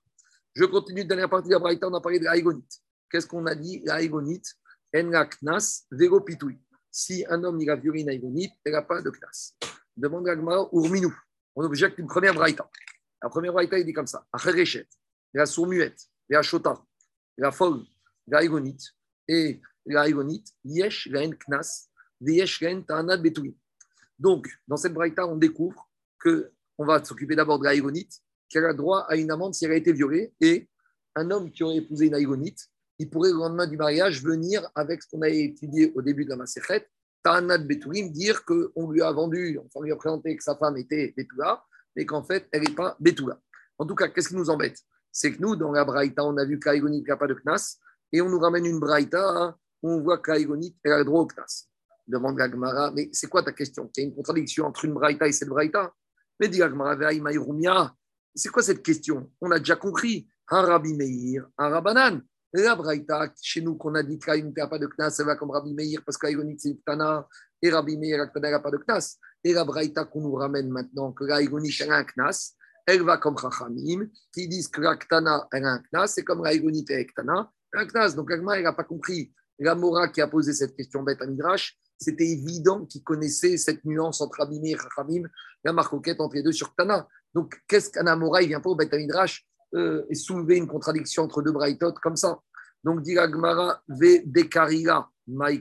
Je 0.54 0.66
continue, 0.66 1.06
dernière 1.06 1.30
partie 1.30 1.48
de 1.48 1.54
la 1.54 1.60
Braïta, 1.60 1.88
on 1.88 1.94
a 1.94 2.02
parlé 2.02 2.20
de 2.20 2.26
l'Aïgonite. 2.26 2.82
Qu'est-ce 3.10 3.26
qu'on 3.26 3.46
a 3.46 3.56
dit? 3.56 3.82
L'Aïgonite, 3.86 4.54
en 4.94 5.10
la 5.12 5.26
knas, 5.26 5.86
vélo 5.90 6.20
pitouille. 6.20 6.60
Si 6.98 7.24
un 7.30 7.44
homme 7.44 7.62
il 7.62 7.70
a 7.70 7.76
violé 7.76 8.02
une 8.02 8.10
Aïgonite, 8.10 8.54
elle 8.66 8.72
n'a 8.72 8.82
pas 8.82 9.04
de 9.04 9.12
knas. 9.12 9.54
Demande 9.96 10.28
à 10.30 10.36
Gmara, 10.36 10.68
Urminou. 10.74 11.16
On 11.56 11.64
objecte 11.64 12.00
une 12.00 12.08
première 12.08 12.34
Braïta. 12.34 12.68
La 13.22 13.30
première 13.30 13.54
Braïta, 13.54 13.78
il 13.78 13.86
dit 13.86 13.94
comme 13.94 14.08
ça 14.08 14.26
Acherechet, 14.34 14.88
la 15.36 15.46
sourd-muette, 15.46 16.08
la 16.28 16.42
chota, 16.42 16.84
la 17.38 17.52
folle, 17.52 17.84
la 18.26 18.40
Aïgonite 18.40 18.96
et 19.28 19.62
la 19.86 20.02
Aïgonite, 20.02 20.48
Yesh, 20.66 21.08
la 21.12 21.22
knas, 21.28 21.88
Yesh, 22.20 22.62
la 22.62 22.82
ta'anad 22.82 23.22
betouille. 23.22 23.56
Donc, 24.18 24.48
dans 24.68 24.78
cette 24.78 24.96
Braïta, 24.96 25.28
on 25.28 25.36
découvre 25.36 25.88
qu'on 26.20 26.86
va 26.86 27.06
s'occuper 27.06 27.36
d'abord 27.36 27.60
de 27.60 27.66
l'Aïgonite 27.66 28.24
qu'elle 28.50 28.66
a 28.66 28.74
droit 28.74 29.06
à 29.08 29.18
une 29.18 29.30
amende 29.30 29.54
si 29.54 29.66
elle 29.66 29.74
a 29.74 29.76
été 29.76 29.94
violée. 29.94 30.34
Et 30.42 30.68
un 31.14 31.30
homme 31.30 31.52
qui 31.52 31.62
aurait 31.62 31.78
épousé 31.78 32.08
une 32.08 32.16
aïgonite, 32.16 32.72
il 33.00 33.10
pourrait, 33.10 33.32
le 33.32 33.38
lendemain 33.38 33.68
du 33.68 33.78
mariage, 33.78 34.24
venir 34.24 34.68
avec 34.76 35.04
ce 35.04 35.10
qu'on 35.10 35.22
a 35.22 35.30
étudié 35.30 35.92
au 35.96 36.02
début 36.02 36.26
de 36.26 36.30
la 36.30 36.36
Maserhet, 36.36 36.88
Ta'anat 37.24 37.60
Betourim, 37.60 38.12
dire 38.12 38.44
qu'on 38.46 38.92
lui 38.92 39.02
a 39.02 39.12
vendu, 39.12 39.60
on 39.76 39.82
lui 39.82 39.92
a 39.92 39.96
présenté 39.96 40.36
que 40.36 40.44
sa 40.44 40.56
femme 40.56 40.78
était 40.78 41.14
Betoula, 41.18 41.64
mais 41.96 42.06
qu'en 42.06 42.24
fait, 42.24 42.48
elle 42.52 42.64
n'est 42.64 42.76
pas 42.76 42.96
Betoula. 43.00 43.40
En 43.78 43.86
tout 43.86 43.96
cas, 43.96 44.08
qu'est-ce 44.08 44.30
qui 44.30 44.36
nous 44.36 44.50
embête? 44.50 44.80
C'est 45.12 45.34
que 45.34 45.42
nous, 45.42 45.56
dans 45.56 45.72
la 45.72 45.84
Braïta, 45.86 46.24
on 46.24 46.38
a 46.38 46.46
vu 46.46 46.60
qu'Aïgonite 46.60 47.08
n'a 47.08 47.18
pas 47.18 47.28
de 47.28 47.34
Knas, 47.34 47.78
et 48.12 48.22
on 48.22 48.30
nous 48.30 48.40
ramène 48.40 48.66
une 48.66 48.80
Braïta 48.80 49.30
hein, 49.30 49.56
où 49.84 49.92
on 49.92 50.02
voit 50.02 50.20
qu'Aïgonite, 50.20 50.78
elle 50.84 50.94
a 50.94 51.00
le 51.00 51.06
droit 51.06 51.22
au 51.22 51.28
Knas. 51.28 51.68
Demande 52.08 52.38
la 52.38 52.50
Gemara, 52.50 52.92
mais 52.92 53.10
c'est 53.12 53.28
quoi 53.28 53.44
ta 53.44 53.52
question? 53.52 53.92
Il 53.98 54.00
y 54.00 54.06
a 54.06 54.08
une 54.10 54.16
contradiction 54.16 54.66
entre 54.66 54.86
une 54.86 54.94
Braïta 54.94 55.28
et 55.28 55.34
cette 55.34 55.50
Braïta? 55.50 55.94
Mais 56.40 56.48
dit 56.48 56.60
la 56.60 56.70
Gemara, 56.70 56.96
c'est 58.34 58.50
quoi 58.50 58.64
cette 58.64 58.82
question? 58.84 59.32
On 59.42 59.52
a 59.52 59.60
déjà 59.60 59.76
compris. 59.76 60.30
Un 60.50 60.62
Rabbi 60.62 60.94
Meir, 60.94 61.46
un 61.58 61.68
Rabbanan. 61.68 62.22
La 62.54 62.76
Braïta, 62.76 63.34
chez 63.42 63.62
nous, 63.62 63.76
qu'on 63.76 63.96
a 63.96 64.04
dit 64.04 64.20
n'y 64.28 64.62
a 64.62 64.68
pas 64.68 64.80
de 64.80 64.88
Knas, 64.88 65.16
elle 65.20 65.26
va 65.26 65.36
comme 65.36 65.52
Rabbi 65.52 65.74
Meir 65.74 66.02
parce 66.06 66.18
qu'Aïgonite 66.18 66.62
c'est 66.62 66.80
Tana, 66.86 67.28
et 67.62 67.70
Rabbi 67.70 67.98
Meir, 67.98 68.30
elle 68.34 68.42
n'a 68.42 68.60
pas 68.60 68.72
de 68.72 68.78
Knas. 68.78 69.18
Et 69.44 69.54
la 69.54 69.66
Braïta 69.66 70.06
qu'on 70.06 70.22
nous 70.22 70.34
ramène 70.34 70.70
maintenant, 70.70 71.12
que 71.12 71.26
l'Aïgonite 71.26 71.82
a 71.82 71.96
un 71.96 72.04
Knas, 72.04 72.56
elle 72.86 73.04
va 73.04 73.18
comme 73.18 73.38
Chachamim, 73.38 74.08
qui 74.32 74.48
disent 74.48 74.70
que 74.70 74.82
la 74.82 74.96
Ktana 74.96 75.48
a 75.52 75.58
un 75.58 75.80
Knas, 75.92 76.08
c'est 76.08 76.24
comme 76.24 76.44
l'Aïgonite 76.44 76.90
et 76.92 77.06
Ktana, 77.06 77.52
un 77.74 77.86
Knas. 77.86 78.14
Donc, 78.16 78.30
elle 78.32 78.42
n'a 78.42 78.74
pas 78.74 78.86
compris. 78.86 79.34
La 79.60 79.76
Mora 79.76 80.08
qui 80.08 80.22
a 80.22 80.28
posé 80.28 80.54
cette 80.54 80.76
question 80.76 81.04
bête 81.04 81.22
à 81.22 81.26
Midrash, 81.26 81.78
c'était 82.00 82.28
évident 82.28 82.86
qu'il 82.86 83.04
connaissait 83.04 83.58
cette 83.58 83.84
nuance 83.86 84.22
entre 84.22 84.38
Rabbi 84.40 84.60
Meir 84.60 84.78
et 84.78 84.82
Chachamim, 84.82 85.28
la 85.64 85.74
marcoquette 85.74 86.22
entre 86.22 86.36
les 86.36 86.44
deux 86.44 86.52
sur 86.52 86.74
Ktana. 86.74 87.08
Donc, 87.34 87.60
qu'est-ce 87.68 87.90
qu'un 87.90 88.06
Amora 88.06 88.42
Il 88.42 88.50
vient 88.50 88.62
pas 88.62 88.70
au 88.70 88.76
Beth 88.76 88.94
Midrash? 88.94 89.47
Euh, 89.76 90.06
et 90.10 90.16
soulever 90.16 90.58
une 90.58 90.68
contradiction 90.68 91.24
entre 91.24 91.42
deux 91.42 91.52
braïtot 91.52 91.94
comme 91.94 92.16
ça. 92.16 92.40
Donc, 92.84 93.02
dit 93.02 93.16
Gmara, 93.16 93.82
ve 93.88 94.22
dekarila, 94.26 95.10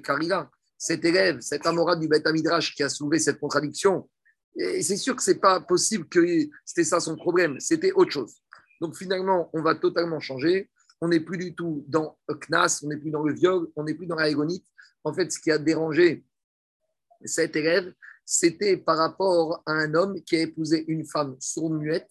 karila. 0.03 0.51
Cet 0.79 1.05
élève, 1.05 1.41
cet 1.41 1.67
Amora 1.67 1.97
du 1.97 2.07
Beth 2.07 2.27
Midrash 2.29 2.75
qui 2.75 2.83
a 2.83 2.89
soulevé 2.89 3.19
cette 3.19 3.41
contradiction, 3.41 4.09
et 4.57 4.83
c'est 4.83 4.97
sûr 4.97 5.17
que 5.17 5.23
c'est 5.23 5.41
pas 5.41 5.61
possible 5.61 6.07
que 6.09 6.25
c'était 6.65 6.85
ça 6.85 7.01
son 7.01 7.17
problème, 7.17 7.59
c'était 7.61 7.93
autre 7.93 8.11
chose. 8.11 8.37
Donc, 8.81 8.97
finalement, 8.97 9.51
on 9.53 9.63
va 9.63 9.75
totalement 9.75 10.21
changer. 10.21 10.71
On 11.01 11.09
n'est 11.09 11.21
plus 11.21 11.39
du 11.39 11.55
tout 11.55 11.85
dans 11.89 12.19
Knas, 12.29 12.81
on 12.83 12.89
n'est 12.89 12.97
plus 12.97 13.11
dans 13.11 13.23
le 13.23 13.35
viol, 13.35 13.69
on 13.77 13.85
n'est 13.85 13.95
plus 13.95 14.07
dans 14.07 14.17
la 14.17 14.29
En 15.05 15.13
fait, 15.13 15.31
ce 15.31 15.39
qui 15.39 15.51
a 15.51 15.59
dérangé 15.59 16.25
cet 17.25 17.57
élève, 17.57 17.93
c'était 18.25 18.77
par 18.77 18.99
rapport 18.99 19.63
à 19.67 19.73
un 19.73 19.95
homme 19.95 20.21
qui 20.23 20.37
a 20.37 20.41
épousé 20.41 20.85
une 20.89 21.07
femme 21.07 21.37
sourde-muette 21.39 22.11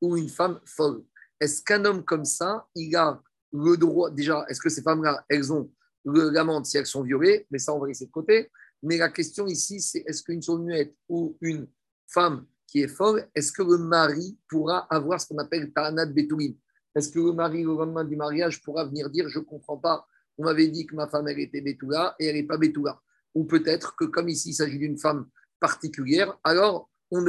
ou 0.00 0.16
une 0.16 0.28
femme 0.28 0.60
folle. 0.64 1.04
Est-ce 1.42 1.60
qu'un 1.60 1.84
homme 1.84 2.04
comme 2.04 2.24
ça, 2.24 2.68
il 2.76 2.94
a 2.94 3.20
le 3.52 3.76
droit, 3.76 4.12
déjà, 4.12 4.46
est-ce 4.48 4.60
que 4.60 4.68
ces 4.68 4.80
femmes-là, 4.80 5.24
elles 5.28 5.52
ont 5.52 5.68
l'amende 6.04 6.66
si 6.66 6.76
elles 6.78 6.86
sont 6.86 7.02
violées? 7.02 7.48
Mais 7.50 7.58
ça, 7.58 7.74
on 7.74 7.80
va 7.80 7.88
laisser 7.88 8.06
de 8.06 8.12
côté. 8.12 8.48
Mais 8.80 8.96
la 8.96 9.08
question 9.08 9.48
ici, 9.48 9.80
c'est 9.80 10.04
est-ce 10.06 10.22
qu'une 10.22 10.40
sourde-muette 10.40 10.94
ou 11.08 11.36
une 11.40 11.66
femme 12.06 12.46
qui 12.68 12.82
est 12.82 12.88
folle, 12.88 13.28
est-ce 13.34 13.50
que 13.50 13.64
le 13.64 13.76
mari 13.76 14.38
pourra 14.48 14.86
avoir 14.88 15.20
ce 15.20 15.26
qu'on 15.26 15.38
appelle 15.38 15.72
ta'anat 15.72 16.06
betoulim 16.06 16.54
Est-ce 16.94 17.08
que 17.08 17.18
le 17.18 17.32
mari, 17.32 17.66
au 17.66 17.76
lendemain 17.76 18.04
du 18.04 18.14
mariage, 18.14 18.62
pourra 18.62 18.84
venir 18.84 19.10
dire 19.10 19.28
Je 19.28 19.40
ne 19.40 19.44
comprends 19.44 19.78
pas, 19.78 20.06
on 20.38 20.44
m'avait 20.44 20.68
dit 20.68 20.86
que 20.86 20.94
ma 20.94 21.08
femme, 21.08 21.26
elle 21.26 21.40
était 21.40 21.60
betoula 21.60 22.14
et 22.20 22.26
elle 22.26 22.36
n'est 22.36 22.44
pas 22.44 22.56
betoula 22.56 23.02
Ou 23.34 23.46
peut-être 23.46 23.96
que, 23.96 24.04
comme 24.04 24.28
ici, 24.28 24.50
il 24.50 24.54
s'agit 24.54 24.78
d'une 24.78 24.96
femme 24.96 25.28
particulière, 25.58 26.38
alors 26.44 26.88
on 27.12 27.20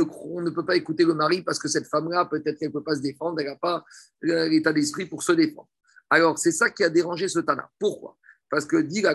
ne, 0.41 0.49
peut 0.49 0.65
pas 0.65 0.75
écouter 0.75 1.03
le 1.03 1.13
mari 1.13 1.41
parce 1.41 1.59
que 1.59 1.67
cette 1.67 1.87
femme-là, 1.87 2.25
peut-être 2.25 2.57
qu'elle 2.57 2.69
ne 2.69 2.73
peut 2.73 2.83
pas 2.83 2.95
se 2.95 3.01
défendre, 3.01 3.39
elle 3.39 3.47
n'a 3.47 3.55
pas 3.57 3.83
l'état 4.21 4.71
d'esprit 4.71 5.05
pour 5.05 5.23
se 5.23 5.33
défendre. 5.33 5.69
Alors, 6.09 6.39
c'est 6.39 6.51
ça 6.51 6.69
qui 6.69 6.83
a 6.83 6.89
dérangé 6.89 7.27
ce 7.27 7.39
Tana. 7.39 7.69
Pourquoi? 7.79 8.17
Parce 8.49 8.65
que 8.65 8.77
dit 8.77 8.99
il 8.99 9.07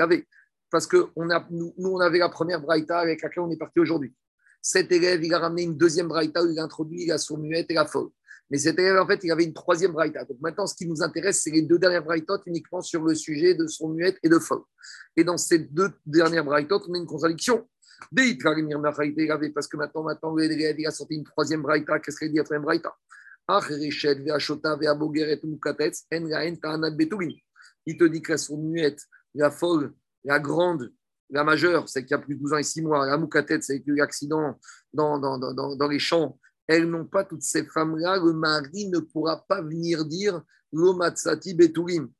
avait. 0.00 0.26
Parce 0.70 0.86
que 0.86 1.08
a, 1.32 1.46
nous, 1.50 1.74
on 1.78 2.00
avait 2.00 2.18
la 2.18 2.28
première 2.28 2.60
braïta 2.60 2.98
avec 2.98 3.22
laquelle 3.22 3.42
on 3.42 3.50
est 3.50 3.56
parti 3.56 3.80
aujourd'hui. 3.80 4.14
Cet 4.60 4.92
élève, 4.92 5.24
il 5.24 5.32
a 5.32 5.38
ramené 5.38 5.62
une 5.62 5.76
deuxième 5.76 6.08
braïta 6.08 6.44
où 6.44 6.50
il 6.50 6.58
a 6.58 6.62
introduit 6.62 7.06
la 7.06 7.18
sourd-muette 7.18 7.70
et 7.70 7.74
la 7.74 7.86
folle. 7.86 8.10
Mais 8.50 8.58
cet 8.58 8.78
élève, 8.78 8.98
en 8.98 9.06
fait, 9.06 9.20
il 9.24 9.30
avait 9.30 9.44
une 9.44 9.52
troisième 9.52 9.92
braïta. 9.92 10.24
Donc 10.24 10.38
maintenant, 10.40 10.66
ce 10.66 10.74
qui 10.74 10.86
nous 10.86 11.02
intéresse, 11.02 11.40
c'est 11.42 11.50
les 11.50 11.62
deux 11.62 11.78
dernières 11.78 12.04
braïtotes 12.04 12.42
uniquement 12.46 12.80
sur 12.80 13.02
le 13.02 13.14
sujet 13.14 13.54
de 13.54 13.66
son 13.66 13.88
muette 13.88 14.18
et 14.22 14.28
de 14.28 14.38
folle. 14.38 14.62
Et 15.16 15.24
dans 15.24 15.36
ces 15.36 15.58
deux 15.58 15.90
dernières 16.06 16.44
braïtotes, 16.44 16.84
on 16.88 16.94
a 16.94 16.98
une 16.98 17.06
contradiction. 17.06 17.66
Parce 18.12 19.68
que 19.68 19.76
maintenant, 19.76 20.02
maintenant, 20.02 20.38
il 20.38 20.86
a 20.86 20.90
sorti 20.90 21.14
une 21.14 21.24
troisième 21.24 21.62
braïta. 21.62 21.98
Qu'est-ce 21.98 22.18
qu'il 22.18 22.30
dit, 22.30 22.38
la 22.38 22.44
troisième 22.44 22.64
braïta? 22.64 22.94
Il 27.86 27.96
te 27.96 28.04
dit 28.04 28.22
que 28.22 28.32
la 28.32 28.56
muette, 28.58 29.00
la 29.34 29.50
folle, 29.50 29.94
la 30.24 30.38
grande, 30.38 30.92
la 31.30 31.44
majeure, 31.44 31.86
qu'il 31.86 32.10
y 32.10 32.14
a 32.14 32.18
plus 32.18 32.34
de 32.34 32.40
12 32.40 32.52
ans 32.52 32.58
et 32.58 32.62
6 32.62 32.82
mois, 32.82 33.06
la 33.06 33.16
moukatet, 33.16 33.60
qu'il 33.60 33.82
y 33.86 33.90
a 33.90 33.94
eu 33.94 34.00
accident 34.00 34.58
dans, 34.92 35.18
dans, 35.18 35.38
dans, 35.38 35.76
dans, 35.76 35.88
les 35.88 35.98
champs, 35.98 36.38
elles 36.66 36.86
n'ont 36.86 37.06
pas 37.06 37.24
toutes 37.24 37.42
ces 37.42 37.64
femmes-là, 37.64 38.18
le 38.18 38.32
mari 38.34 38.88
ne 38.88 38.98
pourra 38.98 39.44
pas 39.48 39.62
venir 39.62 40.04
dire 40.04 40.42
l'omatsati 40.72 41.54
beturim. 41.54 42.10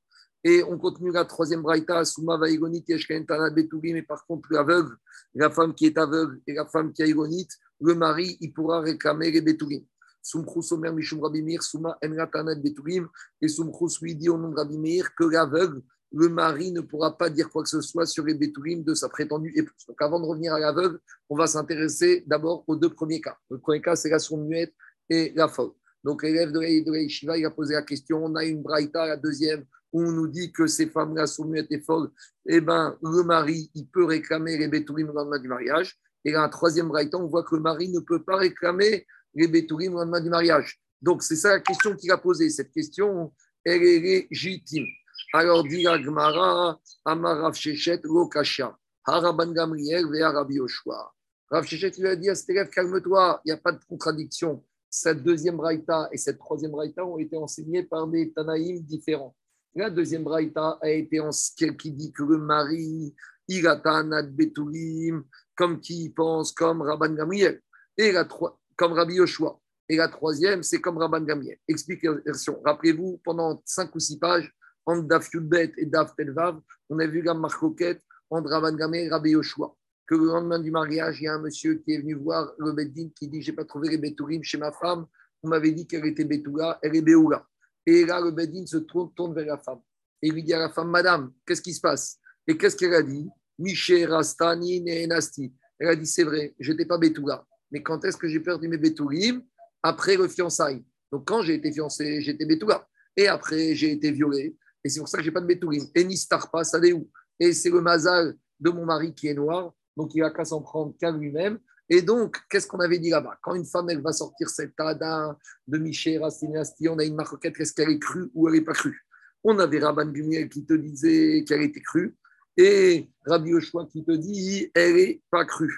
Et 0.49 0.65
on 0.65 0.79
continue 0.79 1.13
la 1.13 1.27
troisième 1.27 1.61
braïta, 1.61 2.03
Souma 2.07 2.39
Vaigonit, 2.39 2.83
Yeshkentana 2.89 3.51
Beturim, 3.51 3.97
et 3.97 4.03
par 4.03 4.25
contre, 4.27 4.49
l'aveugle, 4.51 4.97
la 5.35 5.51
femme 5.51 5.75
qui 5.75 5.85
est 5.85 5.99
aveugle 5.99 6.41
et 6.47 6.55
la 6.55 6.65
femme 6.65 6.91
qui 6.91 7.03
a 7.03 7.07
igonite, 7.07 7.51
le 7.83 7.95
mari, 7.95 8.39
il 8.41 8.55
pourra 8.55 8.81
réclamer 8.81 9.31
les 9.31 9.43
Beturim. 9.43 9.85
Sumchus 10.23 10.73
Omer 10.73 10.91
Mishum 10.95 11.21
Rabimir, 11.21 11.63
Souma 11.63 11.99
Enratanet 12.03 12.63
Beturim, 12.63 13.09
et 13.43 13.49
Sumchus 13.49 13.99
lui 14.01 14.15
dit 14.15 14.31
au 14.31 14.39
nom 14.39 14.49
de 14.49 14.57
Rabimir 14.57 15.15
que 15.15 15.25
l'aveugle, 15.25 15.83
le 16.13 16.31
mari 16.31 16.73
ne 16.73 16.81
pourra 16.81 17.19
pas 17.19 17.29
dire 17.29 17.51
quoi 17.51 17.63
que 17.63 17.69
ce 17.69 17.83
soit 17.83 18.07
sur 18.07 18.25
les 18.25 18.33
Beturim 18.33 18.83
de 18.83 18.95
sa 18.95 19.11
prétendue 19.11 19.53
épouse. 19.55 19.85
Donc 19.87 20.01
avant 20.01 20.19
de 20.19 20.25
revenir 20.25 20.55
à 20.55 20.59
l'aveugle, 20.59 20.99
on 21.29 21.37
va 21.37 21.47
s'intéresser 21.47 22.25
d'abord 22.27 22.65
aux 22.67 22.77
deux 22.77 22.95
premiers 22.95 23.21
cas. 23.21 23.37
Le 23.51 23.59
premier 23.59 23.83
cas, 23.83 23.97
c'est 23.97 24.09
la 24.09 24.19
sourde 24.19 24.47
muette 24.49 24.73
et 25.11 25.31
la 25.37 25.47
faute. 25.49 25.77
Donc 26.03 26.23
l'élève 26.23 26.53
de 26.53 26.61
la 26.61 27.09
Shiva, 27.09 27.37
il 27.37 27.45
a 27.45 27.51
posé 27.51 27.75
la 27.75 27.83
question, 27.83 28.25
on 28.25 28.35
a 28.35 28.47
une 28.47 28.63
braïta, 28.63 29.07
la 29.07 29.19
deuxième, 29.19 29.67
où 29.93 30.03
on 30.03 30.13
nous 30.13 30.29
dit 30.29 30.53
que 30.53 30.67
ces 30.67 30.87
femmes-là 30.87 31.27
sont 31.27 31.47
muettes 31.47 31.71
et 31.71 31.81
folles, 31.81 32.11
eh 32.47 32.61
ben, 32.61 32.97
le 33.03 33.23
mari, 33.23 33.71
il 33.75 33.87
peut 33.87 34.05
réclamer 34.05 34.57
les 34.59 34.69
Beturim 34.69 35.11
au 35.11 35.13
lendemain 35.13 35.39
du 35.39 35.49
mariage. 35.49 35.99
Et 36.25 36.33
là, 36.33 36.43
un 36.43 36.49
troisième 36.49 36.89
braïta, 36.89 37.17
on 37.17 37.27
voit 37.27 37.45
que 37.45 37.55
le 37.55 37.63
mari 37.63 37.89
ne 37.89 38.01
peut 38.01 38.23
pas 38.23 38.37
réclamer 38.37 39.07
les 39.35 39.49
Betourim 39.49 39.95
au 39.95 39.99
lendemain 39.99 40.21
du 40.21 40.31
mariage. 40.31 40.81
Donc, 41.01 41.23
c'est 41.23 41.37
ça 41.37 41.51
la 41.51 41.61
question 41.61 41.95
qu'il 41.95 42.11
a 42.11 42.19
posée. 42.19 42.51
Cette 42.51 42.73
question, 42.73 43.33
elle 43.65 43.83
est 43.83 44.27
légitime. 44.31 44.87
Alors, 45.33 45.63
dit 45.65 45.87
Agmara, 45.87 46.79
Amarav 47.05 47.55
Shechet, 47.55 48.01
Lokasha, 48.05 48.77
Haraban 49.05 49.53
Gamriel, 49.53 50.07
Rabbi 50.07 50.55
Yoshua. 50.55 51.13
Rav 51.51 51.65
Shechet 51.65 51.93
lui 51.99 52.09
a 52.09 52.17
dit 52.17 52.29
à 52.29 52.35
cet 52.35 52.71
calme-toi, 52.71 53.41
il 53.45 53.49
n'y 53.49 53.53
a 53.53 53.57
pas 53.57 53.73
de 53.73 53.83
contradiction. 53.89 54.63
Cette 54.91 55.23
deuxième 55.23 55.57
braïta 55.57 56.09
et 56.13 56.19
cette 56.19 56.39
troisième 56.39 56.73
braïta 56.73 57.05
ont 57.05 57.19
été 57.19 57.37
enseignées 57.37 57.83
par 57.83 58.07
des 58.07 58.33
Tanaïm 58.33 58.81
différents. 58.81 59.35
La 59.79 59.91
deuxième 59.91 60.25
braïta 60.25 60.77
a 60.83 60.91
été 60.91 61.21
en 61.21 61.31
qui 61.31 61.93
dit 61.93 62.11
que 62.11 62.25
le 62.25 62.37
mari, 62.37 63.15
il 63.47 63.65
a 63.65 63.77
Betourim, 64.25 65.23
comme 65.55 65.79
qui 65.81 66.11
pense, 66.11 66.51
comme 66.51 66.83
Rabban 66.83 67.15
Gamriel. 67.15 67.61
Et 67.97 68.11
la, 68.11 68.27
comme 68.75 68.93
Rabbi 68.93 69.15
Yoshua. 69.15 69.57
Et 69.89 69.95
la 69.95 70.09
troisième, 70.09 70.65
c'est 70.65 70.81
comme 70.81 70.99
Rabban 70.99 71.21
Gamiel. 71.21 71.59
Explication. 71.69 72.61
Rappelez-vous, 72.65 73.21
pendant 73.23 73.63
cinq 73.65 73.95
ou 73.95 74.01
six 74.01 74.19
pages, 74.19 74.53
entre 74.85 75.07
Daf 75.07 75.33
Yudbet 75.33 75.75
et 75.77 75.87
Daf 75.87 76.13
Telvav, 76.17 76.61
on 76.91 76.99
a 76.99 77.07
vu 77.07 77.23
la 77.23 77.35
marcoquette 77.35 78.03
entre 78.31 78.51
Rabban 78.51 78.73
Gamiel 78.73 79.07
et 79.07 79.11
Rabbi 79.11 79.31
Yoshua. 79.31 79.73
Que 80.09 80.17
le 80.17 80.25
lendemain 80.25 80.59
du 80.59 80.73
mariage, 80.73 81.21
il 81.21 81.25
y 81.25 81.29
a 81.29 81.35
un 81.35 81.41
monsieur 81.41 81.77
qui 81.77 81.93
est 81.93 81.99
venu 81.99 82.15
voir 82.15 82.53
le 82.59 82.73
Beddin 82.73 83.11
qui 83.15 83.29
dit 83.29 83.43
J'ai 83.43 83.53
pas 83.53 83.65
trouvé 83.65 83.91
les 83.91 83.99
Betourim 83.99 84.43
chez 84.43 84.59
ma 84.59 84.73
femme. 84.73 85.07
On 85.45 85.49
m'avait 85.49 85.71
dit 85.71 85.87
qu'elle 85.87 86.07
était 86.07 86.25
Betoula, 86.25 86.81
elle 86.83 86.97
est 86.97 87.03
Béoula. 87.03 87.47
Et 87.87 88.05
là, 88.05 88.21
le 88.21 88.31
Beddin 88.31 88.67
se 88.67 88.79
tourne, 88.79 89.35
vers 89.35 89.47
la 89.47 89.59
femme. 89.59 89.81
Et 90.21 90.31
lui 90.31 90.43
dit 90.43 90.53
à 90.53 90.59
la 90.59 90.69
femme 90.69 90.91
Madame, 90.91 91.33
qu'est-ce 91.47 91.63
qui 91.63 91.73
se 91.73 91.81
passe? 91.81 92.19
Et 92.47 92.57
qu'est-ce 92.57 92.77
qu'elle 92.77 92.95
a 92.95 93.03
dit? 93.03 93.29
Miché, 93.59 94.05
Rastani, 94.05 95.07
Nasti. 95.07 95.53
Elle 95.79 95.89
a 95.89 95.97
dit 95.97 96.07
C'est 96.07 96.25
vrai, 96.25 96.55
je 96.59 96.73
n'étais 96.73 96.87
pas 96.87 96.99
Betoula 96.99 97.47
mais 97.71 97.83
quand 97.83 98.05
est-ce 98.05 98.17
que 98.17 98.29
j'ai 98.29 98.41
perdu 98.41 98.69
mes 98.69 98.79
bétourim 98.79 99.43
Après 99.83 100.17
le 100.17 100.29
fiançailles. 100.29 100.85
Donc 101.13 101.27
quand 101.27 101.43
j'ai 101.43 101.55
été 101.55 101.73
fiancé, 101.73 102.21
j'étais 102.21 102.47
bétoula. 102.47 102.87
Et 103.17 103.27
après, 103.27 103.75
j'ai 103.75 103.93
été 103.93 104.11
violé. 104.11 104.57
Et 104.85 104.89
c'est 104.89 105.01
pour 105.01 105.09
ça 105.09 105.19
que 105.19 105.25
j'ai 105.25 105.33
pas 105.33 105.41
de 105.41 105.47
bétourim. 105.47 105.85
Et 105.95 106.05
ni 106.05 106.17
pas, 106.53 106.65
ça 106.65 106.79
où? 106.79 107.11
Et 107.41 107.53
c'est 107.53 107.71
le 107.71 107.81
mazal 107.81 108.35
de 108.61 108.71
mon 108.71 108.85
mari 108.85 109.15
qui 109.15 109.29
est 109.29 109.35
noir. 109.35 109.73
Donc 109.97 110.15
il 110.15 110.23
a 110.23 110.31
qu'à 110.31 110.45
s'en 110.45 110.61
prendre 110.63 110.97
qu'à 110.99 111.11
lui-même. 111.11 111.59
Et 111.91 112.03
donc, 112.03 112.37
qu'est-ce 112.51 112.67
qu'on 112.67 112.81
avait 112.81 112.99
dit 112.99 113.11
là-bas? 113.11 113.39
Quand 113.43 113.55
une 113.55 113.65
femme, 113.65 113.89
elle 113.89 114.03
va 114.03 114.13
sortir 114.13 114.49
cette 114.51 114.77
tada 114.77 115.37
de 115.67 115.79
Michel 115.79 116.23
Rastinasti, 116.23 116.89
on 116.89 116.99
a 116.99 117.05
une 117.05 117.15
marquette, 117.15 117.59
est-ce 117.59 117.73
qu'elle 117.73 117.91
est 117.91 117.99
crue 117.99 118.31
ou 118.35 118.49
elle 118.49 118.55
n'est 118.55 118.65
pas 118.65 118.75
crue? 118.75 119.07
On 119.43 119.59
avait 119.59 119.79
Rabban 119.79 120.07
Gumiel 120.07 120.49
qui 120.49 120.65
te 120.67 120.75
disait 120.75 121.45
qu'elle 121.47 121.63
était 121.63 121.81
crue 121.81 122.17
et 122.57 123.09
Rabbi 123.25 123.51
Yoshua 123.51 123.87
qui 123.87 124.05
te 124.05 124.11
dit 124.13 124.71
elle 124.75 124.97
n'est 124.97 125.23
pas 125.31 125.45
crue. 125.45 125.73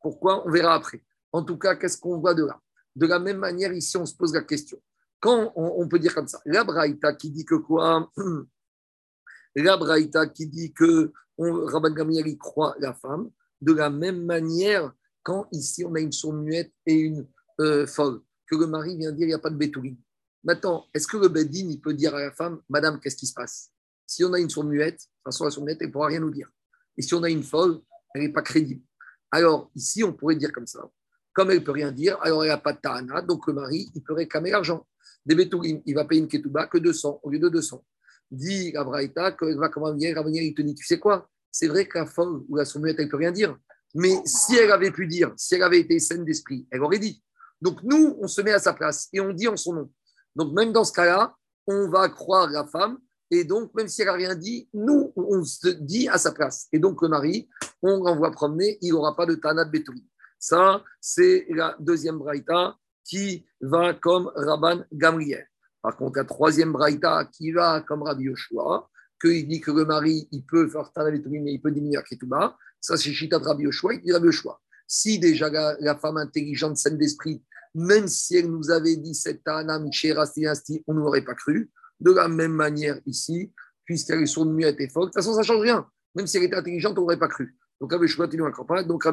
Pourquoi? 0.00 0.46
On 0.46 0.50
verra 0.50 0.74
après. 0.74 1.02
En 1.32 1.42
tout 1.42 1.58
cas, 1.58 1.74
qu'est-ce 1.74 1.98
qu'on 1.98 2.18
voit 2.18 2.34
de 2.34 2.44
là? 2.44 2.60
De 2.94 3.06
la 3.06 3.18
même 3.18 3.38
manière, 3.38 3.72
ici, 3.72 3.96
on 3.96 4.06
se 4.06 4.14
pose 4.14 4.34
la 4.34 4.42
question. 4.42 4.80
Quand 5.18 5.52
on, 5.56 5.88
peut 5.88 5.98
dire 5.98 6.14
comme 6.14 6.28
ça, 6.28 6.40
la 6.44 6.62
Braïta 6.62 7.14
qui 7.14 7.30
dit 7.30 7.44
que 7.44 7.56
quoi? 7.56 8.10
La 9.58 9.78
Braïta 9.78 10.26
qui 10.26 10.46
dit 10.46 10.74
que 10.74 11.12
Rabban 11.38 11.90
Gamliel 11.90 12.36
croit 12.36 12.76
la 12.78 12.92
femme, 12.92 13.30
de 13.62 13.72
la 13.72 13.88
même 13.88 14.22
manière, 14.26 14.92
quand 15.26 15.48
ici 15.50 15.84
on 15.84 15.92
a 15.96 16.00
une 16.00 16.12
sourde 16.12 16.36
muette 16.36 16.72
et 16.86 16.94
une 16.94 17.26
euh, 17.58 17.84
folle, 17.84 18.20
que 18.46 18.54
le 18.54 18.68
mari 18.68 18.96
vient 18.96 19.10
dire 19.10 19.26
il 19.26 19.30
n'y 19.30 19.34
a 19.34 19.40
pas 19.40 19.50
de 19.50 19.56
bétouline. 19.56 19.96
Maintenant, 20.44 20.86
est-ce 20.94 21.08
que 21.08 21.16
le 21.16 21.26
Bedin 21.26 21.74
peut 21.82 21.94
dire 21.94 22.14
à 22.14 22.20
la 22.20 22.30
femme, 22.30 22.60
Madame, 22.68 23.00
qu'est-ce 23.00 23.16
qui 23.16 23.26
se 23.26 23.34
passe? 23.34 23.72
Si 24.06 24.22
on 24.22 24.32
a 24.32 24.38
une 24.38 24.48
sourde 24.48 24.68
muette, 24.68 24.94
de 24.94 24.98
toute 25.00 25.24
façon, 25.24 25.44
la 25.44 25.50
sourde 25.50 25.66
muette, 25.66 25.78
elle 25.80 25.88
ne 25.88 25.92
pourra 25.92 26.06
rien 26.06 26.20
nous 26.20 26.30
dire. 26.30 26.48
Et 26.96 27.02
si 27.02 27.12
on 27.14 27.24
a 27.24 27.28
une 27.28 27.42
folle, 27.42 27.80
elle 28.14 28.22
n'est 28.22 28.32
pas 28.32 28.42
crédible. 28.42 28.82
Alors, 29.32 29.68
ici, 29.74 30.04
on 30.04 30.12
pourrait 30.12 30.36
dire 30.36 30.52
comme 30.52 30.68
ça 30.68 30.88
comme 31.36 31.50
elle 31.50 31.58
ne 31.58 31.64
peut 31.64 31.72
rien 31.72 31.92
dire, 31.92 32.16
alors 32.22 32.44
elle 32.44 32.48
n'a 32.48 32.56
pas 32.56 32.72
de 32.72 32.78
ta'ana, 32.78 33.20
donc 33.20 33.46
le 33.46 33.52
mari, 33.52 33.90
il 33.94 34.02
peut 34.02 34.14
réclamer 34.14 34.50
l'argent. 34.50 34.86
Des 35.26 35.34
bétourim, 35.34 35.82
il 35.84 35.94
va 35.94 36.06
payer 36.06 36.22
une 36.22 36.28
ketouba 36.28 36.66
que 36.66 36.78
200 36.78 37.20
au 37.22 37.30
lieu 37.30 37.38
de 37.38 37.50
200. 37.50 37.84
Dit 38.30 38.74
Abraïta, 38.74 39.36
il 39.42 39.58
va 39.58 39.68
comment 39.68 39.92
venir, 39.92 40.16
il 40.26 40.54
te 40.54 40.62
dit, 40.62 40.74
tu 40.74 40.86
sais 40.86 40.98
quoi? 40.98 41.28
C'est 41.52 41.68
vrai 41.68 41.86
que 41.86 41.98
la 41.98 42.06
femme 42.06 42.42
ou 42.48 42.56
la 42.56 42.64
sommette, 42.64 42.96
elle 42.98 43.04
ne 43.04 43.10
peut 43.10 43.18
rien 43.18 43.32
dire. 43.32 43.54
Mais 43.94 44.14
si 44.24 44.56
elle 44.56 44.70
avait 44.70 44.90
pu 44.90 45.06
dire, 45.06 45.32
si 45.36 45.54
elle 45.54 45.62
avait 45.62 45.80
été 45.80 45.98
saine 45.98 46.24
d'esprit, 46.24 46.66
elle 46.70 46.82
aurait 46.82 46.98
dit. 46.98 47.22
Donc 47.60 47.82
nous, 47.82 48.16
on 48.20 48.28
se 48.28 48.40
met 48.42 48.52
à 48.52 48.58
sa 48.58 48.72
place 48.74 49.08
et 49.12 49.20
on 49.20 49.32
dit 49.32 49.48
en 49.48 49.56
son 49.56 49.74
nom. 49.74 49.90
Donc 50.34 50.52
même 50.52 50.72
dans 50.72 50.84
ce 50.84 50.92
cas-là, 50.92 51.34
on 51.66 51.88
va 51.88 52.08
croire 52.08 52.50
la 52.50 52.66
femme 52.66 52.98
et 53.30 53.44
donc 53.44 53.74
même 53.74 53.88
si 53.88 54.02
elle 54.02 54.08
n'a 54.08 54.14
rien 54.14 54.34
dit, 54.34 54.68
nous, 54.74 55.12
on 55.16 55.42
se 55.42 55.68
dit 55.68 56.08
à 56.08 56.18
sa 56.18 56.32
place. 56.32 56.68
Et 56.72 56.78
donc 56.78 57.00
le 57.02 57.08
mari, 57.08 57.48
on 57.82 58.04
l'envoie 58.04 58.30
promener, 58.30 58.78
il 58.82 58.92
n'aura 58.92 59.16
pas 59.16 59.26
de 59.26 59.34
tana 59.34 59.64
de 59.64 59.70
bétourim. 59.70 60.04
Ça, 60.38 60.84
c'est 61.00 61.46
la 61.50 61.76
deuxième 61.80 62.18
braïta 62.18 62.76
qui 63.04 63.46
va 63.60 63.94
comme 63.94 64.30
Rabban 64.34 64.84
Gamriel. 64.92 65.46
Par 65.82 65.96
contre, 65.96 66.18
la 66.18 66.24
troisième 66.24 66.72
braïta 66.72 67.28
qui 67.32 67.52
va 67.52 67.80
comme 67.80 68.02
Rabbi 68.02 68.24
Yoshua, 68.24 68.88
qu'il 69.20 69.48
dit 69.48 69.60
que 69.60 69.70
le 69.70 69.84
mari, 69.84 70.28
il 70.30 70.44
peut 70.44 70.68
faire 70.68 70.92
Tanavetoumi, 70.92 71.40
mais 71.40 71.54
il 71.54 71.62
peut 71.62 71.70
diminuer 71.70 72.02
Ketouba. 72.02 72.56
Ça, 72.80 72.96
c'est 72.96 73.12
Chita 73.12 73.38
de 73.38 73.44
Rabbi 73.44 73.64
Yoshua, 73.64 73.94
il 73.94 74.02
dit 74.02 74.12
Rabbi 74.12 74.26
Yoshua. 74.26 74.60
Si 74.86 75.18
déjà 75.18 75.50
la, 75.80 75.96
femme 75.96 76.16
intelligente, 76.16 76.76
saine 76.76 76.96
d'esprit, 76.96 77.42
même 77.74 78.06
si 78.08 78.36
elle 78.36 78.50
nous 78.50 78.70
avait 78.70 78.96
dit 78.96 79.14
cette 79.14 79.42
Tana, 79.42 79.80
on 80.86 80.94
n'aurait 80.94 81.24
pas 81.24 81.34
cru. 81.34 81.70
De 81.98 82.12
la 82.12 82.28
même 82.28 82.52
manière 82.52 83.00
ici, 83.06 83.52
puisqu'elle 83.84 84.22
est 84.22 84.26
sourde, 84.26 84.50
muette 84.50 84.80
et 84.80 84.88
folle, 84.88 85.04
de 85.04 85.08
toute 85.08 85.14
façon, 85.14 85.32
ça 85.32 85.40
ne 85.40 85.44
change 85.44 85.60
rien. 85.60 85.86
Même 86.14 86.26
si 86.26 86.36
elle 86.36 86.44
était 86.44 86.56
intelligente, 86.56 86.96
on 86.98 87.02
n'aurait 87.02 87.18
pas 87.18 87.28
cru. 87.28 87.56
Donc 87.80 87.92
Rabbi 87.92 88.06
Yoshua, 88.06 88.26
donc 88.84 89.04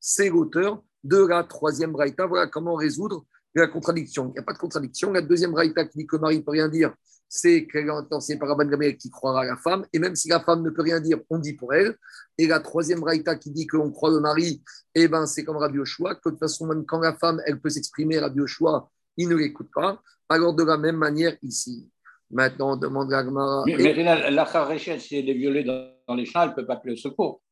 c'est 0.00 0.28
l'auteur 0.28 0.82
de 1.04 1.24
la 1.24 1.44
troisième 1.44 1.92
braïta. 1.92 2.26
Voilà 2.26 2.46
comment 2.46 2.74
résoudre 2.74 3.24
la 3.54 3.66
contradiction. 3.66 4.28
Il 4.28 4.32
n'y 4.32 4.38
a 4.38 4.42
pas 4.42 4.52
de 4.52 4.58
contradiction. 4.58 5.12
La 5.12 5.22
deuxième 5.22 5.52
braïta 5.52 5.84
qui 5.84 5.98
dit 5.98 6.06
que 6.06 6.16
Marie 6.16 6.38
ne 6.38 6.42
peut 6.42 6.52
rien 6.52 6.68
dire, 6.68 6.94
c'est 7.28 7.66
qu'elle 7.66 7.86
est 7.86 8.14
enseignée 8.14 8.38
par 8.38 8.48
Rabban 8.48 8.64
Gamel 8.64 8.96
qui 8.96 9.10
croira 9.10 9.42
à 9.42 9.44
la 9.44 9.56
femme. 9.56 9.86
Et 9.92 9.98
même 9.98 10.16
si 10.16 10.28
la 10.28 10.40
femme 10.40 10.62
ne 10.62 10.70
peut 10.70 10.82
rien 10.82 11.00
dire, 11.00 11.18
on 11.28 11.38
dit 11.38 11.52
pour 11.52 11.74
elle. 11.74 11.96
Et 12.38 12.46
la 12.46 12.60
troisième 12.60 13.00
braïta 13.00 13.36
qui 13.36 13.50
dit 13.50 13.66
qu'on 13.66 13.90
croit 13.90 14.10
le 14.10 14.20
mari, 14.20 14.62
eh 14.94 15.08
ben, 15.08 15.26
c'est 15.26 15.44
comme 15.44 15.58
Rabbi 15.58 15.76
Yoshua, 15.76 16.14
que 16.14 16.28
de 16.28 16.30
toute 16.30 16.38
façon, 16.38 16.66
même 16.66 16.86
quand 16.86 17.00
la 17.00 17.14
femme, 17.14 17.42
elle 17.46 17.60
peut 17.60 17.68
s'exprimer, 17.68 18.18
Rabbi 18.18 18.38
Yoshua, 18.38 18.88
il 19.18 19.28
ne 19.28 19.36
l'écoute 19.36 19.70
pas. 19.74 20.00
Alors 20.28 20.54
de 20.54 20.64
la 20.64 20.78
même 20.78 20.96
manière 20.96 21.36
ici. 21.42 21.88
Maintenant, 22.30 22.72
on 22.72 22.76
demande 22.76 23.12
à 23.12 23.22
Mais, 23.66 23.76
mais 23.76 24.02
la, 24.02 24.30
la 24.30 24.78
si 24.78 25.16
elle 25.16 25.28
est 25.28 25.34
violée 25.34 25.64
dans, 25.64 26.14
les 26.14 26.26
champs, 26.26 26.42
elle 26.42 26.50
ne 26.50 26.54
peut 26.54 26.66
pas 26.66 26.74
appeler 26.74 26.94
le 26.94 26.98
secours. 26.98 27.42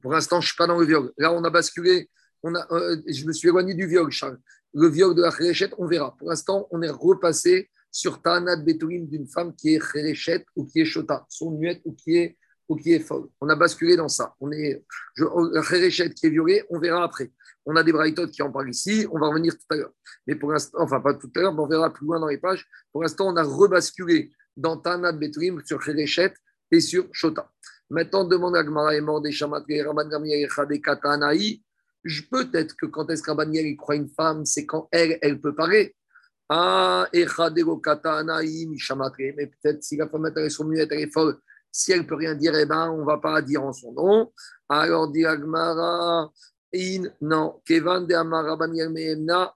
Pour 0.00 0.12
l'instant, 0.12 0.40
je 0.40 0.46
ne 0.46 0.48
suis 0.48 0.56
pas 0.56 0.66
dans 0.66 0.78
le 0.78 0.86
viol. 0.86 1.12
Là, 1.18 1.32
on 1.32 1.42
a 1.42 1.50
basculé. 1.50 2.08
On 2.42 2.54
a, 2.54 2.66
euh, 2.72 2.96
je 3.06 3.26
me 3.26 3.32
suis 3.32 3.48
éloigné 3.48 3.74
du 3.74 3.86
viol, 3.86 4.10
Charles. 4.10 4.38
Le 4.72 4.88
viol 4.88 5.14
de 5.14 5.22
la 5.22 5.32
Khéréchet, 5.32 5.70
on 5.78 5.86
verra. 5.86 6.16
Pour 6.16 6.28
l'instant, 6.28 6.68
on 6.70 6.80
est 6.82 6.90
repassé 6.90 7.68
sur 7.90 8.22
Ta'anat 8.22 8.56
Betourim 8.56 9.06
d'une 9.06 9.26
femme 9.26 9.54
qui 9.54 9.74
est 9.74 9.92
Khéréchet 9.92 10.44
ou 10.56 10.64
qui 10.64 10.80
est 10.80 10.84
Shota, 10.84 11.26
son 11.28 11.52
muette 11.52 11.82
ou 11.84 11.92
qui 11.92 12.16
est, 12.16 12.36
ou 12.68 12.76
qui 12.76 12.92
est 12.92 13.00
folle. 13.00 13.28
On 13.40 13.48
a 13.48 13.56
basculé 13.56 13.96
dans 13.96 14.08
ça. 14.08 14.34
On 14.40 14.50
est, 14.52 14.84
qui 15.16 16.26
est 16.26 16.30
violée, 16.30 16.64
on 16.70 16.78
verra 16.78 17.04
après. 17.04 17.32
On 17.66 17.76
a 17.76 17.82
des 17.82 17.92
braïtotes 17.92 18.30
qui 18.30 18.42
en 18.42 18.50
parlent 18.50 18.70
ici, 18.70 19.06
on 19.12 19.18
va 19.18 19.28
revenir 19.28 19.52
tout 19.52 19.74
à 19.74 19.76
l'heure. 19.76 19.92
Mais 20.26 20.34
pour 20.34 20.52
l'instant, 20.52 20.78
enfin 20.80 21.00
pas 21.00 21.14
tout 21.14 21.30
à 21.36 21.40
l'heure, 21.40 21.52
mais 21.52 21.60
on 21.60 21.66
verra 21.66 21.92
plus 21.92 22.06
loin 22.06 22.18
dans 22.18 22.28
les 22.28 22.38
pages. 22.38 22.66
Pour 22.92 23.02
l'instant, 23.02 23.28
on 23.28 23.36
a 23.36 23.42
rebasculé 23.42 24.30
dans 24.56 24.76
Ta'anat 24.76 25.12
Betourim 25.12 25.60
sur 25.64 25.82
Khéréchet 25.82 26.32
et 26.70 26.80
sur 26.80 27.06
Shota. 27.12 27.50
Maintenant, 27.90 28.24
demande 28.24 28.56
à 28.56 28.62
Gmara 28.62 28.94
et 28.94 29.00
mort 29.00 29.20
des 29.20 29.32
Shamatri, 29.32 29.82
Raman 29.82 30.08
et 30.24 30.80
Katanaï. 30.80 31.62
Peut-être 32.30 32.76
que 32.76 32.86
quand 32.86 33.10
est-ce 33.10 33.22
qu'Aban 33.22 33.52
il 33.52 33.76
croit 33.76 33.96
une 33.96 34.08
femme, 34.08 34.46
c'est 34.46 34.64
quand 34.64 34.88
elle, 34.92 35.18
elle 35.20 35.40
peut 35.40 35.54
parler. 35.54 35.94
Ah, 36.52 37.06
mais 37.12 37.24
peut-être 37.24 37.54
si 39.84 39.96
la 39.96 40.08
femme 40.08 40.26
est 40.26 40.64
muette, 40.64 40.88
elle 40.90 40.98
est 40.98 41.12
folle, 41.12 41.38
si 41.70 41.92
elle 41.92 42.00
ne 42.00 42.06
peut 42.06 42.16
rien 42.16 42.34
dire, 42.34 42.56
eh 42.56 42.66
ben, 42.66 42.90
on 42.90 43.02
ne 43.02 43.04
va 43.04 43.18
pas 43.18 43.40
dire 43.40 43.62
en 43.62 43.72
son 43.72 43.92
nom. 43.92 44.32
Alors, 44.68 45.12
dit 45.12 45.24
Agmara, 45.24 46.28
in, 46.74 47.04
non, 47.20 47.62
Kevan 47.64 48.04
de 48.04 48.14
Amara 48.14 48.56
Meemna, 48.66 49.54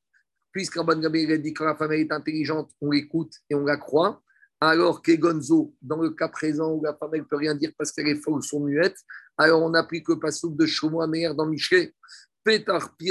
puisque 0.53 0.76
Rabban 0.76 1.01
Gamliel 1.01 1.42
dit 1.42 1.53
que 1.53 1.64
la 1.64 1.74
femme 1.74 1.95
est 1.95 2.12
intelligente, 2.12 2.70
on 2.80 2.92
l'écoute 2.92 3.32
et 3.51 3.57
on 3.57 3.64
la 3.64 3.76
croit. 3.76 4.22
Alors 4.61 5.03
que 5.03 5.16
Gonzo, 5.16 5.74
dans 5.82 6.01
le 6.01 6.11
cas 6.11 6.28
présent 6.28 6.74
où 6.74 6.84
la 6.84 6.95
femme 6.95 7.11
ne 7.12 7.22
peut 7.22 7.36
rien 7.36 7.57
dire 7.57 7.72
parce 7.76 7.90
qu'elle 7.90 8.07
est 8.07 8.22
folle, 8.22 8.40
son 8.40 8.61
muette, 8.61 8.99
alors 9.36 9.64
on 9.64 9.74
applique 9.74 10.09
le 10.09 10.20
passouk 10.20 10.57
de 10.57 10.64
Shomo 10.64 11.05
Meir 11.09 11.34
dans 11.34 11.47
Michelet. 11.47 11.92
Petar 12.45 12.95
Hu, 13.01 13.11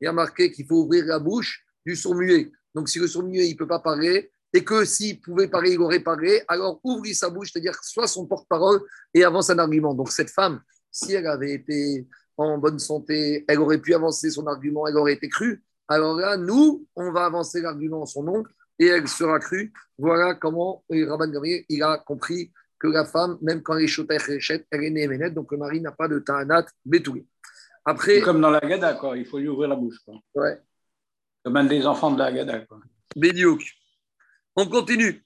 il 0.00 0.04
y 0.04 0.06
a 0.06 0.12
marqué 0.12 0.52
qu'il 0.52 0.66
faut 0.66 0.82
ouvrir 0.82 1.06
la 1.06 1.18
bouche 1.18 1.65
du 1.86 1.96
sourd 1.96 2.16
muet. 2.16 2.50
Donc 2.74 2.88
si 2.88 2.98
le 2.98 3.06
sourd 3.06 3.22
muet, 3.22 3.46
il 3.46 3.52
ne 3.52 3.56
peut 3.56 3.66
pas 3.66 3.78
parler, 3.78 4.30
et 4.52 4.64
que 4.64 4.84
s'il 4.84 5.20
pouvait 5.20 5.48
parler, 5.48 5.72
il 5.72 5.80
aurait 5.80 6.00
parlé, 6.00 6.42
alors 6.48 6.80
ouvre 6.82 7.06
sa 7.12 7.30
bouche, 7.30 7.52
c'est-à-dire 7.52 7.78
soit 7.82 8.06
son 8.06 8.26
porte-parole 8.26 8.80
et 9.14 9.24
avance 9.24 9.50
un 9.50 9.58
argument. 9.58 9.94
Donc 9.94 10.10
cette 10.10 10.30
femme, 10.30 10.60
si 10.90 11.12
elle 11.12 11.26
avait 11.26 11.52
été 11.52 12.06
en 12.36 12.58
bonne 12.58 12.78
santé, 12.78 13.44
elle 13.48 13.60
aurait 13.60 13.78
pu 13.78 13.94
avancer 13.94 14.30
son 14.30 14.46
argument, 14.46 14.86
elle 14.86 14.96
aurait 14.96 15.14
été 15.14 15.28
crue. 15.28 15.62
Alors 15.88 16.16
là, 16.16 16.36
nous, 16.36 16.86
on 16.96 17.12
va 17.12 17.26
avancer 17.26 17.60
l'argument 17.60 18.02
en 18.02 18.06
son 18.06 18.24
nom 18.24 18.44
et 18.78 18.86
elle 18.86 19.08
sera 19.08 19.38
crue. 19.38 19.72
Voilà 19.98 20.34
comment 20.34 20.84
Rabban 20.90 21.28
Gamriel, 21.28 21.64
il 21.68 21.82
a 21.82 21.98
compris 21.98 22.52
que 22.78 22.88
la 22.88 23.04
femme, 23.04 23.38
même 23.40 23.62
quand 23.62 23.76
elle 23.76 23.84
est 23.84 23.88
chotée, 23.88 24.18
elle 24.70 24.84
est 24.84 24.90
née 24.90 25.30
donc 25.30 25.52
le 25.52 25.58
mari 25.58 25.80
n'a 25.80 25.92
pas 25.92 26.08
de 26.08 26.18
ta'anat 26.18 26.66
bétoui. 26.84 27.26
Après, 27.84 28.20
comme 28.20 28.40
dans 28.40 28.50
la 28.50 28.60
Gada, 28.60 28.94
quoi. 28.94 29.16
il 29.16 29.24
faut 29.24 29.38
lui 29.38 29.48
ouvrir 29.48 29.68
la 29.68 29.76
bouche. 29.76 29.98
Quoi. 30.04 30.20
Ouais. 30.34 30.60
Comme 31.46 31.68
des 31.68 31.86
enfants 31.86 32.10
de 32.10 32.18
la 32.18 32.32
Gada. 32.32 32.58
Quoi. 32.66 32.80
On 34.56 34.66
continue. 34.66 35.24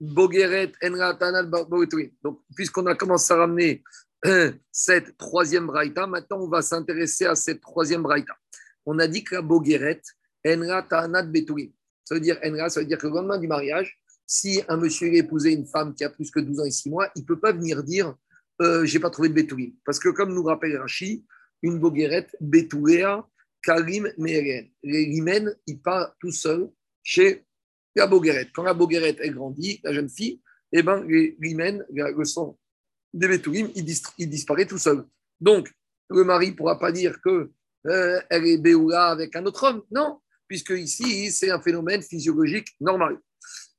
Bogueret, 0.00 0.72
Enra, 0.82 1.12
Tanat, 1.12 1.42
Donc, 1.42 2.40
puisqu'on 2.56 2.86
a 2.86 2.94
commencé 2.94 3.34
à 3.34 3.36
ramener 3.36 3.84
euh, 4.24 4.50
cette 4.72 5.18
troisième 5.18 5.66
braïta, 5.66 6.06
maintenant 6.06 6.38
on 6.40 6.48
va 6.48 6.62
s'intéresser 6.62 7.26
à 7.26 7.34
cette 7.34 7.60
troisième 7.60 8.02
braïta. 8.02 8.34
On 8.86 8.98
a 8.98 9.06
dit 9.06 9.22
que 9.22 9.34
la 9.34 9.42
Bogueret, 9.42 10.00
Enra, 10.46 10.84
Tanat, 10.84 11.24
Betourim. 11.24 11.70
Ça 12.02 12.14
veut 12.14 12.22
dire 12.22 12.38
Enra, 12.42 12.70
ça 12.70 12.80
veut 12.80 12.86
dire 12.86 12.96
que 12.96 13.06
le 13.06 13.12
lendemain 13.12 13.36
du 13.36 13.46
mariage, 13.46 14.00
si 14.26 14.62
un 14.68 14.78
monsieur 14.78 15.08
a 15.08 15.16
épousé 15.16 15.52
une 15.52 15.66
femme 15.66 15.94
qui 15.94 16.02
a 16.02 16.08
plus 16.08 16.30
que 16.30 16.40
12 16.40 16.60
ans 16.60 16.64
et 16.64 16.70
6 16.70 16.88
mois, 16.88 17.10
il 17.14 17.20
ne 17.20 17.26
peut 17.26 17.38
pas 17.38 17.52
venir 17.52 17.84
dire 17.84 18.14
euh, 18.62 18.86
j'ai 18.86 19.00
pas 19.00 19.10
trouvé 19.10 19.28
de 19.28 19.34
Betourim. 19.34 19.74
Parce 19.84 19.98
que 19.98 20.08
comme 20.08 20.32
nous 20.32 20.44
rappelle 20.44 20.78
Rachid, 20.78 21.26
une 21.60 21.78
boguerette, 21.78 22.34
Betouréa, 22.40 23.22
Karim, 23.62 24.12
Meren. 24.18 24.70
L'hymen, 24.82 25.54
il 25.66 25.80
part 25.80 26.14
tout 26.20 26.32
seul 26.32 26.70
chez 27.02 27.44
la 27.94 28.06
boguerette. 28.06 28.50
Quand 28.52 28.62
la 28.62 28.74
boguerette 28.74 29.20
est 29.20 29.30
grandie, 29.30 29.80
la 29.82 29.92
jeune 29.92 30.08
fille, 30.08 30.40
eh 30.72 30.82
ben, 30.82 31.04
l'hymen, 31.38 31.84
le 31.90 32.24
sang 32.24 32.58
des 33.12 33.28
Betourim, 33.28 33.70
il, 33.74 33.84
disparaît 34.28 34.66
tout 34.66 34.78
seul. 34.78 35.04
Donc, 35.40 35.72
le 36.10 36.24
mari 36.24 36.50
ne 36.50 36.56
pourra 36.56 36.78
pas 36.78 36.92
dire 36.92 37.20
que 37.20 37.50
euh, 37.86 38.20
elle 38.28 38.46
est 38.46 38.58
Béoula 38.58 39.08
avec 39.08 39.34
un 39.36 39.44
autre 39.46 39.64
homme. 39.64 39.82
Non, 39.90 40.20
puisque 40.46 40.70
ici, 40.70 41.30
c'est 41.30 41.50
un 41.50 41.60
phénomène 41.60 42.02
physiologique 42.02 42.68
normal. 42.80 43.18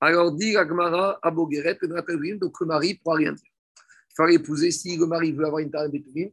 Alors, 0.02 0.32
dit 0.32 0.56
Agmara 0.56 1.20
à 1.22 1.32
Bogueret, 1.32 1.78
donc 1.82 2.60
le 2.60 2.66
mari 2.66 2.94
ne 2.94 2.98
pourra 2.98 3.18
rien 3.18 3.34
dire. 3.34 3.52
Il 4.12 4.16
fallait 4.16 4.36
épouser, 4.36 4.72
si 4.72 4.98
le 4.98 5.06
mari 5.06 5.32
veut 5.32 5.46
avoir 5.46 5.60
une 5.60 5.72
taille 5.72 5.92
Betourim, 5.92 6.32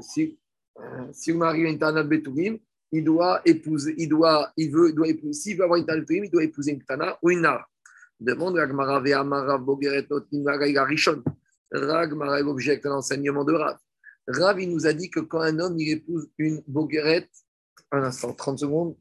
si, 0.00 0.38
si 1.12 1.32
le 1.32 1.38
mari 1.38 1.66
a 1.66 1.70
une 1.70 1.78
Tana 1.78 2.02
Betourim, 2.02 2.58
il 2.90 3.04
doit 3.04 3.40
épouser, 3.44 3.94
il 3.96 4.08
doit, 4.08 4.52
il 4.56 4.70
veut, 4.70 4.90
il 4.90 4.94
doit 4.94 5.08
épouser, 5.08 5.32
s'il 5.32 5.56
veut 5.56 5.64
avoir 5.64 5.78
une 5.78 5.86
Tana 5.86 6.00
Betourim, 6.00 6.24
il 6.24 6.30
doit 6.30 6.44
épouser 6.44 6.72
une 6.72 6.82
Tana 6.82 7.18
ou 7.22 7.30
une 7.30 7.40
Nara. 7.40 7.66
Demande 8.20 8.56
Ragmara 8.56 9.00
Ve'amara 9.00 9.58
Bogeret 9.58 10.06
Notnimara 10.08 10.84
Rishon. 10.84 11.22
Ragmara 11.72 12.40
objecte 12.40 12.84
l'enseignement 12.84 13.44
de 13.44 13.52
Rav. 13.52 13.78
Rav, 14.28 14.60
il 14.60 14.70
nous 14.70 14.86
a 14.86 14.92
dit 14.92 15.10
que 15.10 15.20
quand 15.20 15.40
un 15.40 15.58
homme 15.58 15.78
il 15.78 15.90
épouse 15.90 16.30
une 16.38 16.62
Bogueret, 16.66 17.28
un 17.90 18.04
instant, 18.04 18.32
30 18.32 18.60
secondes, 18.60 18.96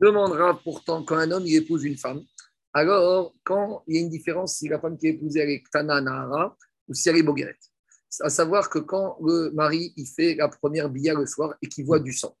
demandera 0.00 0.58
pourtant 0.62 1.04
quand 1.04 1.16
un 1.16 1.30
homme 1.30 1.46
il 1.46 1.54
épouse 1.54 1.84
une 1.84 1.96
femme. 1.96 2.22
Alors, 2.72 3.34
quand 3.44 3.84
il 3.86 3.96
y 3.96 3.98
a 3.98 4.02
une 4.02 4.08
différence 4.08 4.56
si 4.56 4.68
la 4.68 4.80
femme 4.80 4.96
qui 4.96 5.06
est 5.06 5.10
épousée 5.10 5.40
est 5.40 5.62
Tana 5.70 6.00
Nahara 6.00 6.56
ou 6.88 6.94
si 6.94 7.08
elle 7.08 7.16
est 7.16 7.22
Bogueret 7.22 7.58
à 8.20 8.30
savoir 8.30 8.68
que 8.68 8.78
quand 8.78 9.16
le 9.24 9.50
mari 9.52 9.92
il 9.96 10.06
fait 10.06 10.34
la 10.34 10.48
première 10.48 10.90
billa 10.90 11.14
le 11.14 11.26
soir 11.26 11.54
et 11.62 11.68
qu'il 11.68 11.86
voit 11.86 12.00
du 12.00 12.12
sang, 12.12 12.36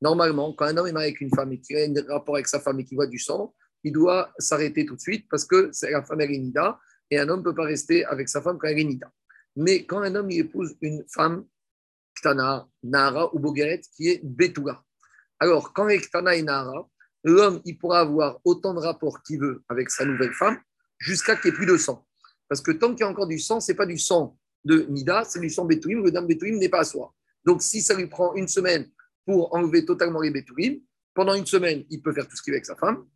normalement, 0.00 0.52
quand 0.54 0.64
un 0.64 0.76
homme 0.76 0.86
est 0.86 0.92
marié 0.92 1.08
avec 1.08 1.20
une 1.20 1.30
femme 1.30 1.52
et 1.52 1.60
qu'il 1.60 1.76
a 1.76 1.82
un 1.84 2.12
rapport 2.12 2.36
avec 2.36 2.48
sa 2.48 2.60
femme 2.60 2.80
et 2.80 2.84
qu'il 2.84 2.96
voit 2.96 3.06
du 3.06 3.18
sang, 3.18 3.54
il 3.84 3.92
doit 3.92 4.32
s'arrêter 4.38 4.86
tout 4.86 4.96
de 4.96 5.00
suite 5.00 5.26
parce 5.30 5.44
que 5.44 5.70
c'est 5.72 5.90
la 5.90 6.02
femme 6.02 6.20
nida 6.20 6.78
et 7.10 7.18
un 7.18 7.28
homme 7.28 7.40
ne 7.40 7.44
peut 7.44 7.54
pas 7.54 7.64
rester 7.64 8.04
avec 8.04 8.28
sa 8.28 8.40
femme 8.40 8.58
quand 8.58 8.68
elle 8.68 8.78
est 8.78 8.84
nida. 8.84 9.10
Mais 9.56 9.84
quand 9.84 10.00
un 10.00 10.14
homme 10.14 10.30
épouse 10.30 10.76
une 10.80 11.04
femme, 11.12 11.44
Ktana, 12.14 12.66
Nara 12.82 13.34
ou 13.34 13.38
Bogeret, 13.38 13.80
qui 13.96 14.08
est 14.08 14.20
Betouga, 14.22 14.82
alors 15.38 15.72
quand 15.72 15.88
elle 15.88 15.96
est 15.96 16.00
Ktana 16.00 16.34
et 16.36 16.42
Nara, 16.42 16.88
l'homme 17.24 17.60
il 17.64 17.78
pourra 17.78 18.00
avoir 18.00 18.40
autant 18.44 18.74
de 18.74 18.80
rapports 18.80 19.22
qu'il 19.22 19.40
veut 19.40 19.62
avec 19.68 19.90
sa 19.90 20.04
nouvelle 20.04 20.32
femme 20.32 20.58
jusqu'à 20.98 21.36
qu'il 21.36 21.50
n'y 21.50 21.54
ait 21.54 21.58
plus 21.58 21.66
de 21.66 21.76
sang. 21.76 22.06
Parce 22.48 22.60
que 22.60 22.72
tant 22.72 22.90
qu'il 22.90 23.00
y 23.00 23.02
a 23.04 23.08
encore 23.08 23.26
du 23.26 23.38
sang, 23.38 23.60
ce 23.60 23.72
n'est 23.72 23.76
pas 23.76 23.86
du 23.86 23.98
sang 23.98 24.36
de 24.64 24.86
Nida, 24.88 25.24
c'est 25.24 25.40
du 25.40 25.50
sang 25.50 25.64
Betouim. 25.64 26.02
Le 26.02 26.10
dame 26.10 26.26
Betouim 26.26 26.56
n'est 26.58 26.68
pas 26.68 26.80
à 26.80 26.84
soi. 26.84 27.14
Donc, 27.44 27.62
si 27.62 27.80
ça 27.80 27.94
lui 27.94 28.06
prend 28.06 28.34
une 28.34 28.48
semaine 28.48 28.88
pour 29.24 29.54
enlever 29.54 29.84
totalement 29.84 30.20
les 30.20 30.30
Betouim, 30.30 30.78
pendant 31.14 31.34
une 31.34 31.46
semaine, 31.46 31.84
il 31.90 32.02
peut 32.02 32.12
faire 32.12 32.28
tout 32.28 32.36
ce 32.36 32.42
qu'il 32.42 32.52
veut 32.52 32.56
avec 32.56 32.66
sa 32.66 32.76
femme. 32.76 33.06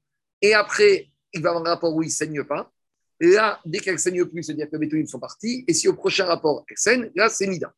Et 0.40 0.55
après, 0.55 1.11
il 1.32 1.42
va 1.42 1.51
avoir 1.51 1.64
un 1.66 1.70
rapport 1.70 1.95
où 1.95 2.03
il 2.03 2.07
ne 2.07 2.12
saigne 2.12 2.45
pas. 2.45 2.72
Et 3.20 3.28
là, 3.28 3.61
dès 3.64 3.78
qu'elle 3.78 3.95
ne 3.95 3.99
saigne 3.99 4.24
plus, 4.24 4.42
c'est-à-dire 4.42 4.68
que 4.70 4.76
les 4.76 4.86
Betouim 4.86 5.07
sont 5.07 5.20
partis. 5.20 5.64
Et 5.68 5.74
si 5.74 5.88
au 5.88 5.95
prochain 5.95 6.26
rapport, 6.26 6.64
elle 6.68 6.76
saigne, 6.76 7.11
là, 7.14 7.28
c'est 7.28 7.47
Nida. 7.47 7.72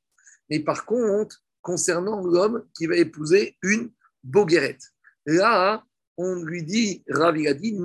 Mais 0.51 0.61
par 0.61 0.87
contre, 0.87 1.43
concernant 1.61 2.25
l'homme 2.25 2.64
qui 2.77 2.87
va 2.87 2.97
épouser 2.97 3.57
une 3.62 3.91
Boguerette, 4.23 4.83
là, 5.27 5.85
on 6.17 6.43
lui 6.43 6.62
dit, 6.62 7.05
Ravi 7.09 7.47
a 7.49 7.55
dit, 7.55 7.79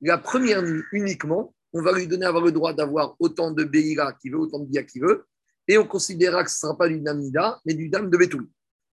la 0.00 0.18
première 0.18 0.62
nuit 0.62 0.82
uniquement, 0.92 1.54
on 1.72 1.82
va 1.82 1.92
lui 1.92 2.06
donner 2.06 2.26
avoir 2.26 2.44
le 2.44 2.52
droit 2.52 2.72
d'avoir 2.72 3.16
autant 3.18 3.50
de 3.50 3.64
Beira 3.64 4.12
qu'il 4.12 4.32
veut, 4.32 4.38
autant 4.38 4.60
de 4.60 4.66
Bia 4.66 4.82
qu'il 4.82 5.02
veut, 5.02 5.24
et 5.68 5.78
on 5.78 5.86
considérera 5.86 6.44
que 6.44 6.50
ce 6.50 6.56
ne 6.56 6.58
sera 6.60 6.76
pas 6.76 6.88
du 6.88 7.00
Dame 7.00 7.20
Nida, 7.20 7.60
mais 7.64 7.74
du 7.74 7.88
Dame 7.88 8.10
de 8.10 8.16
Betoul. 8.16 8.48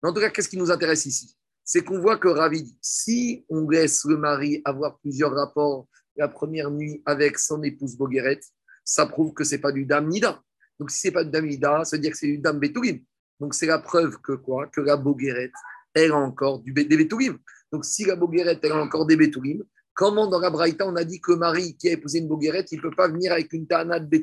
En 0.02 0.12
tout 0.12 0.20
cas, 0.20 0.30
qu'est-ce 0.30 0.48
qui 0.48 0.56
nous 0.56 0.70
intéresse 0.70 1.06
ici? 1.06 1.36
C'est 1.64 1.82
qu'on 1.82 2.00
voit 2.00 2.18
que 2.18 2.28
Ravi 2.28 2.76
si 2.80 3.44
on 3.48 3.68
laisse 3.68 4.04
le 4.04 4.16
mari 4.16 4.62
avoir 4.64 4.98
plusieurs 4.98 5.32
rapports 5.32 5.88
la 6.16 6.28
première 6.28 6.70
nuit 6.70 7.02
avec 7.04 7.38
son 7.38 7.62
épouse 7.62 7.96
Bogueret, 7.96 8.40
ça 8.84 9.06
prouve 9.06 9.34
que 9.34 9.44
ce 9.44 9.54
n'est 9.54 9.60
pas 9.60 9.72
du 9.72 9.84
Dame 9.84 10.08
Nida. 10.08 10.40
Donc, 10.78 10.90
si 10.90 11.00
ce 11.00 11.08
n'est 11.08 11.12
pas 11.12 11.24
du 11.24 11.30
Dame 11.30 11.46
Nida, 11.46 11.84
ça 11.84 11.96
veut 11.96 12.00
dire 12.00 12.12
que 12.12 12.18
c'est 12.18 12.26
du 12.26 12.38
Dame 12.38 12.58
Betoulim. 12.58 13.00
Donc, 13.40 13.54
c'est 13.54 13.66
la 13.66 13.78
preuve 13.78 14.18
que 14.20 14.32
quoi? 14.32 14.66
Que 14.68 14.80
la 14.80 14.96
Bogueret, 14.96 15.52
elle 15.94 16.12
a 16.12 16.16
encore 16.16 16.60
du, 16.60 16.72
des 16.72 16.96
Betoulim. 16.96 17.38
Donc, 17.72 17.84
si 17.84 18.04
la 18.04 18.16
Bogueret, 18.16 18.58
elle 18.62 18.72
a 18.72 18.82
encore 18.82 19.06
des 19.06 19.16
Betoulim, 19.16 19.62
Comment 19.96 20.26
dans 20.26 20.38
la 20.40 20.50
Braïta, 20.50 20.86
on 20.86 20.94
a 20.94 21.04
dit 21.04 21.22
que 21.22 21.32
le 21.32 21.38
mari 21.38 21.74
qui 21.78 21.88
a 21.88 21.92
épousé 21.92 22.18
une 22.18 22.28
boguerette, 22.28 22.70
il 22.70 22.76
ne 22.76 22.82
peut 22.82 22.94
pas 22.94 23.08
venir 23.08 23.32
avec 23.32 23.50
une 23.54 23.66
Ta'ana 23.66 23.98
de 23.98 24.22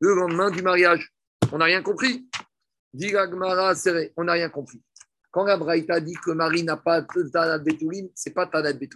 le 0.00 0.14
lendemain 0.14 0.50
du 0.50 0.62
mariage 0.62 1.14
On 1.52 1.58
n'a 1.58 1.66
rien 1.66 1.80
compris. 1.80 2.28
On 2.92 4.24
n'a 4.24 4.32
rien 4.32 4.48
compris. 4.48 4.82
Quand 5.30 5.44
la 5.44 5.56
Braïta 5.56 6.00
dit 6.00 6.14
que 6.14 6.30
le 6.30 6.36
mari 6.36 6.64
n'a 6.64 6.76
pas 6.76 7.02
de 7.02 7.28
Ta'ana 7.30 7.56
de 7.56 7.64
Betoulim, 7.64 8.08
ce 8.16 8.28
n'est 8.28 8.34
pas 8.34 8.46
Ta'ana 8.46 8.72
de. 8.72 8.88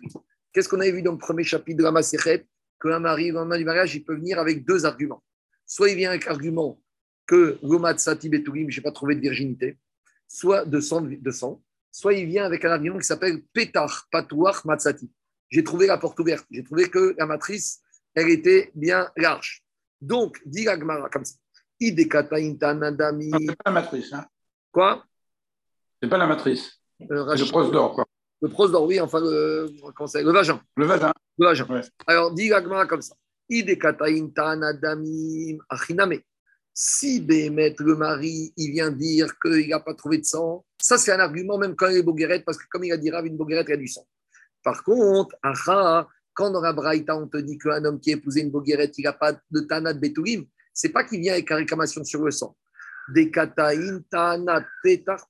Qu'est-ce 0.53 0.69
qu'on 0.69 0.81
avait 0.81 0.91
vu 0.91 1.03
dans 1.03 1.13
le 1.13 1.19
premier 1.19 1.45
chapitre 1.45 1.79
de 1.79 1.85
la 1.85 1.93
Maserhet 1.93 2.45
Qu'un 2.83 2.99
mari, 2.99 3.29
le 3.29 3.35
lendemain 3.35 3.59
du 3.59 3.65
mariage, 3.65 3.95
il 3.95 4.05
peut 4.05 4.17
venir 4.17 4.41
avec 4.41 4.65
deux 4.65 4.85
arguments. 4.85 5.23
Soit 5.65 5.91
il 5.91 5.97
vient 5.97 6.11
avec 6.11 6.25
l'argument 6.25 6.83
que 7.25 7.57
Gomat 7.63 7.99
Sati 7.99 8.29
Betoulim, 8.29 8.69
je 8.69 8.81
n'ai 8.81 8.83
pas 8.83 8.91
trouvé 8.91 9.15
de 9.15 9.21
virginité, 9.21 9.79
soit 10.27 10.65
de 10.65 10.81
sang, 10.81 11.03
de 11.03 11.31
sang, 11.31 11.63
soit 11.93 12.15
il 12.15 12.27
vient 12.27 12.47
avec 12.47 12.65
un 12.65 12.71
argument 12.73 12.99
qui 12.99 13.07
s'appelle 13.07 13.43
Petar 13.53 14.09
Patouach 14.11 14.65
Matsati 14.65 15.09
j'ai 15.51 15.65
trouvé 15.65 15.87
la 15.87 15.99
porte 15.99 16.19
ouverte. 16.21 16.47
J'ai 16.51 16.65
trouvé 16.65 16.89
que 16.89 17.15
la 17.19 17.27
matrice, 17.27 17.81
elle 18.15 18.31
était 18.31 18.71
bien 18.75 19.11
large. 19.17 19.63
Donc, 20.01 20.41
dit 20.47 20.65
l'Agmara 20.65 21.09
comme 21.11 21.25
ça. 21.25 21.35
Idekata 21.79 22.37
intanadami. 22.39 23.29
Non, 23.29 23.39
C'est 23.41 23.57
pas 23.57 23.71
la 23.71 23.73
matrice. 23.73 24.13
Hein. 24.13 24.27
Quoi? 24.73 25.05
C'est 26.03 26.09
pas 26.09 26.19
la 26.19 26.27
matrice. 26.27 26.81
Euh, 27.11 27.35
le 27.35 27.51
pros 27.51 27.71
d'or, 27.71 27.95
quoi. 27.95 28.07
Le 28.43 28.49
prosdor, 28.49 28.85
oui, 28.85 28.99
enfin, 29.01 29.21
le, 29.21 29.71
le 29.71 30.33
vagin. 30.33 30.61
Le 30.77 30.87
vagin. 30.87 31.13
Le 31.39 31.47
vagin. 31.47 31.67
Ouais. 31.67 31.83
Alors, 32.07 32.33
dit 32.33 32.49
l'Agmara 32.49 32.87
comme 32.87 33.03
ça. 33.03 33.15
Achiname. 35.69 36.19
Si 36.73 37.21
Bémet, 37.21 37.75
le 37.79 37.97
mari, 37.97 38.53
il 38.57 38.71
vient 38.71 38.91
dire 38.91 39.39
qu'il 39.41 39.69
n'a 39.69 39.81
pas 39.81 39.93
trouvé 39.93 40.19
de 40.19 40.25
sang, 40.25 40.65
ça 40.81 40.97
c'est 40.97 41.13
un 41.13 41.19
argument 41.19 41.59
même 41.59 41.75
quand 41.75 41.89
il 41.89 41.99
est 41.99 42.03
boguerette, 42.03 42.45
parce 42.45 42.57
que 42.57 42.65
comme 42.71 42.85
il 42.85 42.93
a 42.93 42.97
dit 42.97 43.11
Rav, 43.11 43.27
une 43.27 43.37
boguerette, 43.37 43.67
il 43.69 43.73
y 43.73 43.75
a 43.75 43.77
du 43.77 43.89
sang. 43.89 44.07
Par 44.63 44.83
contre, 44.85 45.35
acha, 45.43 46.07
quand 46.35 46.51
dans 46.51 46.61
la 46.61 46.73
Braïta, 46.73 47.17
on 47.17 47.27
te 47.27 47.39
dit 47.39 47.59
qu'un 47.59 47.85
homme 47.85 48.01
qui 48.01 48.11
a 48.11 48.15
épousé 48.17 48.41
une 48.41 48.51
boguerette, 48.51 48.97
il 48.99 49.05
n'a 49.05 49.13
pas 49.13 49.33
de 49.33 49.61
Tanat 49.61 49.95
Betoulim, 49.95 50.45
c'est 50.73 50.91
pas 50.91 51.05
qu'il 51.05 51.21
vient 51.21 51.35
avec 51.35 51.51
une 51.51 51.57
réclamation 51.57 52.05
sur 52.05 52.25
le 52.25 52.31
sang. 52.31 52.57
Des 53.13 53.31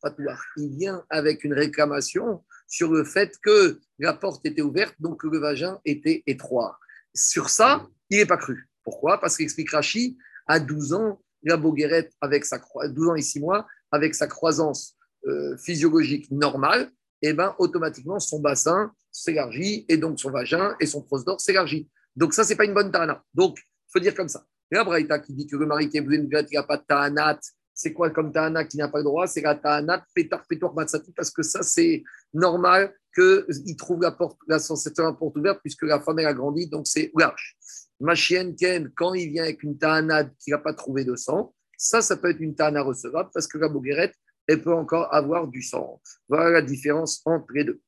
Patouar. 0.03 0.43
Il 0.57 0.77
vient 0.77 1.05
avec 1.09 1.45
une 1.45 1.55
réclamation 1.55 2.45
sur 2.69 2.93
le 2.93 3.05
fait 3.05 3.37
que 3.43 3.81
la 3.99 4.13
porte 4.13 4.45
était 4.47 4.63
ouverte, 4.63 4.95
donc 5.01 5.25
le 5.25 5.39
vagin 5.39 5.81
était 5.85 6.23
étroit. 6.27 6.79
Sur 7.15 7.49
ça, 7.49 7.87
il 8.11 8.19
n'est 8.19 8.27
pas 8.27 8.37
cru. 8.37 8.69
Pourquoi? 8.85 9.19
Parce 9.19 9.37
qu'explique 9.37 9.71
Rachi, 9.71 10.19
à 10.47 10.61
12 10.61 10.93
ans, 10.93 11.23
la 11.43 11.57
boguerette, 11.57 12.13
avec 12.21 12.45
sa 12.45 12.59
croi- 12.59 12.89
12 12.89 13.09
ans 13.09 13.15
et 13.15 13.23
6 13.23 13.41
mois, 13.41 13.67
avec 13.91 14.15
sa 14.15 14.27
croissance 14.27 14.97
euh, 15.27 15.57
physiologique 15.57 16.31
normale, 16.31 16.91
et 17.23 17.33
ben, 17.33 17.55
automatiquement, 17.59 18.19
son 18.19 18.41
bassin 18.41 18.93
s'élargit 19.23 19.85
et 19.89 19.97
donc 19.97 20.19
son 20.19 20.31
vagin 20.31 20.77
et 20.81 20.87
son 20.87 21.03
prosdor 21.03 21.41
s'élargit. 21.41 21.89
Donc, 22.17 22.35
ça, 22.35 22.45
c'est 22.45 22.57
pas 22.57 22.65
une 22.65 22.75
bonne 22.75 22.91
tana. 22.91 23.23
Donc, 23.35 23.59
il 23.59 23.93
faut 23.93 24.01
dire 24.01 24.15
comme 24.15 24.29
ça. 24.29 24.45
Et 24.71 24.77
la 24.77 24.85
Braïta 24.85 25.19
qui 25.19 25.33
dit 25.33 25.47
que 25.47 25.57
le 25.57 25.67
mari 25.67 25.89
qui 25.89 25.99
une 25.99 26.23
boguerette, 26.23 26.49
il 26.51 26.57
n'a 26.57 26.63
pas 26.63 26.77
de 26.77 26.85
tanat, 26.87 27.41
c'est 27.75 27.93
quoi 27.93 28.11
comme 28.11 28.33
tanat 28.33 28.65
qui 28.65 28.77
n'a 28.77 28.89
pas 28.89 28.99
le 28.99 29.05
droit? 29.05 29.27
C'est 29.27 29.41
la 29.41 29.55
tanat 29.55 30.05
pétar 30.15 30.47
pétor 30.47 30.75
matsati, 30.75 31.13
parce 31.13 31.31
que 31.31 31.43
ça, 31.43 31.63
c'est 31.63 32.03
normal 32.33 32.95
qu'il 33.15 33.77
trouve 33.77 34.03
la 34.03 34.13
porte, 34.13 34.39
la, 34.47 34.59
cette 34.59 34.97
porte 34.97 35.37
ouverte, 35.37 35.61
puisque 35.61 35.83
la 35.83 36.01
femme, 36.01 36.19
elle 36.19 36.27
a 36.27 36.35
grandi, 36.35 36.69
donc 36.69 36.87
c'est 36.87 37.11
large. 37.17 37.57
Ma 37.99 38.15
chienne 38.15 38.55
Ken, 38.55 38.91
quand 38.95 39.15
il 39.15 39.31
vient 39.31 39.45
avec 39.45 39.63
une 39.63 39.77
ta'anade 39.77 40.33
qui 40.39 40.51
n'a 40.51 40.59
pas 40.59 40.73
trouvé 40.73 41.05
de 41.05 41.17
sang, 41.17 41.55
ça, 41.77 42.03
ça 42.03 42.17
peut 42.17 42.31
être 42.31 42.41
une 42.41 42.55
ta'ana 42.55 42.83
recevable 42.83 43.31
parce 43.33 43.47
que 43.47 43.59
la 43.59 43.69
boguerette, 43.69 44.15
elle 44.47 44.63
peut 44.63 44.73
encore 44.73 45.13
avoir 45.15 45.49
du 45.49 45.63
sang. 45.63 46.01
Voilà 46.29 46.51
la 46.51 46.63
différence 46.63 47.23
entre 47.25 47.53
les 47.55 47.65
deux. 47.65 47.81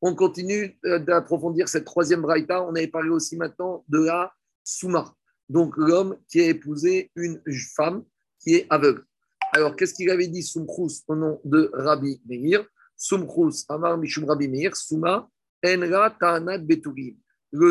On 0.00 0.14
continue 0.14 0.78
euh, 0.84 0.98
d'approfondir 0.98 1.68
cette 1.68 1.84
troisième 1.84 2.22
braïta. 2.22 2.62
On 2.62 2.74
avait 2.74 2.88
parlé 2.88 3.10
aussi 3.10 3.36
maintenant 3.36 3.84
de 3.88 4.04
la 4.04 4.32
souma. 4.64 5.14
Donc, 5.48 5.76
l'homme 5.76 6.16
qui 6.28 6.40
a 6.40 6.46
épousé 6.46 7.10
une 7.16 7.40
femme 7.74 8.04
qui 8.38 8.54
est 8.56 8.66
aveugle. 8.70 9.04
Alors, 9.52 9.76
qu'est-ce 9.76 9.94
qu'il 9.94 10.10
avait 10.10 10.28
dit 10.28 10.42
Soumkrous 10.42 11.02
au 11.08 11.16
nom 11.16 11.40
de 11.44 11.70
Rabbi 11.72 12.20
Meir? 12.26 12.66
Soumkrous, 12.96 13.64
Amar 13.68 13.96
Mishum 13.96 14.24
Rabbi 14.24 14.48
Meir, 14.48 14.76
Souma, 14.76 15.28
Enra 15.64 16.10
Ta'anat 16.10 16.60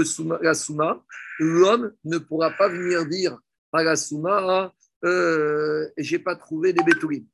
souma, 0.03 0.39
la 0.41 0.53
Souma, 0.53 1.03
l'homme 1.39 1.93
ne 2.03 2.17
pourra 2.17 2.51
pas 2.51 2.67
venir 2.67 3.05
dire 3.05 3.37
à 3.71 3.83
la 3.83 3.95
Souma, 3.95 4.73
euh, 5.03 5.87
j'ai 5.97 6.19
pas 6.19 6.35
trouvé 6.35 6.73
des 6.73 6.83
Beturim. 6.83 7.25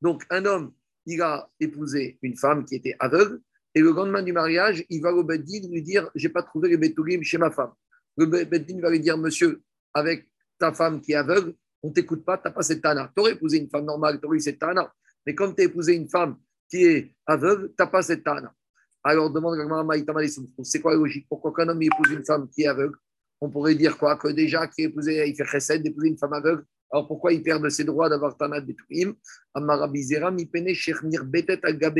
Donc, 0.00 0.24
un 0.30 0.44
homme, 0.46 0.72
il 1.06 1.22
a 1.22 1.48
épousé 1.60 2.18
une 2.22 2.36
femme 2.36 2.64
qui 2.64 2.74
était 2.74 2.96
aveugle, 2.98 3.40
et 3.74 3.80
le 3.80 3.90
lendemain 3.92 4.22
du 4.22 4.32
mariage, 4.32 4.84
il 4.90 5.00
va 5.00 5.12
au 5.12 5.24
Beddin 5.24 5.68
lui 5.70 5.82
dire 5.82 6.10
J'ai 6.14 6.28
pas 6.28 6.42
trouvé 6.42 6.68
les 6.68 6.76
Beturim 6.76 7.22
chez 7.22 7.38
ma 7.38 7.50
femme. 7.50 7.72
Le 8.16 8.26
Beddin 8.26 8.80
va 8.80 8.90
lui 8.90 9.00
dire 9.00 9.16
Monsieur, 9.16 9.62
avec 9.94 10.28
ta 10.58 10.72
femme 10.72 11.00
qui 11.00 11.12
est 11.12 11.16
aveugle, 11.16 11.54
on 11.82 11.90
t'écoute 11.90 12.24
pas, 12.24 12.36
tu 12.38 12.44
n'as 12.44 12.52
pas 12.52 12.62
cette 12.62 12.82
tana. 12.82 13.10
Tu 13.14 13.20
aurais 13.20 13.32
épousé 13.32 13.58
une 13.58 13.68
femme 13.68 13.86
normale, 13.86 14.20
tu 14.20 14.26
aurais 14.26 14.36
eu 14.36 14.40
cette 14.40 14.58
tana. 14.58 14.92
Mais 15.26 15.34
comme 15.34 15.54
tu 15.54 15.62
as 15.62 15.64
épousé 15.64 15.94
une 15.94 16.08
femme 16.08 16.36
qui 16.68 16.84
est 16.84 17.14
aveugle, 17.26 17.68
tu 17.68 17.74
n'as 17.78 17.86
pas 17.86 18.02
cette 18.02 18.22
tana. 18.22 18.54
Alors 19.04 19.30
demande 19.30 19.58
c'est 20.62 20.80
quoi 20.80 20.92
la 20.92 20.98
logique? 20.98 21.26
Pourquoi 21.28 21.52
qu'un 21.52 21.68
homme 21.68 21.82
épouse 21.82 22.10
une 22.10 22.24
femme 22.24 22.48
qui 22.48 22.62
est 22.62 22.68
aveugle 22.68 22.96
On 23.40 23.50
pourrait 23.50 23.74
dire 23.74 23.98
quoi? 23.98 24.16
Que 24.16 24.28
déjà, 24.28 24.68
qui 24.68 24.82
est 24.82 24.84
épousé, 24.84 25.28
il 25.28 25.34
fait 25.34 25.44
chesed 25.44 25.82
d'épouser 25.82 26.08
une 26.08 26.18
femme 26.18 26.34
aveugle. 26.34 26.64
Alors 26.92 27.08
pourquoi 27.08 27.32
il 27.32 27.42
perd 27.42 27.68
ses 27.70 27.84
droits 27.84 28.08
d'avoir 28.08 28.36
tana 28.36 28.60
de 28.60 28.74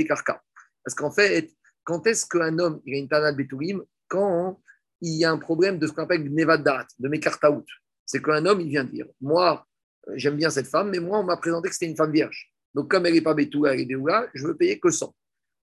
karka. 0.04 0.42
Parce 0.84 0.94
qu'en 0.94 1.10
fait, 1.10 1.50
quand 1.84 2.06
est-ce 2.06 2.26
qu'un 2.26 2.58
homme 2.58 2.80
il 2.86 2.94
a 2.94 2.98
une 2.98 3.08
tana 3.08 3.32
de 3.32 3.36
Beturim? 3.36 3.82
Quand 4.08 4.60
il 5.02 5.14
y 5.14 5.24
a 5.24 5.30
un 5.30 5.38
problème 5.38 5.78
de 5.78 5.86
ce 5.86 5.92
qu'on 5.92 6.04
appelle 6.04 6.22
Nevadat, 6.32 6.86
de 6.98 7.08
Mekartaout. 7.08 7.66
C'est 8.06 8.22
qu'un 8.22 8.46
homme, 8.46 8.60
il 8.60 8.68
vient 8.68 8.84
dire 8.84 9.06
Moi, 9.20 9.66
j'aime 10.14 10.36
bien 10.36 10.48
cette 10.48 10.68
femme, 10.68 10.90
mais 10.90 11.00
moi, 11.00 11.18
on 11.18 11.24
m'a 11.24 11.36
présenté 11.36 11.68
que 11.68 11.74
c'était 11.74 11.90
une 11.90 11.96
femme 11.96 12.12
vierge. 12.12 12.52
Donc, 12.74 12.90
comme 12.90 13.04
elle 13.04 13.14
n'est 13.14 13.20
pas 13.20 13.34
Betoula, 13.34 13.74
elle 13.74 13.80
est 13.80 13.86
Béoula, 13.86 14.28
je 14.32 14.46
veux 14.46 14.56
payer 14.56 14.78
que 14.78 14.90
100. 14.90 15.14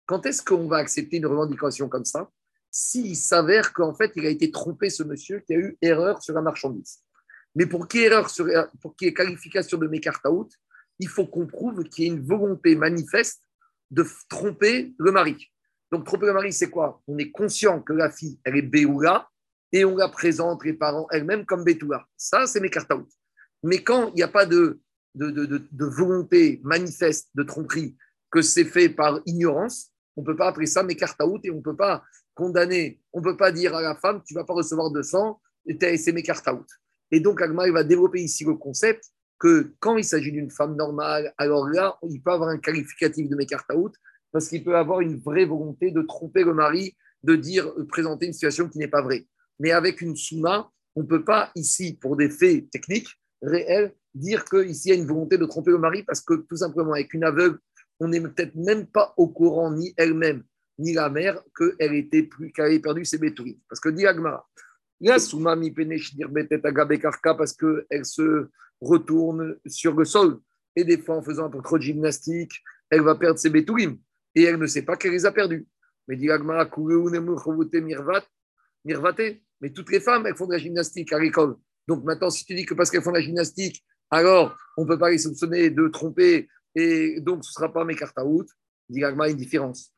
Quand 0.05 0.26
est-ce 0.26 0.43
qu'on 0.43 0.67
va 0.67 0.78
accepter 0.78 1.17
une 1.17 1.26
revendication 1.26 1.88
comme 1.88 2.05
ça? 2.05 2.30
S'il 2.70 3.15
s'avère 3.15 3.74
qu'en 3.74 3.95
fait, 3.95 4.11
il 4.15 4.26
a 4.26 4.30
été 4.30 4.51
trompé, 4.51 4.89
ce 4.89 5.03
monsieur, 5.03 5.39
qui 5.39 5.53
a 5.53 5.57
eu 5.57 5.78
erreur 5.82 6.22
sur 6.22 6.36
la 6.36 6.41
marchandise. 6.41 6.99
Mais 7.55 7.65
pour 7.65 7.88
qu'il 7.88 8.01
y 8.01 8.03
ait 8.03 8.07
erreur, 8.07 8.30
sur, 8.30 8.47
pour 8.82 8.95
qu'il 8.95 9.07
y 9.07 9.13
qualification 9.13 9.78
de 9.78 9.88
Mekartaout, 9.88 10.49
il 10.99 11.07
faut 11.07 11.26
qu'on 11.26 11.47
prouve 11.47 11.84
qu'il 11.86 12.03
y 12.03 12.07
ait 12.07 12.11
une 12.11 12.26
volonté 12.26 12.76
manifeste 12.76 13.41
de 13.89 14.05
tromper 14.30 14.93
le 14.99 15.11
mari. 15.11 15.51
Donc, 15.91 16.05
tromper 16.05 16.27
le 16.27 16.33
mari, 16.33 16.53
c'est 16.53 16.69
quoi? 16.69 17.01
On 17.07 17.17
est 17.17 17.31
conscient 17.31 17.81
que 17.81 17.93
la 17.93 18.11
fille, 18.11 18.39
elle 18.43 18.57
est 18.57 18.61
Béoula, 18.61 19.27
et 19.71 19.85
on 19.85 19.95
la 19.95 20.09
présente, 20.09 20.63
les 20.63 20.73
parents 20.73 21.07
elles-mêmes, 21.11 21.45
comme 21.45 21.63
Bétoula. 21.63 22.05
Ça, 22.17 22.47
c'est 22.47 22.59
Mekartaout. 22.59 23.07
Mais 23.63 23.83
quand 23.83 24.09
il 24.09 24.15
n'y 24.15 24.23
a 24.23 24.27
pas 24.27 24.45
de, 24.45 24.79
de, 25.15 25.29
de, 25.29 25.85
volonté 25.85 26.59
manifeste 26.63 27.29
de 27.35 27.43
tromperie, 27.43 27.95
que 28.31 28.41
c'est 28.41 28.65
fait 28.65 28.89
par 28.89 29.19
ignorance, 29.25 29.91
on 30.15 30.21
ne 30.21 30.25
peut 30.25 30.35
pas 30.35 30.47
appeler 30.47 30.65
ça 30.65 30.83
Mekartaout 30.83 31.39
et 31.43 31.51
on 31.51 31.57
ne 31.57 31.61
peut 31.61 31.75
pas 31.75 32.03
condamner, 32.33 33.01
on 33.13 33.19
ne 33.19 33.23
peut 33.23 33.37
pas 33.37 33.51
dire 33.51 33.75
à 33.75 33.81
la 33.81 33.95
femme, 33.95 34.21
tu 34.25 34.33
ne 34.33 34.39
vas 34.39 34.45
pas 34.45 34.53
recevoir 34.53 34.91
de 34.91 35.01
sang, 35.01 35.39
et 35.65 35.97
c'est 35.97 36.11
Mekartaout. 36.11 36.65
Et 37.11 37.19
donc, 37.19 37.41
Agma, 37.41 37.67
il 37.67 37.73
va 37.73 37.83
développer 37.83 38.21
ici 38.21 38.45
le 38.45 38.55
concept 38.55 39.03
que 39.39 39.73
quand 39.79 39.97
il 39.97 40.03
s'agit 40.03 40.31
d'une 40.31 40.51
femme 40.51 40.75
normale, 40.75 41.33
alors 41.37 41.67
là, 41.67 41.97
il 42.09 42.21
peut 42.21 42.31
avoir 42.31 42.49
un 42.49 42.57
qualificatif 42.57 43.29
de 43.29 43.35
Mekartaout, 43.35 43.91
parce 44.32 44.47
qu'il 44.49 44.63
peut 44.63 44.75
avoir 44.75 45.01
une 45.01 45.17
vraie 45.17 45.45
volonté 45.45 45.91
de 45.91 46.01
tromper 46.01 46.43
le 46.43 46.53
mari, 46.53 46.95
de 47.23 47.36
dire, 47.36 47.73
de 47.75 47.84
présenter 47.84 48.27
une 48.27 48.34
situation 48.34 48.69
qui 48.69 48.77
n'est 48.77 48.88
pas 48.88 49.01
vraie. 49.01 49.25
Mais 49.59 49.71
avec 49.71 50.01
une 50.01 50.15
souma, 50.15 50.69
on 50.95 51.01
ne 51.01 51.07
peut 51.07 51.23
pas 51.23 51.51
ici, 51.55 51.97
pour 51.99 52.15
des 52.15 52.30
faits 52.30 52.69
techniques, 52.69 53.09
réels, 53.41 53.93
dire 54.13 54.45
qu'ici 54.45 54.89
il 54.89 54.91
y 54.91 54.97
a 54.97 55.01
une 55.01 55.07
volonté 55.07 55.38
de 55.38 55.45
tromper 55.45 55.71
le 55.71 55.77
mari, 55.77 56.03
parce 56.03 56.21
que 56.21 56.34
tout 56.34 56.57
simplement, 56.57 56.93
avec 56.93 57.13
une 57.13 57.23
aveugle, 57.23 57.59
on 57.99 58.07
n'est 58.07 58.21
peut-être 58.21 58.55
même 58.55 58.86
pas 58.88 59.13
au 59.17 59.27
courant, 59.27 59.71
ni 59.71 59.93
elle-même, 59.97 60.43
ni 60.77 60.93
la 60.93 61.09
mère, 61.09 61.41
qu'elle 61.57 61.95
était 61.95 62.23
plus, 62.23 62.51
qu'elle 62.51 62.65
avait 62.65 62.80
perdu 62.80 63.05
ses 63.05 63.17
bétouilles. 63.17 63.59
Parce 63.67 63.80
que 63.80 63.89
dit 63.89 64.07
Agmara, 64.07 64.47
la 65.01 65.19
souma 65.19 65.55
mi 65.55 65.73
karka 65.73 67.36
parce 67.36 67.53
qu'elle 67.53 68.05
se 68.05 68.49
retourne 68.82 69.57
sur 69.65 69.95
le 69.95 70.05
sol. 70.05 70.39
Et 70.75 70.84
des 70.84 70.97
fois, 70.97 71.17
en 71.17 71.21
faisant 71.21 71.45
un 71.45 71.49
peu 71.49 71.61
trop 71.61 71.77
de 71.77 71.84
gymnastique, 71.84 72.51
elle 72.89 73.01
va 73.01 73.15
perdre 73.15 73.39
ses 73.39 73.49
bétouilles. 73.49 73.99
Et 74.36 74.43
elle 74.43 74.57
ne 74.57 74.67
sait 74.67 74.84
pas 74.84 74.97
qu'elle 74.97 75.11
les 75.11 75.25
a 75.25 75.32
perdus. 75.32 75.67
Mais 76.07 76.15
dit. 76.15 76.30
Mais 79.61 79.71
toutes 79.71 79.91
les 79.91 79.99
femmes, 79.99 80.25
elles 80.25 80.36
font 80.36 80.47
de 80.47 80.53
la 80.53 80.57
gymnastique 80.57 81.11
à 81.13 81.19
l'école. 81.19 81.55
Donc 81.88 82.03
maintenant, 82.03 82.30
si 82.30 82.45
tu 82.45 82.55
dis 82.55 82.65
que 82.65 82.73
parce 82.73 82.89
qu'elles 82.89 83.01
font 83.01 83.11
de 83.11 83.17
la 83.17 83.23
gymnastique, 83.23 83.84
alors 84.09 84.55
on 84.77 84.84
ne 84.84 84.88
peut 84.88 84.97
pas 84.97 85.09
les 85.09 85.17
soupçonner 85.17 85.69
de 85.69 85.88
tromper 85.88 86.47
et 86.75 87.19
donc 87.19 87.43
ce 87.43 87.49
ne 87.49 87.53
sera 87.53 87.73
pas 87.73 87.84
mes 87.84 87.95
cartes 87.95 88.17
à 88.17 88.25
out, 88.25 88.47
dit 88.89 89.03
une 89.03 89.36
différence. 89.36 89.93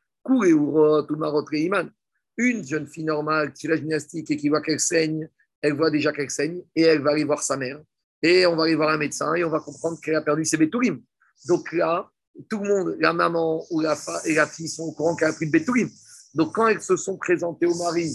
Une 2.36 2.64
jeune 2.64 2.86
fille 2.86 3.04
normale 3.04 3.52
qui 3.52 3.66
fait 3.66 3.74
la 3.74 3.76
gymnastique 3.76 4.30
et 4.30 4.36
qui 4.36 4.48
voit 4.48 4.62
qu'elle 4.62 4.80
saigne, 4.80 5.28
elle 5.60 5.74
voit 5.74 5.90
déjà 5.90 6.12
qu'elle 6.12 6.30
saigne 6.30 6.62
et 6.74 6.82
elle 6.82 7.02
va 7.02 7.10
aller 7.12 7.24
voir 7.24 7.42
sa 7.42 7.56
mère. 7.56 7.80
Et 8.22 8.46
on 8.46 8.56
va 8.56 8.64
aller 8.64 8.74
voir 8.74 8.90
un 8.90 8.98
médecin 8.98 9.34
et 9.34 9.44
on 9.44 9.50
va 9.50 9.60
comprendre 9.60 9.98
qu'elle 10.00 10.14
a 10.14 10.22
perdu 10.22 10.44
ses 10.44 10.56
bétourim. 10.56 11.02
Donc 11.46 11.72
là, 11.72 12.10
tout 12.48 12.58
le 12.58 12.68
monde, 12.68 12.96
la 13.00 13.12
maman 13.12 13.64
ou 13.70 13.80
la, 13.80 13.96
et 14.24 14.34
la 14.34 14.46
fille 14.46 14.68
sont 14.68 14.84
au 14.84 14.92
courant 14.92 15.14
qu'elle 15.16 15.28
a 15.28 15.32
pris 15.32 15.46
de 15.46 15.52
bétourim. 15.52 15.90
Donc 16.34 16.54
quand 16.54 16.68
elles 16.68 16.82
se 16.82 16.96
sont 16.96 17.16
présentées 17.16 17.66
au 17.66 17.74
mari 17.74 18.10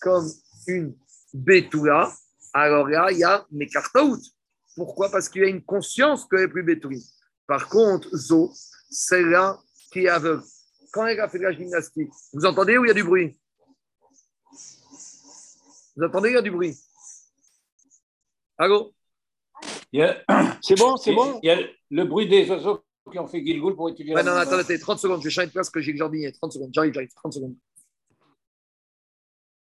comme 0.00 0.30
une 0.66 0.94
bétoula, 1.32 2.12
alors 2.52 2.88
là, 2.88 3.10
il 3.10 3.18
y 3.18 3.24
a 3.24 3.46
mes 3.50 3.66
cartes 3.66 3.96
out. 3.96 4.20
Pourquoi? 4.76 5.10
Parce 5.10 5.28
qu'il 5.28 5.42
y 5.42 5.44
a 5.44 5.48
une 5.48 5.64
conscience 5.64 6.26
qu'elle 6.26 6.40
est 6.40 6.48
plus 6.48 6.62
bétouli. 6.62 7.04
Par 7.46 7.68
contre, 7.68 8.08
Zo, 8.16 8.52
c'est 8.90 9.22
là 9.22 9.58
qui 9.92 10.00
est 10.00 10.08
aveugle. 10.08 10.42
Quand 10.92 11.06
elle 11.06 11.20
a 11.20 11.28
fait 11.28 11.38
de 11.38 11.44
la 11.44 11.52
gymnastique, 11.52 12.10
vous 12.32 12.44
entendez 12.44 12.78
où 12.78 12.84
il 12.84 12.88
y 12.88 12.90
a 12.90 12.94
du 12.94 13.04
bruit? 13.04 13.38
Vous 15.96 16.04
entendez, 16.04 16.30
il 16.30 16.34
y 16.34 16.38
a 16.38 16.42
du 16.42 16.50
bruit? 16.50 16.76
Allô? 18.58 18.92
C'est 20.62 20.76
bon, 20.76 20.96
c'est 20.96 21.14
bon 21.14 21.38
Il 21.42 21.46
y 21.46 21.50
a 21.50 21.58
le 21.90 22.04
bruit 22.04 22.28
des 22.28 22.48
oiseaux 22.50 22.84
qui 23.10 23.18
ont 23.18 23.26
fait 23.26 23.44
Gilgoul 23.44 23.76
pour 23.76 23.90
étudier. 23.90 24.14
ouais, 24.14 24.22
Non, 24.22 24.32
non, 24.32 24.38
attendez, 24.38 24.78
30 24.78 24.98
secondes, 24.98 25.20
je 25.20 25.24
vais 25.24 25.30
changer 25.30 25.48
de 25.48 25.52
place 25.52 25.70
que 25.70 25.80
j'ai 25.80 25.92
le 25.92 25.98
jardinier. 25.98 26.32
30 26.32 26.52
secondes, 26.52 26.70
j'arrive, 26.72 26.92
j'arrive, 26.92 27.12
30 27.14 27.32
secondes. 27.32 27.56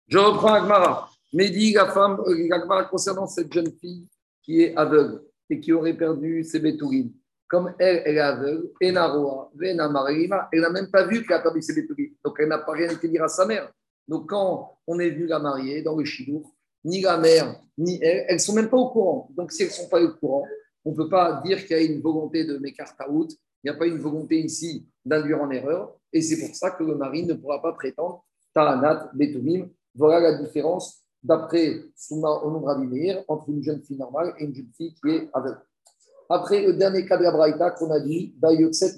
Je 0.08 0.18
reprends 0.18 0.54
Agmara. 0.54 1.10
Mehdi, 1.34 1.74
la 1.74 1.92
femme, 1.92 2.22
Agmara 2.52 2.86
concernant 2.86 3.26
cette 3.26 3.52
jeune 3.52 3.72
fille 3.80 4.08
qui 4.44 4.62
est 4.62 4.76
aveugle 4.76 5.24
et 5.50 5.60
qui 5.60 5.72
aurait 5.74 5.98
perdu 5.98 6.44
ses 6.44 6.60
bétourines, 6.60 7.12
comme 7.48 7.74
elle, 7.80 8.04
elle 8.06 8.18
est 8.18 8.20
aveugle, 8.20 8.70
elle 8.82 8.94
n'a 8.94 10.70
même 10.70 10.92
pas 10.92 11.08
vu 11.08 11.26
qu'elle 11.26 11.38
a 11.38 11.40
perdu 11.40 11.62
ses 11.62 11.74
bétourines. 11.74 12.14
Donc 12.24 12.36
elle 12.40 12.50
n'a 12.50 12.60
pas 12.60 12.74
rien 12.74 12.90
été 12.90 13.08
dire 13.08 13.24
à 13.24 13.28
sa 13.28 13.46
mère. 13.46 13.72
Donc 14.08 14.30
quand 14.30 14.78
on 14.86 15.00
est 15.00 15.10
venu 15.10 15.26
la 15.26 15.40
marier 15.40 15.82
dans 15.82 15.96
le 15.96 16.06
chidour, 16.06 16.54
ni 16.84 17.02
la 17.02 17.18
mère, 17.18 17.56
ni 17.78 18.00
elle, 18.04 18.26
elles 18.28 18.36
ne 18.36 18.40
sont 18.40 18.54
même 18.54 18.70
pas 18.70 18.78
au 18.78 18.90
courant. 18.90 19.30
Donc 19.36 19.52
si 19.52 19.64
elles 19.64 19.70
ne 19.70 19.74
sont 19.74 19.88
pas 19.88 20.02
au 20.02 20.10
courant, 20.14 20.46
on 20.86 20.92
ne 20.92 20.96
peut 20.96 21.10
pas 21.10 21.42
dire 21.46 21.66
qu'il 21.66 21.78
y 21.78 21.80
a 21.80 21.84
une 21.84 22.02
volonté 22.02 22.46
de 22.46 22.56
out. 23.10 23.32
il 23.64 23.70
n'y 23.70 23.70
a 23.70 23.74
pas 23.74 23.88
une 23.88 23.98
volonté 23.98 24.40
ici 24.40 24.88
d'induire 25.06 25.42
en 25.42 25.50
erreur, 25.50 25.96
et 26.12 26.22
c'est 26.22 26.46
pour 26.46 26.56
ça 26.56 26.72
que 26.72 26.84
le 26.84 26.96
mari 26.96 27.26
ne 27.26 27.34
pourra 27.34 27.62
pas 27.62 27.74
prétendre 27.74 28.26
Taranat 28.54 29.10
Betumim. 29.14 29.70
Voilà 29.96 30.32
la 30.32 30.38
différence 30.42 31.04
d'après 31.22 31.86
Souma 31.96 32.30
Onumrabimeir 32.44 33.24
entre 33.28 33.50
une 33.50 33.64
jeune 33.64 33.82
fille 33.82 33.98
normale 33.98 34.34
et 34.38 34.46
une 34.46 34.54
jeune 34.54 34.72
fille 34.76 34.94
qui 34.94 35.10
est 35.10 35.30
aveugle. 35.34 35.62
Après, 36.30 36.66
le 36.66 36.74
dernier 36.74 37.06
cas 37.06 37.18
de 37.18 37.24
la 37.24 37.72
qu'on 37.72 37.92
a 37.92 38.00
dit, 38.00 38.36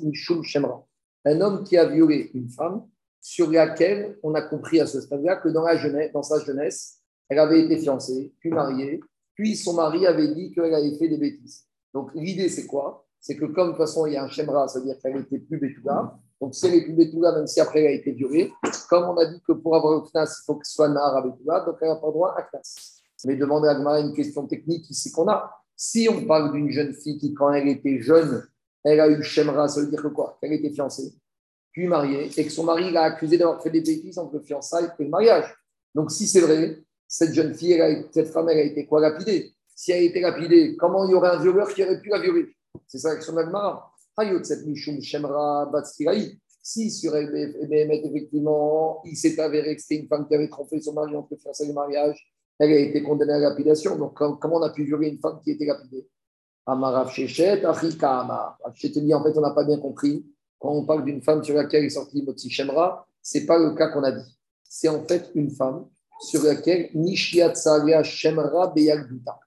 Mishum 0.03 0.43
Shemra, 0.43 0.85
un 1.25 1.41
homme 1.41 1.63
qui 1.63 1.77
a 1.77 1.85
violé 1.85 2.31
une 2.33 2.49
femme 2.49 2.87
sur 3.21 3.49
laquelle 3.51 4.17
on 4.23 4.33
a 4.35 4.41
compris 4.41 4.79
à 4.79 4.85
ce 4.85 5.01
stade-là 5.01 5.37
que 5.37 5.49
dans 5.49 6.23
sa 6.23 6.39
jeunesse, 6.39 7.01
elle 7.27 7.39
avait 7.39 7.61
été 7.61 7.77
fiancée, 7.77 8.33
puis 8.39 8.51
mariée, 8.51 8.99
puis 9.33 9.55
son 9.55 9.73
mari 9.73 10.05
avait 10.05 10.33
dit 10.33 10.51
qu'elle 10.51 10.73
avait 10.73 10.95
fait 10.97 11.09
des 11.09 11.17
bêtises. 11.17 11.65
Donc 11.95 12.11
l'idée, 12.13 12.49
c'est 12.49 12.67
quoi? 12.67 13.07
C'est 13.21 13.37
que 13.37 13.45
comme 13.45 13.67
de 13.67 13.71
toute 13.71 13.77
façon, 13.77 14.05
il 14.05 14.13
y 14.13 14.17
a 14.17 14.23
un 14.23 14.27
Shemra, 14.27 14.67
c'est-à-dire 14.67 14.99
qu'elle 14.99 15.15
n'était 15.15 15.39
plus 15.39 15.57
Betouga, 15.57 16.19
donc 16.41 16.53
si 16.53 16.67
elle 16.67 16.75
est 16.75 16.83
plus 16.83 16.93
Betouga, 16.93 17.31
même 17.31 17.47
si 17.47 17.61
après 17.61 17.79
elle 17.79 17.87
a 17.87 17.91
été 17.91 18.11
violée, 18.11 18.51
comme 18.89 19.05
on 19.05 19.17
a 19.17 19.25
dit 19.25 19.41
que 19.47 19.53
pour 19.53 19.77
avoir 19.77 19.95
le 19.95 20.01
Knas, 20.01 20.41
il 20.41 20.43
faut 20.45 20.55
que 20.55 20.67
ce 20.67 20.73
soit 20.73 20.89
Nahar 20.89 21.15
à 21.15 21.21
Betouga, 21.21 21.61
donc 21.61 21.77
elle 21.81 21.87
n'a 21.87 21.95
pas 21.95 22.11
droit 22.11 22.35
à 22.37 22.43
Knas. 22.43 23.01
Mais 23.23 23.37
demander 23.37 23.69
à 23.69 23.75
Gmara 23.75 24.01
une 24.01 24.13
question 24.13 24.45
technique 24.45 24.87
ici 24.89 25.09
qu'on 25.11 25.27
a. 25.29 25.49
Si 25.75 26.07
on 26.11 26.25
parle 26.27 26.51
d'une 26.51 26.69
jeune 26.69 26.93
fille 26.93 27.17
qui, 27.17 27.33
quand 27.33 27.51
elle 27.51 27.69
était 27.69 27.99
jeune, 28.01 28.45
elle 28.83 28.99
a 28.99 29.07
eu 29.07 29.23
Shemra, 29.23 29.69
ça 29.69 29.79
veut 29.79 29.87
dire 29.87 30.03
que 30.03 30.09
quoi? 30.09 30.37
Qu'elle 30.41 30.53
était 30.53 30.69
fiancée, 30.69 31.15
puis 31.71 31.87
mariée, 31.87 32.29
et 32.37 32.45
que 32.45 32.51
son 32.51 32.65
mari 32.65 32.91
l'a 32.91 33.03
accusée 33.03 33.37
d'avoir 33.37 33.63
fait 33.63 33.71
des 33.71 33.81
bêtises 33.81 34.19
entre 34.19 34.35
le 34.35 34.41
fiançailles 34.41 34.89
et 34.99 35.03
le 35.03 35.09
mariage. 35.09 35.55
Donc 35.95 36.11
si 36.11 36.27
c'est 36.27 36.41
vrai, 36.41 36.83
cette 37.07 37.33
jeune 37.33 37.55
fille, 37.55 37.81
cette 38.11 38.27
femme, 38.27 38.49
elle 38.49 38.59
a 38.59 38.63
été 38.63 38.85
quoi 38.85 38.99
lapidée 38.99 39.55
Si 39.75 39.91
elle 39.91 40.03
a 40.03 40.05
été 40.05 40.21
lapidée, 40.21 40.77
comment 40.77 41.05
il 41.05 41.11
y 41.11 41.13
aurait 41.13 41.31
un 41.31 41.41
violeur 41.41 41.67
qui 41.67 41.83
aurait 41.83 41.99
pu 41.99 42.09
la 42.09 42.19
violer? 42.19 42.55
C'est 42.87 42.97
ça 42.97 43.13
l'action 43.13 43.33
d'Agmara. 43.33 43.91
Si 46.61 46.89
sur 46.89 47.11
BMF, 47.11 48.05
effectivement, 48.05 49.01
il 49.03 49.17
s'est 49.17 49.37
avéré 49.39 49.75
que 49.75 49.81
c'était 49.81 50.01
une 50.01 50.07
femme 50.07 50.25
qui 50.27 50.33
avait 50.33 50.47
trompé 50.47 50.79
son 50.81 50.93
mari 50.93 51.15
entre 51.15 51.35
fiançailles 51.35 51.67
et 51.67 51.69
le 51.69 51.75
mariage, 51.75 52.33
elle 52.57 52.71
a 52.71 52.79
été 52.79 53.03
condamnée 53.03 53.33
à 53.33 53.39
la 53.39 53.49
lapidation. 53.49 53.97
Donc, 53.97 54.13
comment 54.13 54.55
on 54.55 54.61
a 54.61 54.69
pu 54.69 54.85
violer 54.85 55.09
une 55.09 55.19
femme 55.19 55.41
qui 55.43 55.51
était 55.51 55.65
lapidée? 55.65 56.07
Amarav 56.65 57.11
Shechet, 57.11 57.65
Afrika 57.65 58.21
Amar. 58.21 58.57
Je 58.73 58.87
te 58.87 58.99
dis, 58.99 59.13
en 59.13 59.21
fait, 59.21 59.37
on 59.37 59.41
n'a 59.41 59.51
pas 59.51 59.65
bien 59.65 59.77
compris. 59.77 60.25
Quand 60.57 60.71
on 60.71 60.85
parle 60.85 61.03
d'une 61.03 61.21
femme 61.21 61.43
sur 61.43 61.53
laquelle 61.55 61.83
est 61.83 61.89
sorti 61.89 62.23
Motsi 62.23 62.49
Shemra, 62.49 63.05
ce 63.21 63.37
n'est 63.37 63.45
pas 63.45 63.59
le 63.59 63.75
cas 63.75 63.89
qu'on 63.89 64.03
a 64.03 64.13
dit. 64.13 64.39
C'est 64.63 64.87
en 64.87 65.03
fait 65.03 65.29
une 65.35 65.51
femme 65.51 65.87
sur 66.21 66.41
laquelle 66.41 66.89
Nishiatsalia 66.95 68.01
Shemra 68.03 68.67
Beyagduta. 68.73 69.37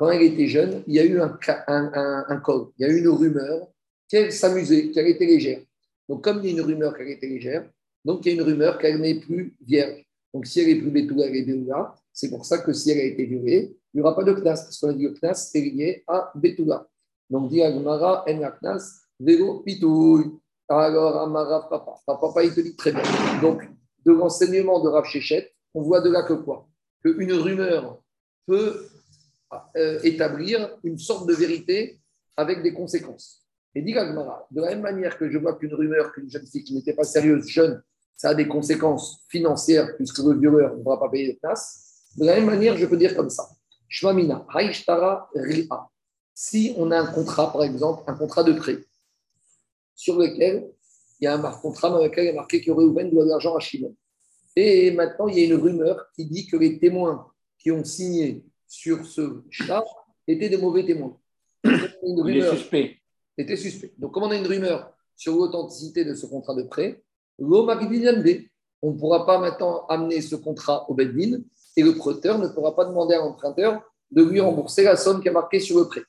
Quand 0.00 0.08
elle 0.08 0.22
était 0.22 0.46
jeune, 0.46 0.82
il 0.86 0.94
y 0.94 0.98
a 0.98 1.04
eu 1.04 1.20
un, 1.20 1.38
un, 1.66 2.24
un, 2.26 2.36
code, 2.38 2.70
il 2.78 2.86
y 2.86 2.90
a 2.90 2.90
eu 2.90 3.00
une 3.00 3.08
rumeur 3.08 3.68
qu'elle 4.08 4.32
s'amusait, 4.32 4.92
qu'elle 4.92 5.08
était 5.08 5.26
légère. 5.26 5.60
Donc, 6.08 6.24
comme 6.24 6.38
il 6.38 6.46
y 6.46 6.48
a 6.48 6.52
une 6.52 6.62
rumeur 6.62 6.96
qu'elle 6.96 7.10
était 7.10 7.26
légère, 7.26 7.68
donc 8.02 8.24
il 8.24 8.28
y 8.28 8.30
a 8.30 8.34
une 8.40 8.48
rumeur 8.48 8.78
qu'elle 8.78 8.98
n'est 8.98 9.20
plus 9.20 9.54
vierge. 9.60 10.02
Donc, 10.32 10.46
si 10.46 10.60
elle 10.60 10.70
est 10.70 10.76
plus 10.76 10.90
Betula, 10.90 11.26
elle 11.26 11.36
est 11.36 11.42
Betula. 11.42 11.94
C'est 12.14 12.30
pour 12.30 12.46
ça 12.46 12.56
que 12.60 12.72
si 12.72 12.90
elle 12.90 12.98
a 13.00 13.02
été 13.02 13.26
violée, 13.26 13.76
il 13.92 13.98
n'y 13.98 14.00
aura 14.00 14.16
pas 14.16 14.24
de 14.24 14.32
Knas, 14.32 14.62
parce 14.62 14.78
qu'on 14.80 14.88
a 14.88 14.94
dit 14.94 15.04
que 15.04 15.20
Knas 15.20 15.50
est 15.52 15.60
lié 15.60 16.02
à 16.06 16.32
Betula. 16.34 16.88
Donc, 17.28 17.50
dit 17.50 17.60
Agmara, 17.60 18.24
en 18.26 18.38
la 18.38 18.52
Knas, 18.52 19.02
Vélo 19.20 19.60
Pitouille. 19.60 20.30
Alors, 20.66 21.18
Amara, 21.18 21.68
papa. 21.68 21.96
Papa, 22.06 22.42
il 22.42 22.54
te 22.54 22.62
dit 22.62 22.74
très 22.74 22.92
bien. 22.92 23.02
Donc, 23.42 23.68
de 24.06 24.12
l'enseignement 24.12 24.82
de 24.82 24.88
Rav 24.88 25.04
Shechet, 25.04 25.52
on 25.74 25.82
voit 25.82 26.00
de 26.00 26.08
là 26.08 26.22
que 26.22 26.32
quoi? 26.32 26.66
Qu'une 27.04 27.34
rumeur 27.34 28.02
peut 28.46 28.86
établir 30.02 30.78
une 30.84 30.98
sorte 30.98 31.26
de 31.28 31.34
vérité 31.34 32.00
avec 32.36 32.62
des 32.62 32.72
conséquences. 32.72 33.44
Et 33.74 33.82
dit 33.82 33.92
Gagmara, 33.92 34.46
de 34.50 34.60
la 34.60 34.70
même 34.70 34.80
manière 34.80 35.16
que 35.16 35.30
je 35.30 35.38
vois 35.38 35.56
qu'une 35.56 35.74
rumeur 35.74 36.12
qu'une 36.12 36.28
jeune 36.28 36.46
fille 36.46 36.64
qui 36.64 36.74
n'était 36.74 36.94
pas 36.94 37.04
sérieuse, 37.04 37.46
jeune, 37.46 37.82
ça 38.16 38.30
a 38.30 38.34
des 38.34 38.48
conséquences 38.48 39.24
financières 39.28 39.96
puisque 39.96 40.18
le 40.18 40.38
violeur 40.38 40.76
ne 40.76 40.82
pourra 40.82 40.98
pas 40.98 41.08
payer 41.08 41.28
les 41.28 41.34
places, 41.34 42.08
de 42.16 42.24
la 42.24 42.34
même 42.34 42.46
manière, 42.46 42.76
je 42.76 42.86
peux 42.86 42.96
dire 42.96 43.14
comme 43.14 43.30
ça. 43.30 43.48
Shmamina, 43.88 44.46
Haishtara 44.54 45.30
Ria. 45.34 45.88
Si 46.34 46.74
on 46.76 46.90
a 46.90 46.98
un 46.98 47.06
contrat, 47.06 47.52
par 47.52 47.62
exemple, 47.62 48.02
un 48.06 48.14
contrat 48.14 48.42
de 48.42 48.52
prêt, 48.52 48.78
sur 49.94 50.18
lequel 50.18 50.70
il 51.20 51.24
y 51.24 51.26
a 51.26 51.34
un 51.34 51.52
contrat 51.52 51.90
dans 51.90 52.02
lequel 52.02 52.24
il 52.24 52.26
y 52.28 52.30
a 52.30 52.34
marqué 52.34 52.60
que 52.60 52.70
Reuven 52.70 53.10
doit 53.10 53.24
de 53.24 53.28
l'argent 53.28 53.54
à 53.54 53.60
Shimon. 53.60 53.94
Et 54.56 54.90
maintenant, 54.90 55.28
il 55.28 55.38
y 55.38 55.42
a 55.42 55.44
une 55.44 55.60
rumeur 55.60 56.06
qui 56.14 56.24
dit 56.26 56.46
que 56.46 56.56
les 56.56 56.78
témoins 56.78 57.30
qui 57.58 57.70
ont 57.70 57.84
signé 57.84 58.42
sur 58.70 59.04
ce 59.04 59.42
chat 59.50 59.84
étaient 60.26 60.48
des 60.48 60.56
mauvais 60.56 60.84
témoins. 60.86 61.18
Une 61.64 62.20
rumeur 62.20 62.54
était 63.36 63.56
suspect. 63.56 63.92
Donc, 63.98 64.12
comme 64.12 64.22
on 64.22 64.30
a 64.30 64.36
une 64.36 64.46
rumeur 64.46 64.92
sur 65.16 65.34
l'authenticité 65.34 66.04
de 66.04 66.14
ce 66.14 66.26
contrat 66.26 66.54
de 66.54 66.62
prêt, 66.62 67.02
on 67.38 67.48
ne 67.48 68.98
pourra 68.98 69.26
pas 69.26 69.38
maintenant 69.38 69.86
amener 69.86 70.20
ce 70.20 70.36
contrat 70.36 70.88
au 70.88 70.94
Beddin 70.94 71.40
et 71.76 71.82
le 71.82 71.96
prêteur 71.96 72.38
ne 72.38 72.48
pourra 72.48 72.76
pas 72.76 72.84
demander 72.84 73.14
à 73.14 73.18
l'emprunteur 73.18 73.82
de 74.10 74.22
lui 74.22 74.40
rembourser 74.40 74.84
la 74.84 74.96
somme 74.96 75.20
qui 75.20 75.28
est 75.28 75.32
marquée 75.32 75.60
sur 75.60 75.78
le 75.78 75.88
prêt. 75.88 76.04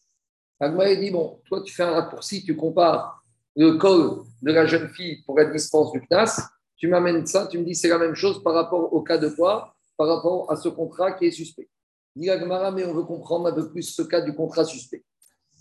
Agma 0.60 0.94
dit 0.96 1.12
Bon, 1.12 1.42
toi, 1.46 1.62
tu 1.64 1.74
fais 1.74 1.84
un 1.84 1.92
raccourci, 1.92 2.44
tu 2.44 2.56
compares 2.56 3.24
le 3.56 3.74
col 3.78 4.24
de 4.42 4.52
la 4.52 4.66
jeune 4.66 4.90
fille 4.90 5.24
pour 5.24 5.38
la 5.38 5.46
dispense 5.46 5.92
du 5.92 6.02
CNAS 6.08 6.42
tu 6.82 6.88
m'amènes 6.88 7.28
ça, 7.28 7.46
tu 7.46 7.60
me 7.60 7.64
dis 7.64 7.76
c'est 7.76 7.90
la 7.90 8.00
même 8.00 8.16
chose 8.16 8.42
par 8.42 8.56
rapport 8.56 8.92
au 8.92 9.04
cas 9.04 9.20
de 9.20 9.30
quoi 9.30 9.76
Par 9.96 10.08
rapport 10.08 10.52
à 10.52 10.56
ce 10.56 10.68
contrat 10.68 11.12
qui 11.12 11.26
est 11.26 11.32
suspect. 11.32 11.70
Dit 12.16 12.30
mais 12.30 12.86
on 12.86 12.94
veut 12.94 13.04
comprendre 13.04 13.48
un 13.48 13.54
peu 13.54 13.70
plus 13.70 13.84
ce 13.84 14.02
cas 14.02 14.22
du 14.22 14.34
contrat 14.34 14.66
suspect. 14.66 15.04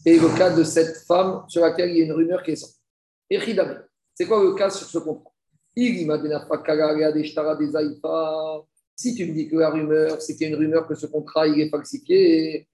Et 0.04 0.18
le 0.18 0.36
cas 0.36 0.54
de 0.56 0.64
cette 0.64 0.96
femme 1.06 1.44
sur 1.48 1.62
laquelle 1.62 1.90
il 1.90 1.98
y 1.98 2.02
a 2.02 2.04
une 2.06 2.12
rumeur 2.12 2.42
qui 2.42 2.52
est 2.52 2.56
sortie. 2.56 2.80
Et 3.28 3.38
c'est 4.14 4.26
quoi 4.26 4.42
le 4.42 4.54
cas 4.54 4.70
sur 4.70 4.86
ce 4.88 4.98
contrat? 4.98 5.30
Si 5.76 5.94
tu 9.14 9.26
me 9.26 9.32
dis 9.32 9.48
que 9.48 9.56
la 9.56 9.70
rumeur, 9.70 10.20
c'est 10.20 10.34
qu'il 10.34 10.42
y 10.42 10.46
a 10.46 10.48
une 10.48 10.56
rumeur 10.56 10.86
que 10.88 10.94
ce 10.94 11.06
contrat 11.06 11.46
il 11.46 11.60
est 11.60 11.70
falsifié, 11.70 12.66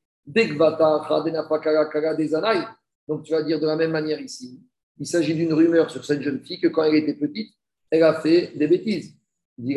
donc 3.06 3.22
tu 3.22 3.32
vas 3.32 3.42
dire 3.42 3.60
de 3.60 3.66
la 3.66 3.76
même 3.76 3.92
manière 3.92 4.20
ici. 4.20 4.60
Il 4.98 5.06
s'agit 5.06 5.34
d'une 5.34 5.52
rumeur 5.52 5.88
sur 5.90 6.04
cette 6.04 6.22
jeune 6.22 6.40
fille 6.40 6.58
que 6.58 6.68
quand 6.68 6.82
elle 6.84 6.96
était 6.96 7.14
petite, 7.14 7.54
elle 7.90 8.02
a 8.02 8.20
fait 8.20 8.52
des 8.56 8.66
bêtises. 8.66 9.14
Mais 9.58 9.74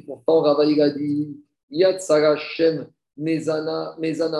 pourtant, 0.00 0.40
Rava, 0.40 0.64
il 0.64 0.80
a 0.80 0.90
dit 0.90 1.36
Yad 1.70 2.00
Sarashem 2.00 2.86
Mezana 3.18 3.96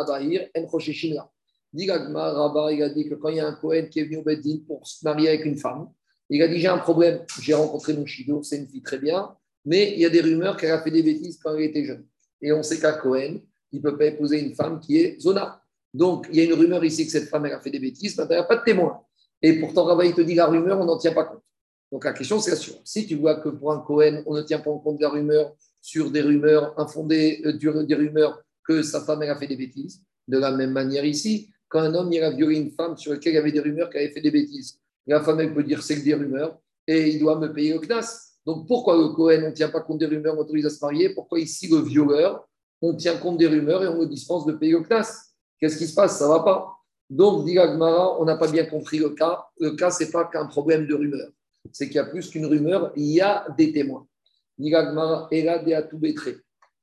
Bahir 0.07 0.49
En 0.55 1.29
Dit 1.73 1.91
Rava, 1.91 2.73
il 2.73 2.83
a 2.83 2.89
dit 2.89 3.09
que 3.09 3.15
quand 3.17 3.31
il 3.31 3.37
y 3.37 3.41
a 3.41 3.49
un 3.49 3.55
Kohen 3.55 3.89
qui 3.89 3.99
est 3.99 4.05
venu 4.05 4.19
au 4.19 4.23
Bedin 4.23 4.59
pour 4.65 4.87
se 4.87 5.05
marier 5.05 5.29
avec 5.29 5.45
une 5.45 5.57
femme, 5.57 5.89
il 6.31 6.41
a 6.41 6.47
dit 6.47 6.61
J'ai 6.61 6.69
un 6.69 6.79
problème, 6.79 7.25
j'ai 7.41 7.55
rencontré 7.55 7.95
mon 7.95 8.07
Shido, 8.07 8.45
c'est 8.45 8.59
une 8.59 8.69
fille 8.69 8.83
très 8.83 8.99
bien, 8.99 9.35
mais 9.65 9.93
il 9.93 9.99
y 9.99 10.07
a 10.07 10.11
des 10.11 10.21
rumeurs 10.21 10.57
qu'elle 10.57 10.71
a 10.71 10.81
fait 10.81 10.93
des 10.93 11.03
bêtises 11.03 11.39
quand 11.43 11.53
elle 11.57 11.63
était 11.63 11.85
jeune. 11.85 12.07
Et 12.41 12.53
on 12.53 12.63
sait 12.63 12.79
qu'un 12.79 12.93
Cohen, 12.93 13.41
il 13.73 13.79
ne 13.79 13.83
peut 13.83 13.99
pas 13.99 14.05
épouser 14.05 14.41
une 14.41 14.55
femme 14.55 14.79
qui 14.79 14.99
est 14.99 15.21
Zona. 15.21 15.61
Donc, 15.93 16.29
il 16.31 16.37
y 16.37 16.41
a 16.41 16.45
une 16.45 16.53
rumeur 16.53 16.85
ici 16.85 17.07
que 17.07 17.11
cette 17.11 17.29
femme 17.29 17.47
elle 17.47 17.55
a 17.55 17.61
fait 17.61 17.71
des 17.71 17.81
bêtises, 17.81 18.17
mais 18.17 18.25
il 18.25 18.29
n'y 18.29 18.37
a 18.37 18.45
pas 18.45 18.57
de 18.57 18.65
témoin. 18.65 19.01
Et 19.43 19.59
pourtant, 19.59 19.85
Rava, 19.85 20.05
il 20.05 20.15
te 20.15 20.21
dit 20.21 20.37
la 20.37 20.47
rumeur, 20.47 20.79
on 20.79 20.85
n'en 20.85 20.99
tient 20.99 21.13
pas 21.13 21.25
compte. 21.25 21.43
Donc 21.91 22.05
la 22.05 22.13
question, 22.13 22.39
c'est 22.39 22.53
la 22.53 22.57
suivante. 22.57 22.83
Si 22.85 23.07
tu 23.07 23.17
vois 23.17 23.37
que 23.37 23.49
pour 23.49 23.73
un 23.73 23.81
Cohen, 23.81 24.23
on 24.27 24.35
ne 24.35 24.43
tient 24.43 24.61
pas 24.61 24.71
compte 24.79 24.99
de 24.99 25.03
la 25.03 25.11
rumeur 25.11 25.57
sur 25.85 26.11
des 26.11 26.23
rumeurs 26.23 26.73
infondées, 26.81 27.43
euh, 27.45 27.85
des 27.85 27.95
rumeurs 27.95 28.43
que 28.67 28.81
sa 28.83 29.03
femme 29.03 29.21
a 29.21 29.37
fait 29.37 29.47
des 29.47 29.57
bêtises, 29.57 30.01
de 30.27 30.39
la 30.39 30.51
même 30.51 30.73
manière 30.73 31.05
ici, 31.05 31.51
quand 31.69 31.81
un 31.81 31.95
homme 31.95 32.11
a 32.15 32.31
violé 32.31 32.57
une 32.57 32.71
femme 32.71 32.97
sur 32.97 33.13
laquelle 33.13 33.35
il 33.35 33.37
y 33.37 33.39
avait 33.39 33.53
des 33.53 33.61
rumeurs 33.61 33.91
qu'elle 33.91 34.05
avait 34.05 34.15
fait 34.15 34.23
des 34.23 34.31
bêtises, 34.31 34.79
la 35.07 35.21
femme 35.23 35.53
peut 35.53 35.63
dire 35.63 35.83
c'est 35.83 35.97
que 35.99 36.05
des 36.05 36.15
rumeurs 36.15 36.59
et 36.87 37.11
il 37.11 37.19
doit 37.19 37.39
me 37.39 37.53
payer 37.53 37.75
le 37.75 37.81
CNAS. 37.81 38.39
Donc 38.47 38.67
pourquoi 38.67 38.97
le 38.97 39.09
Cohen, 39.09 39.43
on 39.45 39.51
ne 39.51 39.55
tient 39.55 39.69
pas 39.69 39.83
compte 39.83 39.99
des 39.99 40.07
rumeurs, 40.07 40.35
on 40.39 40.41
autorise 40.41 40.65
à 40.65 40.71
se 40.71 40.83
marier? 40.83 41.11
Pourquoi 41.11 41.39
ici, 41.39 41.69
le 41.69 41.81
violeur, 41.81 42.49
on 42.81 42.95
tient 42.95 43.19
compte 43.19 43.37
des 43.37 43.47
rumeurs 43.47 43.85
et 43.85 43.89
on 43.89 43.99
me 43.99 44.07
dispense 44.07 44.47
de 44.47 44.53
payer 44.53 44.73
le 44.73 44.81
CNAS? 44.81 45.35
Qu'est-ce 45.61 45.77
qui 45.77 45.87
se 45.87 45.95
passe? 45.95 46.19
Ça 46.19 46.29
va 46.29 46.41
pas. 46.41 46.73
Donc, 47.11 47.45
dit 47.45 47.59
Agmara, 47.59 48.19
on 48.21 48.25
n'a 48.25 48.37
pas 48.37 48.51
bien 48.51 48.65
compris 48.65 48.99
le 48.99 49.11
cas. 49.11 49.45
Le 49.61 49.73
cas, 49.73 49.91
ce 49.91 50.05
n'est 50.05 50.11
pas 50.11 50.25
qu'un 50.25 50.47
problème 50.47 50.87
de 50.87 50.95
rumeur 50.95 51.29
c'est 51.73 51.87
qu'il 51.87 51.97
y 51.97 51.99
a 51.99 52.05
plus 52.05 52.29
qu'une 52.31 52.47
rumeur, 52.47 52.93
il 52.97 53.07
y 53.07 53.21
a 53.21 53.47
des 53.57 53.73
témoins. 53.73 54.07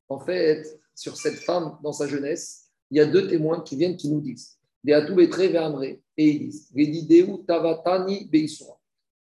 En 0.10 0.20
fait, 0.20 0.80
sur 0.94 1.16
cette 1.16 1.36
femme 1.36 1.78
dans 1.84 1.94
sa 1.94 2.08
jeunesse, 2.08 2.70
il 2.90 2.98
y 2.98 3.00
a 3.00 3.06
deux 3.06 3.28
témoins 3.28 3.62
qui 3.62 3.76
viennent 3.78 3.96
qui 3.96 4.10
nous 4.10 4.22
disent 4.22 4.58
et 4.84 4.94
ils 6.18 6.92
disent 6.92 7.12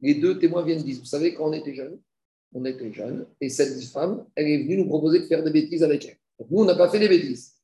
Les 0.01 0.15
deux 0.15 0.39
témoins 0.39 0.63
viennent 0.63 0.83
dire 0.83 0.99
Vous 0.99 1.05
savez, 1.05 1.35
quand 1.35 1.49
on 1.49 1.53
était 1.53 1.75
jeune, 1.75 1.99
on 2.55 2.65
était 2.65 2.93
jeune, 2.93 3.27
et 3.41 3.49
cette 3.49 3.83
femme, 3.85 4.25
elle 4.35 4.47
est 4.47 4.63
venue 4.63 4.79
nous 4.79 4.87
proposer 4.87 5.21
de 5.21 5.27
faire 5.27 5.43
des 5.43 5.51
bêtises 5.51 5.83
avec 5.83 6.07
elle. 6.07 6.17
Donc 6.39 6.51
nous, 6.51 6.61
on 6.61 6.65
n'a 6.65 6.77
pas 6.77 6.89
fait 6.89 6.99
des 6.99 7.09
bêtises. 7.09 7.55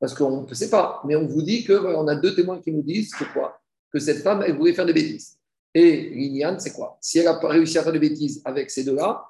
Parce 0.00 0.14
qu'on 0.14 0.42
ne 0.42 0.54
sait 0.54 0.70
pas. 0.70 1.02
Mais 1.06 1.14
on 1.14 1.26
vous 1.26 1.42
dit 1.42 1.64
qu'on 1.64 2.08
a 2.08 2.16
deux 2.16 2.34
témoins 2.34 2.60
qui 2.60 2.72
nous 2.72 2.82
disent 2.82 3.14
que 3.14 3.24
quoi? 3.32 3.60
Que 3.92 3.98
cette 3.98 4.22
femme, 4.22 4.42
elle 4.44 4.56
voulait 4.56 4.72
faire 4.74 4.86
des 4.86 4.92
bêtises. 4.92 5.38
Et 5.72 6.10
l'Ignan, 6.10 6.56
c'est 6.58 6.72
quoi? 6.72 6.98
Si 7.00 7.18
elle 7.18 7.26
n'a 7.26 7.34
pas 7.34 7.48
réussi 7.48 7.78
à 7.78 7.82
faire 7.82 7.92
des 7.92 7.98
bêtises 7.98 8.42
avec 8.44 8.70
ces 8.70 8.84
deux-là, 8.84 9.24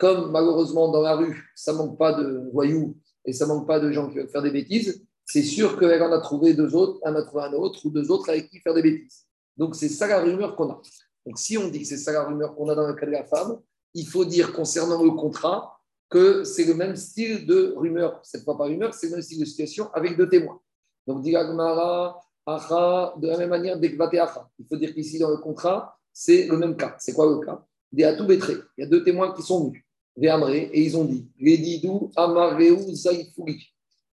comme 0.00 0.30
malheureusement 0.30 0.90
dans 0.90 1.02
la 1.02 1.14
rue, 1.14 1.52
ça 1.54 1.74
manque 1.74 1.98
pas 1.98 2.14
de 2.14 2.50
voyous 2.52 2.96
et 3.26 3.34
ça 3.34 3.46
manque 3.46 3.66
pas 3.66 3.78
de 3.78 3.92
gens 3.92 4.08
qui 4.08 4.16
veulent 4.16 4.30
faire 4.30 4.42
des 4.42 4.50
bêtises, 4.50 5.04
c'est 5.26 5.42
sûr 5.42 5.78
qu'elle 5.78 6.02
en 6.02 6.10
a 6.10 6.18
trouvé 6.20 6.54
deux 6.54 6.74
autres, 6.74 6.98
elle 7.04 7.16
en 7.16 7.24
trouvé 7.24 7.44
un 7.44 7.52
autre 7.52 7.84
ou 7.84 7.90
deux 7.90 8.10
autres 8.10 8.30
avec 8.30 8.48
qui 8.48 8.58
faire 8.60 8.72
des 8.72 8.82
bêtises. 8.82 9.26
Donc 9.58 9.76
c'est 9.76 9.90
ça 9.90 10.06
la 10.06 10.20
rumeur 10.20 10.56
qu'on 10.56 10.70
a. 10.70 10.80
Donc 11.26 11.38
si 11.38 11.58
on 11.58 11.68
dit 11.68 11.82
que 11.82 11.86
c'est 11.86 11.98
ça 11.98 12.12
la 12.12 12.24
rumeur 12.24 12.56
qu'on 12.56 12.70
a 12.70 12.74
dans 12.74 12.86
le 12.88 12.94
cas 12.94 13.04
de 13.04 13.10
la 13.10 13.24
femme, 13.24 13.60
il 13.92 14.06
faut 14.06 14.24
dire 14.24 14.54
concernant 14.54 15.04
le 15.04 15.10
contrat 15.10 15.78
que 16.08 16.44
c'est 16.44 16.64
le 16.64 16.74
même 16.74 16.96
style 16.96 17.46
de 17.46 17.74
rumeur, 17.76 18.20
cette 18.22 18.42
fois 18.42 18.56
pas 18.56 18.64
rumeur, 18.64 18.94
c'est 18.94 19.08
le 19.08 19.12
même 19.12 19.22
style 19.22 19.40
de 19.40 19.44
situation 19.44 19.92
avec 19.92 20.16
deux 20.16 20.30
témoins. 20.30 20.60
Donc 21.06 21.22
dit 21.22 21.36
Acha, 21.36 23.14
de 23.18 23.28
la 23.28 23.36
même 23.36 23.50
manière, 23.50 23.76
Acha. 23.76 24.50
Il 24.58 24.66
faut 24.66 24.76
dire 24.76 24.94
qu'ici 24.94 25.18
dans 25.18 25.30
le 25.30 25.36
contrat, 25.36 25.98
c'est 26.10 26.46
le 26.46 26.56
même 26.56 26.74
cas. 26.74 26.96
C'est 26.98 27.12
quoi 27.12 27.26
le 27.26 27.44
cas? 27.44 27.62
Des 27.92 28.04
Atou 28.04 28.24
Il 28.30 28.64
y 28.78 28.82
a 28.82 28.86
deux 28.86 29.04
témoins 29.04 29.34
qui 29.34 29.42
sont 29.42 29.66
venus 29.66 29.84
et 30.22 30.82
ils 30.82 30.96
ont 30.96 31.04
dit 31.04 31.28
Redidou 31.40 32.10
Amareu. 32.16 32.76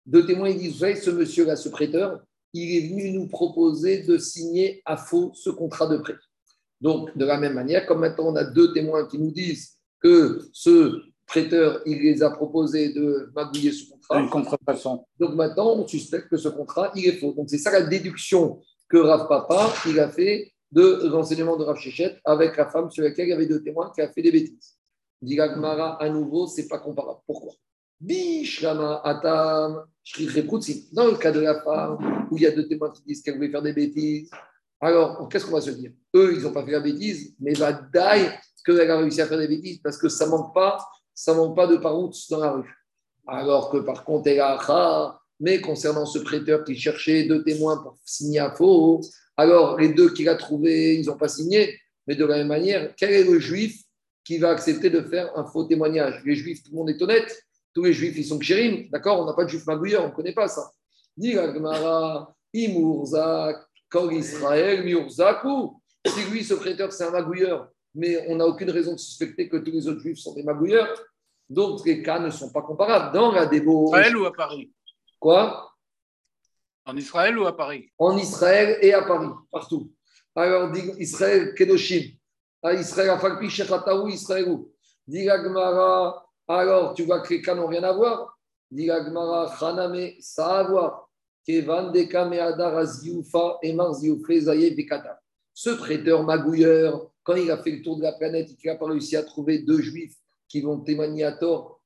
Deux 0.05 0.25
témoins, 0.25 0.49
ils 0.49 0.57
disent 0.57 0.79
ce 0.79 1.09
monsieur-là, 1.09 1.55
ce 1.55 1.69
prêteur, 1.69 2.21
il 2.53 2.77
est 2.77 2.87
venu 2.89 3.11
nous 3.11 3.27
proposer 3.27 4.03
de 4.03 4.17
signer 4.17 4.81
à 4.85 4.95
faux 4.95 5.31
ce 5.35 5.49
contrat 5.49 5.87
de 5.87 5.97
prêt. 5.97 6.15
Donc, 6.79 7.15
de 7.17 7.25
la 7.25 7.37
même 7.37 7.53
manière, 7.53 7.85
comme 7.85 7.99
maintenant 7.99 8.31
on 8.31 8.35
a 8.35 8.43
deux 8.43 8.71
témoins 8.73 9.05
qui 9.07 9.17
nous 9.17 9.31
disent 9.31 9.77
que 10.01 10.47
ce 10.53 11.01
prêteur, 11.25 11.81
il 11.85 11.99
les 11.99 12.23
a 12.23 12.29
proposé 12.29 12.93
de 12.93 13.29
magouiller 13.35 13.71
ce 13.71 13.89
contrat. 13.89 14.19
Une 14.21 14.29
contrefaçon. 14.29 15.05
Donc 15.19 15.35
maintenant, 15.35 15.75
on 15.75 15.87
suspecte 15.87 16.29
que 16.29 16.37
ce 16.37 16.47
contrat, 16.47 16.91
il 16.95 17.05
est 17.05 17.17
faux. 17.17 17.33
Donc 17.33 17.49
c'est 17.49 17.57
ça 17.57 17.71
la 17.71 17.81
déduction 17.81 18.61
que 18.87 18.97
Rav 18.97 19.27
Papa, 19.27 19.73
il 19.87 19.99
a 19.99 20.09
fait 20.09 20.53
de 20.71 21.07
l'enseignement 21.09 21.57
de 21.57 21.65
Rav 21.65 21.77
Shechet 21.77 22.17
avec 22.23 22.55
la 22.55 22.67
femme 22.69 22.89
sur 22.91 23.03
laquelle 23.03 23.27
il 23.27 23.31
y 23.31 23.33
avait 23.33 23.47
deux 23.47 23.61
témoins 23.61 23.91
qui 23.93 24.01
a 24.01 24.11
fait 24.11 24.21
des 24.21 24.31
bêtises. 24.31 24.76
Gmara, 25.23 26.01
à 26.01 26.09
nouveau, 26.09 26.47
c'est 26.47 26.67
pas 26.67 26.79
comparable. 26.79 27.19
Pourquoi? 27.25 27.53
Atam, 29.03 29.85
Dans 30.93 31.07
le 31.07 31.17
cas 31.17 31.31
de 31.31 31.39
la 31.39 31.61
femme, 31.61 32.27
où 32.29 32.37
il 32.37 32.43
y 32.43 32.45
a 32.45 32.51
deux 32.51 32.67
témoins 32.67 32.91
qui 32.91 33.03
disent 33.03 33.21
qu'elle 33.21 33.35
voulait 33.35 33.49
faire 33.49 33.61
des 33.61 33.73
bêtises, 33.73 34.29
alors 34.79 35.27
qu'est-ce 35.29 35.45
qu'on 35.45 35.53
va 35.53 35.61
se 35.61 35.71
dire? 35.71 35.91
Eux, 36.15 36.35
ils 36.35 36.43
n'ont 36.43 36.53
pas 36.53 36.63
fait 36.63 36.71
la 36.71 36.79
bêtise, 36.79 37.35
mais 37.39 37.53
va 37.53 37.73
que 38.63 38.71
qu'elle 38.71 38.91
a 38.91 38.97
réussi 38.97 39.21
à 39.21 39.25
faire 39.25 39.39
des 39.39 39.47
bêtises 39.47 39.79
parce 39.79 39.97
que 39.97 40.09
ça 40.09 40.27
manque 40.27 40.53
manque 41.33 41.55
pas 41.55 41.67
de 41.67 41.77
paroutes 41.77 42.17
dans 42.29 42.39
la 42.39 42.51
rue. 42.51 42.75
Alors 43.25 43.71
que 43.71 43.77
par 43.77 44.03
contre, 44.03 44.27
elle 44.27 44.39
a 44.39 45.19
mais 45.39 45.61
concernant 45.61 46.05
ce 46.05 46.19
prêteur 46.19 46.63
qui 46.63 46.75
cherchait 46.75 47.23
deux 47.23 47.43
témoins 47.43 47.77
pour 47.77 47.97
signer 48.03 48.39
à 48.39 48.51
faux, 48.51 49.01
alors 49.35 49.77
les 49.77 49.89
deux 49.89 50.11
qu'il 50.13 50.29
a 50.29 50.35
trouvés, 50.35 50.95
ils 50.95 51.05
n'ont 51.07 51.17
pas 51.17 51.27
signé. 51.27 51.79
Mais 52.07 52.15
de 52.15 52.25
la 52.25 52.37
même 52.37 52.47
manière, 52.47 52.93
quel 52.95 53.11
est 53.11 53.23
le 53.23 53.39
juif 53.39 53.81
qui 54.27 54.37
va 54.39 54.49
accepter 54.49 54.89
de 54.89 55.01
faire 55.03 55.31
un 55.37 55.45
faux 55.45 55.63
témoignage. 55.63 56.21
Les 56.25 56.35
juifs, 56.35 56.61
tout 56.61 56.71
le 56.71 56.77
monde 56.77 56.89
est 56.89 57.01
honnête. 57.01 57.41
Tous 57.73 57.85
les 57.85 57.93
juifs, 57.93 58.17
ils 58.17 58.25
sont 58.25 58.41
chérim. 58.41 58.89
D'accord? 58.91 59.21
On 59.21 59.25
n'a 59.25 59.31
pas 59.31 59.45
de 59.45 59.49
juif 59.49 59.65
magouilleur, 59.65 60.03
on 60.03 60.09
ne 60.09 60.13
connaît 60.13 60.33
pas 60.33 60.49
ça. 60.49 60.69
Dit 61.15 61.31
Gmara, 61.31 62.35
Imourzak, 62.53 63.55
Kor 63.89 64.11
Israël, 64.11 64.83
Miurzaku. 64.83 65.81
Si 66.05 66.29
lui, 66.29 66.43
ce 66.43 66.55
prêteur, 66.55 66.91
c'est 66.91 67.05
un 67.05 67.11
magouilleur, 67.11 67.69
mais 67.95 68.25
on 68.27 68.35
n'a 68.35 68.45
aucune 68.45 68.69
raison 68.69 68.93
de 68.93 68.97
suspecter 68.97 69.47
que 69.47 69.55
tous 69.57 69.71
les 69.71 69.87
autres 69.87 70.01
juifs 70.01 70.19
sont 70.19 70.33
des 70.33 70.43
magouilleurs. 70.43 71.01
Donc, 71.49 71.85
les 71.85 72.03
cas 72.03 72.19
ne 72.19 72.29
sont 72.29 72.51
pas 72.51 72.63
comparables. 72.63 73.13
Dans 73.13 73.31
la 73.31 73.45
débo. 73.45 73.87
Israël 73.87 74.17
ou 74.17 74.25
à 74.25 74.33
Paris? 74.33 74.73
Quoi? 75.19 75.71
En 76.85 76.97
Israël 76.97 77.39
ou 77.39 77.47
à 77.47 77.55
Paris? 77.55 77.93
En 77.97 78.17
Israël 78.17 78.77
et 78.81 78.93
à 78.93 79.03
Paris, 79.03 79.29
partout. 79.49 79.89
Alors, 80.35 80.69
dit 80.69 80.91
Israël, 80.99 81.53
Kedoshim. 81.55 82.16
Israël, 82.65 83.09
Afalpi, 83.11 83.49
Shechataou, 83.49 84.07
Israël. 84.09 84.57
Gmara, 85.07 86.27
alors 86.47 86.93
tu 86.93 87.03
vois 87.03 87.21
que 87.21 87.33
les 87.33 87.41
cas 87.41 87.55
n'ont 87.55 87.67
rien 87.67 87.83
à 87.83 87.93
voir. 87.93 88.37
Gmara, 88.71 89.53
Haname, 89.61 90.11
ça 90.19 90.47
a 90.47 90.59
à 90.59 90.63
voir. 90.63 91.09
Ce 95.53 95.69
prêteur 95.69 96.23
magouilleur, 96.23 97.09
quand 97.23 97.35
il 97.35 97.49
a 97.49 97.57
fait 97.63 97.71
le 97.71 97.81
tour 97.81 97.95
de 97.95 98.03
la 98.03 98.11
planète 98.11 98.51
et 98.51 98.55
qu'il 98.55 98.69
n'a 98.69 98.75
pas 98.75 98.85
réussi 98.85 99.15
à 99.15 99.23
trouver 99.23 99.59
deux 99.59 99.81
juifs 99.81 100.17
qui 100.49 100.59
vont 100.59 100.81
témoigner 100.81 101.23
à 101.23 101.31
tort, 101.31 101.81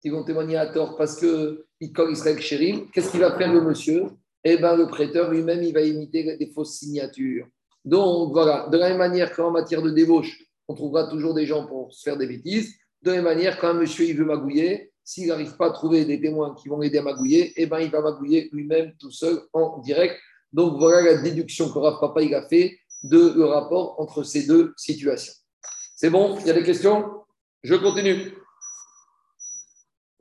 qui 0.00 0.10
vont 0.10 0.22
témoigner 0.22 0.56
à 0.56 0.66
tort 0.66 0.96
parce 0.96 1.16
que 1.16 1.66
il 1.80 1.92
Israël 2.10 2.40
Chérim, 2.40 2.90
qu'est-ce 2.92 3.10
qu'il 3.10 3.20
va 3.20 3.36
faire 3.36 3.52
le 3.52 3.60
monsieur? 3.60 4.06
Eh 4.44 4.56
bien, 4.56 4.76
le 4.76 4.86
prêteur 4.86 5.30
lui-même, 5.30 5.62
il 5.62 5.72
va 5.72 5.80
imiter 5.80 6.36
des 6.36 6.50
fausses 6.52 6.78
signatures. 6.78 7.48
Donc 7.84 8.32
voilà, 8.32 8.68
de 8.68 8.78
la 8.78 8.88
même 8.88 8.98
manière 8.98 9.34
qu'en 9.34 9.50
matière 9.50 9.82
de 9.82 9.90
débauche, 9.90 10.38
on 10.68 10.74
trouvera 10.74 11.08
toujours 11.08 11.34
des 11.34 11.46
gens 11.46 11.66
pour 11.66 11.92
se 11.92 12.02
faire 12.02 12.16
des 12.16 12.26
bêtises. 12.26 12.74
De 13.02 13.10
la 13.10 13.16
même 13.16 13.24
manière, 13.24 13.58
quand 13.58 13.68
un 13.68 13.74
monsieur 13.74 14.06
il 14.06 14.16
veut 14.16 14.24
magouiller, 14.24 14.92
s'il 15.04 15.28
n'arrive 15.28 15.56
pas 15.56 15.66
à 15.66 15.70
trouver 15.70 16.06
des 16.06 16.18
témoins 16.20 16.54
qui 16.54 16.68
vont 16.68 16.80
l'aider 16.80 16.98
à 16.98 17.02
magouiller, 17.02 17.52
eh 17.56 17.66
ben, 17.66 17.80
il 17.80 17.90
va 17.90 18.00
magouiller 18.00 18.48
lui-même 18.52 18.94
tout 18.98 19.10
seul 19.10 19.42
en 19.52 19.78
direct. 19.80 20.18
Donc 20.52 20.78
voilà 20.78 21.02
la 21.02 21.20
déduction 21.20 21.68
que 21.68 22.00
Papa 22.00 22.22
il 22.22 22.34
a 22.34 22.48
fait 22.48 22.78
de 23.02 23.34
le 23.36 23.44
rapport 23.44 24.00
entre 24.00 24.22
ces 24.22 24.46
deux 24.46 24.72
situations. 24.78 25.34
C'est 25.94 26.08
bon? 26.08 26.38
Il 26.40 26.46
y 26.46 26.50
a 26.50 26.54
des 26.54 26.62
questions? 26.62 27.04
Je 27.62 27.74
continue. 27.74 28.32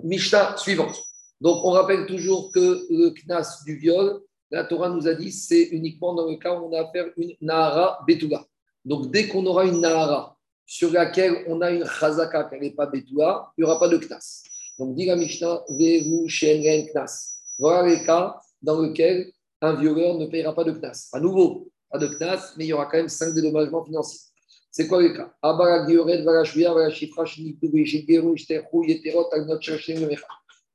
Mishnah 0.03 0.57
suivante. 0.57 1.01
Donc 1.39 1.64
on 1.64 1.72
rappelle 1.72 2.05
toujours 2.05 2.51
que 2.51 2.86
le 2.89 3.14
knas 3.26 3.64
du 3.66 3.78
viol, 3.78 4.22
la 4.54 4.64
Torah 4.64 4.89
nous 4.89 5.08
a 5.08 5.16
dit 5.16 5.32
c'est 5.32 5.64
uniquement 5.64 6.14
dans 6.14 6.30
le 6.30 6.38
cas 6.38 6.54
où 6.54 6.68
on 6.68 6.74
a 6.74 6.82
affaire 6.82 7.08
une 7.18 7.34
Nahara 7.41 7.99
Betula. 8.08 8.45
Donc 8.86 9.10
dès 9.12 9.28
qu'on 9.28 9.43
aura 9.47 9.66
une 9.66 9.82
Nahara 9.82 10.38
sur 10.66 10.91
laquelle 10.91 11.43
on 11.47 11.60
a 11.62 11.72
une 11.72 11.86
Chazaka 11.86 12.43
qui 12.43 12.60
n'est 12.60 12.72
pas 12.72 12.86
Betula, 12.86 13.51
il 13.58 13.64
n'y 13.64 13.70
aura 13.70 13.80
pas 13.80 13.89
de 13.89 13.97
Knas. 13.97 14.43
Donc 14.78 14.95
dit 14.95 15.06
la 15.06 15.16
Mishnah, 15.16 15.64
Vehu 15.70 16.30
Shen 16.30 16.86
Knas. 16.88 17.39
Voilà 17.58 17.89
les 17.89 18.06
cas 18.06 18.39
dans 18.62 18.80
lesquels 18.80 19.32
un 19.60 19.74
violeur 19.74 20.20
ne 20.20 20.28
payera 20.28 20.54
pas 20.54 20.64
de 20.64 20.72
Knas. 20.72 21.10
À 21.14 21.20
nouveau, 21.20 21.72
pas 21.89 21.97
de 21.97 22.08
Knas, 22.08 22.54
mais 22.56 22.66
il 22.66 22.68
y 22.68 22.74
aura 22.74 22.86
quand 22.86 22.97
même 22.97 23.10
cinq 23.10 23.34
dédommagements 23.34 23.84
financiers. 23.84 24.20
C'est 24.70 24.88
quoi 24.88 25.01
les 25.01 25.14
cas? 25.14 25.34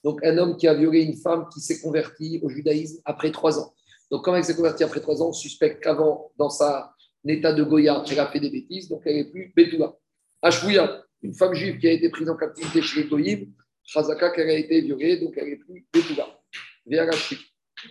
Donc, 0.08 0.24
un 0.24 0.38
homme 0.38 0.56
qui 0.56 0.66
a 0.66 0.72
violé 0.72 1.02
une 1.02 1.18
femme 1.18 1.50
qui 1.52 1.60
s'est 1.60 1.80
convertie 1.80 2.40
au 2.42 2.48
judaïsme 2.48 3.02
après 3.04 3.30
trois 3.30 3.58
ans. 3.58 3.74
Donc, 4.10 4.24
comme 4.24 4.36
elle 4.36 4.44
s'est 4.44 4.56
convertie 4.56 4.82
après 4.82 5.00
trois 5.00 5.20
ans, 5.20 5.28
on 5.28 5.32
suspecte 5.34 5.82
qu'avant, 5.82 6.32
dans 6.38 6.48
sa 6.48 6.94
état 7.26 7.52
de 7.52 7.62
Goya, 7.62 8.02
elle 8.10 8.18
a 8.18 8.26
fait 8.28 8.40
des 8.40 8.48
bêtises, 8.48 8.88
donc 8.88 9.02
elle 9.04 9.16
n'est 9.16 9.30
plus 9.30 9.52
Betula. 9.54 9.94
Ashouya, 10.40 11.04
une 11.20 11.34
femme 11.34 11.52
juive 11.52 11.76
qui 11.76 11.88
a 11.88 11.92
été 11.92 12.08
prise 12.08 12.30
en 12.30 12.36
captivité 12.36 12.80
chez 12.80 13.02
les 13.02 13.08
Goyim, 13.10 13.48
Chazaka, 13.84 14.30
qu'elle 14.30 14.48
a 14.48 14.54
été 14.54 14.80
violée, 14.80 15.18
donc 15.18 15.34
elle 15.36 15.50
n'est 15.50 15.56
plus 15.56 15.86
Betula. 15.92 16.26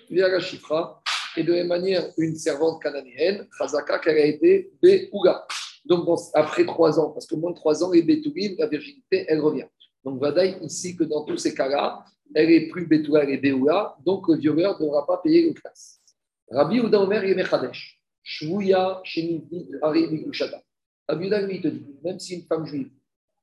Via 0.10 0.40
Chifra. 0.40 1.04
Et 1.36 1.44
de 1.44 1.52
la 1.52 1.60
même 1.60 1.68
manière, 1.68 2.12
une 2.18 2.36
servante 2.36 2.82
cananéenne, 2.82 3.48
Chazaka, 3.60 4.00
qu'elle 4.00 4.18
a 4.18 4.26
été 4.26 4.72
Betula. 4.82 5.46
Donc, 5.86 6.20
après 6.34 6.66
trois 6.66 7.00
ans, 7.00 7.12
parce 7.12 7.28
que 7.28 7.36
moins 7.36 7.52
de 7.52 7.58
trois 7.58 7.84
ans, 7.84 7.92
les 7.92 8.02
Betoulim, 8.02 8.56
la 8.58 8.66
virginité, 8.66 9.26
elle 9.28 9.40
revient. 9.40 9.68
Donc, 10.08 10.22
Vadaï, 10.22 10.58
ici, 10.62 10.96
que 10.96 11.04
dans 11.04 11.26
tous 11.26 11.36
ces 11.36 11.54
cas-là, 11.54 12.06
elle 12.34 12.50
est 12.50 12.70
plus 12.70 12.88
Betula, 12.88 13.26
elle 13.26 13.46
est 13.46 13.54
donc 14.06 14.30
le 14.30 14.38
violeur 14.38 14.80
ne 14.80 14.86
devra 14.86 15.06
pas 15.06 15.18
payer 15.18 15.50
le 15.50 15.54
classe. 15.54 16.00
Rabbi 16.50 16.80
Ouda 16.80 17.02
Omer, 17.02 17.26
est 17.26 17.36
Mechadesh. 17.36 18.02
Shvouya, 18.24 19.02
Shenivdi, 19.04 19.68
Ari, 19.82 20.08
Mikushata. 20.08 20.64
Rabbi 21.10 21.28
Ouda, 21.28 21.42
lui, 21.42 21.56
il 21.58 21.62
te 21.62 21.68
dit, 21.68 21.86
même 22.06 22.20
si 22.20 22.36
une 22.36 22.44
femme 22.44 22.66
juive, 22.66 22.90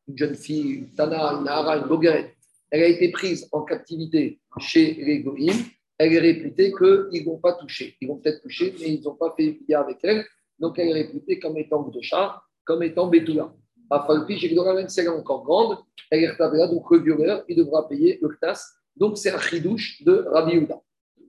une 0.08 0.16
jeune 0.16 0.34
fille, 0.34 0.70
une 0.70 0.94
Tana, 0.94 1.34
une 1.34 1.86
Bogueret, 1.86 2.34
elle 2.70 2.82
a 2.82 2.86
été 2.86 3.10
prise 3.10 3.46
en 3.52 3.60
captivité 3.60 4.40
chez 4.58 4.94
les 4.94 5.20
Goïm, 5.20 5.52
elle 5.98 6.14
est 6.14 6.18
réputée 6.18 6.72
qu'ils 6.72 7.20
ne 7.20 7.26
vont 7.26 7.40
pas 7.40 7.52
toucher. 7.52 7.94
Ils 8.00 8.08
vont 8.08 8.16
peut-être 8.16 8.40
toucher, 8.40 8.74
mais 8.80 8.94
ils 8.94 9.02
n'ont 9.02 9.16
pas 9.16 9.34
fait 9.36 9.58
bien 9.68 9.82
avec 9.82 9.98
elle. 10.02 10.24
Donc, 10.58 10.78
elle 10.78 10.88
est 10.88 10.94
réputée 10.94 11.38
comme 11.38 11.58
étant 11.58 11.86
chat, 12.00 12.40
comme 12.64 12.82
étant 12.82 13.08
Betula. 13.08 13.52
Afalpi, 13.94 14.34
même 14.54 14.88
si 14.88 15.00
elle 15.00 15.06
est 15.06 15.08
encore 15.08 15.44
grande, 15.44 15.78
elle 16.10 16.24
est 16.24 16.68
donc 16.70 16.90
le 16.90 16.98
violeur, 16.98 17.44
il 17.48 17.56
devra 17.56 17.88
payer 17.88 18.18
le 18.20 18.28
ktas. 18.28 18.60
Donc 18.96 19.18
c'est 19.18 19.30
un 19.30 19.40
chidouche 19.40 20.02
de 20.02 20.26
Rabbi 20.30 20.52
Yehuda. 20.54 20.80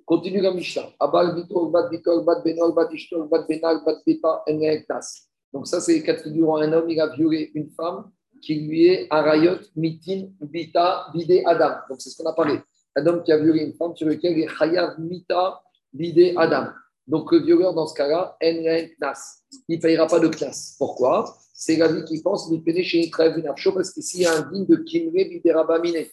Continue 0.05 0.41
la 0.41 0.51
Mishnah. 0.53 0.89
Abal 0.99 1.35
bitol, 1.35 1.71
bat 1.71 1.89
bitol, 1.89 2.23
bat 2.23 2.41
benol, 2.43 2.73
bat 2.73 2.89
ishtol, 2.91 3.27
bat 3.27 3.45
benal, 3.47 3.81
bat 3.83 3.97
beta, 4.05 4.43
ktas. 4.45 5.27
Donc 5.51 5.67
ça, 5.67 5.81
c'est 5.81 5.93
les 5.93 6.03
quatre 6.03 6.23
figures. 6.23 6.57
Un 6.57 6.71
homme, 6.73 6.89
il 6.89 6.99
a 6.99 7.07
violé 7.07 7.51
une 7.55 7.69
femme 7.71 8.11
qui 8.41 8.55
lui 8.55 8.87
est 8.87 9.07
arayot, 9.09 9.57
mitin, 9.75 10.27
bita, 10.41 11.07
bidé, 11.13 11.43
adam. 11.45 11.75
Donc 11.89 12.01
c'est 12.01 12.09
ce 12.09 12.17
qu'on 12.21 12.29
a 12.29 12.33
parlé. 12.33 12.59
Un 12.95 13.05
homme 13.07 13.23
qui 13.23 13.31
a 13.31 13.37
violé 13.37 13.63
une 13.63 13.73
femme 13.73 13.95
sur 13.95 14.07
laquelle 14.07 14.37
il 14.37 14.43
est 14.43 14.47
chayav, 14.47 14.99
mita, 14.99 15.61
bidé, 15.91 16.35
adam. 16.37 16.67
Donc 17.07 17.31
le 17.31 17.39
violeur, 17.39 17.73
dans 17.73 17.87
ce 17.87 17.95
cas-là, 17.95 18.37
ktas. 18.39 19.41
Il 19.67 19.77
ne 19.77 19.81
payera 19.81 20.05
pas 20.07 20.19
de 20.19 20.27
ktas. 20.27 20.75
Pourquoi? 20.77 21.35
C'est 21.57 21.77
la 21.77 21.87
vie 21.87 22.03
qui 22.03 22.21
pense, 22.21 22.51
mais 22.51 22.83
chez 22.83 23.09
parce 23.09 23.91
que 23.91 24.01
s'il 24.01 24.21
y 24.21 24.25
a 24.25 24.33
un 24.33 24.51
digne 24.51 24.65
de 24.65 24.75
Kimre 24.75 25.65
Bamine, 25.65 26.05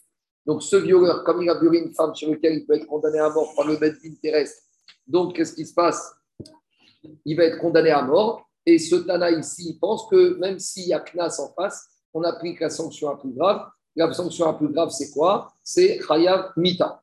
Donc 0.47 0.63
ce 0.63 0.77
violeur, 0.77 1.25
comme 1.25 1.43
il 1.43 1.51
a 1.51 1.59
violé 1.59 1.81
une 1.81 1.93
femme 1.93 2.15
sur 2.15 2.31
laquelle 2.31 2.59
il 2.59 2.65
peut 2.65 2.75
être 2.75 2.87
condamné 2.87 3.19
à 3.19 3.29
mort 3.29 3.53
par 3.57 3.67
le 3.67 3.77
Bedvin 3.77 4.15
terrestre, 4.23 4.63
donc 5.05 5.35
qu'est-ce 5.35 5.55
qui 5.55 5.67
se 5.67 5.75
passe? 5.75 6.15
Il 7.25 7.37
va 7.37 7.45
être 7.45 7.59
condamné 7.59 7.91
à 7.91 8.03
mort. 8.03 8.49
Et 8.65 8.79
ce 8.79 8.95
Tana 8.95 9.33
ici, 9.33 9.71
il 9.71 9.79
pense 9.81 10.07
que 10.09 10.39
même 10.39 10.61
s'il 10.61 10.87
y 10.87 10.93
a 10.93 11.01
Knas 11.01 11.41
en 11.41 11.53
face, 11.55 11.89
on 12.15 12.23
applique 12.23 12.61
la 12.61 12.71
sanction 12.71 13.11
la 13.11 13.17
plus 13.17 13.33
grave. 13.33 13.67
La 13.97 14.13
sanction 14.13 14.47
la 14.47 14.53
plus 14.53 14.69
grave, 14.69 14.91
c'est 14.91 15.11
quoi? 15.11 15.53
C'est 15.65 16.01
Chayav 16.07 16.53
Mita. 16.57 17.03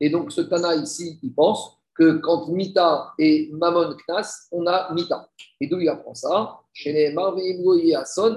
Et 0.00 0.10
donc 0.10 0.32
ce 0.32 0.40
Tana 0.40 0.74
ici, 0.74 1.20
il 1.22 1.32
pense 1.32 1.73
que 1.94 2.18
quand 2.18 2.48
Mita 2.48 3.12
et 3.18 3.50
Mamon 3.52 3.96
Knas, 4.06 4.48
on 4.50 4.66
a 4.66 4.92
Mita. 4.92 5.28
Et 5.60 5.66
d'où 5.68 5.80
il 5.80 5.88
apprend 5.88 6.14
ça? 6.14 6.58
Chez 6.72 6.92
les 6.92 7.14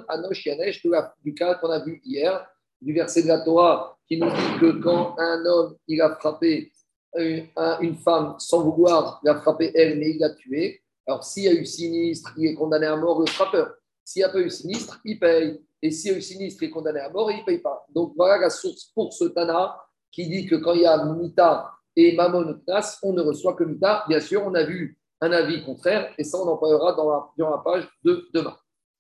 Anosh 0.07 0.45
Yanesh, 0.45 0.85
du 1.23 1.33
cas 1.33 1.55
qu'on 1.55 1.71
a 1.71 1.79
vu 1.79 1.99
hier, 2.05 2.47
du 2.79 2.93
verset 2.93 3.23
de 3.23 3.27
la 3.27 3.39
Torah 3.39 3.97
qui 4.07 4.19
nous 4.19 4.29
dit 4.29 4.59
que 4.61 4.71
quand 4.81 5.15
un 5.17 5.43
homme 5.45 5.75
il 5.87 5.99
a 6.01 6.15
frappé 6.15 6.71
une 7.15 7.95
femme 7.95 8.35
sans 8.37 8.61
vouloir, 8.61 9.19
il 9.23 9.29
a 9.29 9.41
frappé 9.41 9.71
elle, 9.73 9.97
mais 9.97 10.11
il 10.11 10.19
l'a 10.19 10.29
tuée. 10.29 10.83
Alors 11.07 11.23
s'il 11.23 11.43
y 11.43 11.47
a 11.47 11.53
eu 11.53 11.65
sinistre, 11.65 12.33
il 12.37 12.47
est 12.47 12.53
condamné 12.53 12.85
à 12.85 12.95
mort 12.95 13.19
le 13.19 13.25
frappeur. 13.25 13.73
S'il 14.05 14.19
n'y 14.19 14.25
a 14.25 14.29
pas 14.29 14.39
eu 14.39 14.49
sinistre, 14.51 14.99
il 15.03 15.19
paye. 15.19 15.59
Et 15.81 15.89
s'il 15.89 16.11
y 16.11 16.13
a 16.13 16.17
eu 16.17 16.21
sinistre, 16.21 16.61
il 16.61 16.67
est 16.67 16.71
condamné 16.71 16.99
à 16.99 17.09
mort 17.09 17.31
et 17.31 17.33
il 17.33 17.39
ne 17.39 17.45
paye 17.45 17.57
pas. 17.57 17.85
Donc 17.89 18.13
voilà 18.15 18.37
la 18.37 18.51
source 18.51 18.91
pour 18.93 19.11
ce 19.13 19.25
Tana 19.25 19.75
qui 20.11 20.27
dit 20.27 20.45
que 20.45 20.55
quand 20.55 20.73
il 20.73 20.81
y 20.81 20.85
a 20.85 21.03
Mita 21.05 21.71
et 21.97 22.15
Mammon 22.15 22.61
Knas, 22.65 22.99
on 23.01 23.11
ne 23.11 23.21
reçoit 23.21 23.55
que 23.55 23.63
Mita. 23.63 24.05
Bien 24.07 24.21
sûr, 24.21 24.43
on 24.45 24.53
a 24.53 24.63
vu 24.63 24.99
un 25.19 25.31
avis 25.31 25.63
contraire, 25.65 26.13
et 26.19 26.23
ça, 26.23 26.37
on 26.37 26.47
en 26.47 26.57
parlera 26.57 26.93
dans 26.93 27.09
la, 27.09 27.27
dans 27.39 27.49
la 27.49 27.57
page 27.57 27.89
de 28.05 28.29
demain. 28.35 28.55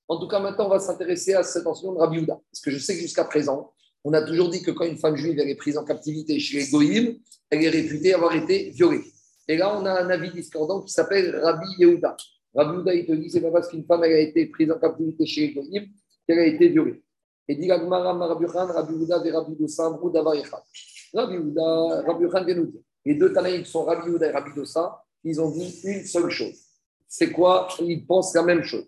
En 0.07 0.19
tout 0.19 0.27
cas, 0.27 0.39
maintenant, 0.39 0.65
on 0.65 0.69
va 0.69 0.79
s'intéresser 0.79 1.35
à 1.35 1.43
cette 1.43 1.63
mention 1.63 1.93
de 1.93 1.99
Rabbi 1.99 2.25
Parce 2.25 2.41
que 2.63 2.71
je 2.71 2.79
sais 2.79 2.95
que 2.95 3.01
jusqu'à 3.01 3.25
présent, 3.25 3.71
on 4.03 4.13
a 4.13 4.23
toujours 4.23 4.49
dit 4.49 4.63
que 4.63 4.71
quand 4.71 4.85
une 4.85 4.97
femme 4.97 5.15
juive 5.15 5.37
est 5.39 5.55
prise 5.55 5.77
en 5.77 5.85
captivité 5.85 6.39
chez 6.39 6.57
les 6.57 6.71
Goïm, 6.71 7.17
elle 7.51 7.63
est 7.63 7.69
réputée 7.69 8.15
avoir 8.15 8.33
été 8.33 8.71
violée. 8.71 9.03
Et 9.47 9.57
là, 9.57 9.77
on 9.79 9.85
a 9.85 9.91
un 9.91 10.09
avis 10.09 10.31
discordant 10.31 10.81
qui 10.81 10.91
s'appelle 10.91 11.35
Rabbi 11.35 11.67
Yehuda. 11.77 12.17
Rabbi 12.55 12.77
Yehuda, 12.77 12.93
il 12.95 13.05
te 13.05 13.11
dit 13.11 13.29
c'est 13.29 13.41
pas 13.41 13.51
parce 13.51 13.67
qu'une 13.67 13.85
femme 13.85 14.01
a 14.01 14.07
été 14.07 14.47
prise 14.47 14.71
en 14.71 14.79
captivité 14.79 15.27
chez 15.27 15.47
les 15.47 15.53
Goïm 15.53 15.85
qu'elle 16.27 16.39
a 16.39 16.45
été 16.47 16.69
violée. 16.69 17.03
Et 17.47 17.55
dit 17.55 17.71
Rabbi 17.71 17.85
Yehuda 17.85 19.21
et 19.23 19.31
Rabbi 19.31 19.55
Dossa, 19.55 19.89
Rabbi 19.89 21.33
Yehuda, 21.33 22.03
Rabbi 22.07 22.23
Yehuda 22.23 22.43
vient 22.43 22.55
nous 22.55 22.65
dire 22.65 22.81
les 23.07 23.15
deux 23.15 23.31
Tanaïm 23.31 23.63
sont 23.63 23.85
Rabbi 23.85 24.09
Yehuda 24.09 24.27
et 24.27 24.31
Rabbi 24.31 24.53
Dossa, 24.53 25.01
ils 25.23 25.39
ont 25.39 25.49
dit 25.49 25.79
une 25.85 26.03
seule 26.03 26.29
chose. 26.29 26.59
C'est 27.07 27.31
quoi? 27.31 27.69
Ils 27.79 28.05
pensent 28.05 28.35
la 28.35 28.43
même 28.43 28.63
chose. 28.63 28.85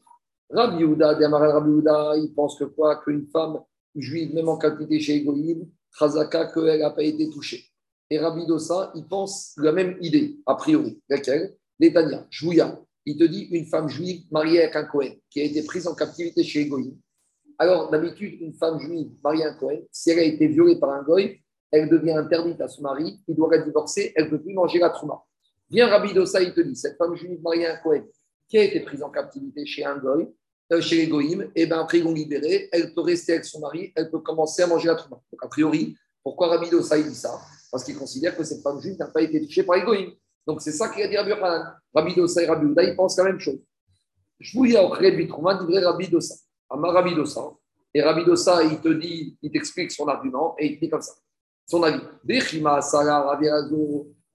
Rabbi 0.50 0.82
Yehuda, 0.84 1.16
Rabbi 1.16 1.70
Yehuda, 1.70 2.18
ils 2.18 2.34
pensent 2.36 2.60
que 2.60 2.66
quoi? 2.66 3.02
Qu'une 3.02 3.28
femme 3.28 3.62
juive, 3.96 4.36
même 4.36 4.50
en 4.50 4.58
quantité 4.58 5.00
chez 5.00 5.16
Egoïm, 5.16 5.66
Chazaka, 5.98 6.52
qu'elle 6.52 6.82
n'a 6.82 6.90
pas 6.90 7.04
été 7.04 7.30
touchée. 7.30 7.64
Et 8.10 8.20
Rabbi 8.20 8.46
Dossa, 8.46 8.92
il 8.94 9.08
pense 9.08 9.54
la 9.56 9.72
même 9.72 9.96
idée, 10.02 10.38
a 10.46 10.56
priori. 10.56 11.02
Laquelle? 11.08 11.56
Netanya, 11.80 12.28
Jouya. 12.30 12.78
Il 13.06 13.18
te 13.18 13.24
dit 13.24 13.48
une 13.52 13.68
femme 13.68 13.88
juive 13.88 14.24
mariée 14.32 14.64
avec 14.64 14.76
un 14.76 14.84
Cohen 14.84 15.14
qui 15.30 15.40
a 15.40 15.46
été 15.46 15.64
prise 15.64 15.88
en 15.88 15.96
captivité 15.96 16.44
chez 16.44 16.64
Egoïm. 16.64 16.98
Alors, 17.58 17.90
d'habitude, 17.90 18.42
une 18.42 18.54
femme 18.54 18.82
juive 18.82 19.12
mariée 19.24 19.46
à 19.46 19.52
un 19.52 19.54
Cohen, 19.54 19.80
si 19.94 20.10
elle 20.10 20.20
a 20.20 20.24
été 20.24 20.48
violée 20.48 20.78
par 20.78 20.90
un 20.90 21.04
Goy, 21.04 21.42
elle 21.72 21.90
devient 21.90 22.12
interdite 22.12 22.62
à 22.62 22.68
son 22.68 22.82
mari, 22.82 23.22
il 23.28 23.36
doit 23.36 23.50
la 23.52 23.62
divorcer, 23.62 24.12
elle 24.16 24.26
ne 24.26 24.30
peut 24.30 24.42
plus 24.42 24.54
manger 24.54 24.80
la 24.80 24.90
trouma. 24.90 25.24
Viens 25.70 25.88
Rabbi 25.88 26.14
Dossa, 26.14 26.42
il 26.42 26.54
te 26.54 26.62
dit, 26.62 26.76
cette 26.76 26.98
femme 26.98 27.16
juive 27.16 27.42
mariée 27.42 27.68
à 27.68 27.76
un 27.76 27.78
Cohen 27.78 28.04
qui 28.48 28.58
a 28.58 28.64
été 28.64 28.80
prise 28.80 29.04
en 29.04 29.10
captivité 29.10 29.66
chez 29.66 29.86
un 29.86 29.98
goy, 29.98 30.28
euh, 30.74 30.82
chez 30.82 31.06
les 31.06 31.26
et 31.36 31.52
eh 31.56 31.66
bien 31.68 31.80
après 31.80 32.00
ils 32.00 32.04
vont 32.04 32.14
libérer, 32.14 32.70
elle 32.72 32.94
peut 32.94 33.02
rester 33.02 33.34
avec 33.34 33.46
son 33.46 33.60
mari, 33.60 33.92
elle 33.96 34.10
peut 34.10 34.20
commencer 34.20 34.64
à 34.64 34.68
manger 34.68 34.88
la 34.88 34.96
trouma. 34.96 35.22
Donc 35.32 35.44
a 35.44 35.48
priori, 35.48 35.96
pourquoi 36.24 36.48
Rabbi 36.48 36.70
Dossa 36.70 36.98
il 36.98 37.08
dit 37.08 37.16
ça? 37.16 37.40
Parce 37.72 37.84
qu'il 37.84 37.96
considère 37.96 38.36
que 38.36 38.44
cette 38.44 38.62
femme 38.62 38.82
juive 38.82 38.98
n'a 38.98 39.08
pas 39.08 39.22
été 39.22 39.40
touchée 39.42 39.64
par 39.64 39.76
les 39.76 39.84
goïms. 39.84 40.14
Donc 40.48 40.62
c'est 40.62 40.72
ça 40.72 40.90
qu'il 40.90 41.04
a 41.04 41.08
dit 41.08 41.18
Rabbi 41.18 41.30
Yochanan. 41.30 41.76
Rabbi 41.94 42.16
Dossa 42.16 42.44
et 42.44 42.48
Rabbi 42.48 42.66
Ouda, 42.66 42.84
ils 42.84 42.96
pensent 42.96 43.18
la 43.18 43.26
même 43.26 43.40
chose. 43.40 43.60
Je 44.40 44.58
vous 44.58 44.66
dis 44.66 44.76
au 44.78 44.90
créer 44.90 45.12
du 45.12 45.28
trouma, 45.28 45.64
dit 45.64 45.78
Rabbi 45.78 46.08
Dossa. 46.08 46.36
Ama 46.70 46.92
Rabbi 46.92 47.14
Dossa. 47.14 47.52
Et 47.94 48.02
Rabbi 48.02 48.22
il 48.22 48.82
te 48.82 48.90
dit, 48.90 49.38
il 49.42 49.52
t'explique 49.52 49.92
son 49.92 50.08
argument, 50.08 50.56
et 50.60 50.74
il 50.74 50.80
dit 50.80 50.90
comme 50.90 51.02
ça 51.02 51.14
son 51.70 51.84
avis. 51.84 52.02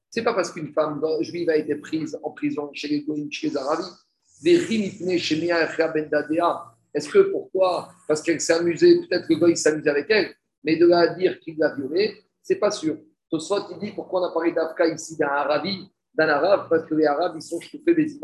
C'est 0.08 0.22
pas 0.22 0.34
parce 0.34 0.52
qu'une 0.52 0.72
femme 0.72 1.02
juive 1.20 1.50
a 1.50 1.56
été 1.56 1.74
prise 1.74 2.16
en 2.22 2.30
prison 2.30 2.70
chez 2.72 2.88
les 2.88 3.02
Goïms, 3.02 3.30
chez 3.30 3.48
les 3.48 3.56
Arabes, 3.56 3.84
est-ce 6.94 7.08
que 7.08 7.18
pourquoi? 7.32 7.88
Parce 8.06 8.22
qu'elle 8.22 8.40
s'est 8.40 8.52
amusée, 8.52 9.00
peut-être 9.00 9.26
que 9.26 9.34
Goïm 9.34 9.56
s'amuse 9.56 9.88
avec 9.88 10.06
elle, 10.10 10.32
mais 10.62 10.76
de 10.76 10.86
la 10.86 11.08
dire 11.14 11.40
qu'il 11.40 11.58
l'a 11.58 11.74
violée, 11.74 12.22
c'est 12.40 12.56
pas 12.56 12.70
sûr. 12.70 12.98
Tosfot, 13.28 13.72
il 13.72 13.78
dit 13.78 13.92
pourquoi 13.92 14.20
on 14.20 14.24
a 14.24 14.32
parlé 14.32 14.52
d'Afka 14.52 14.86
ici 14.86 15.16
d'un 15.16 15.26
Arabi, 15.26 15.90
d'un 16.14 16.28
Arabe, 16.28 16.68
parce 16.70 16.84
que 16.84 16.94
les 16.94 17.06
Arabes, 17.06 17.32
ils 17.34 17.42
sont 17.42 17.60
chauffés 17.60 17.94
des 17.94 18.20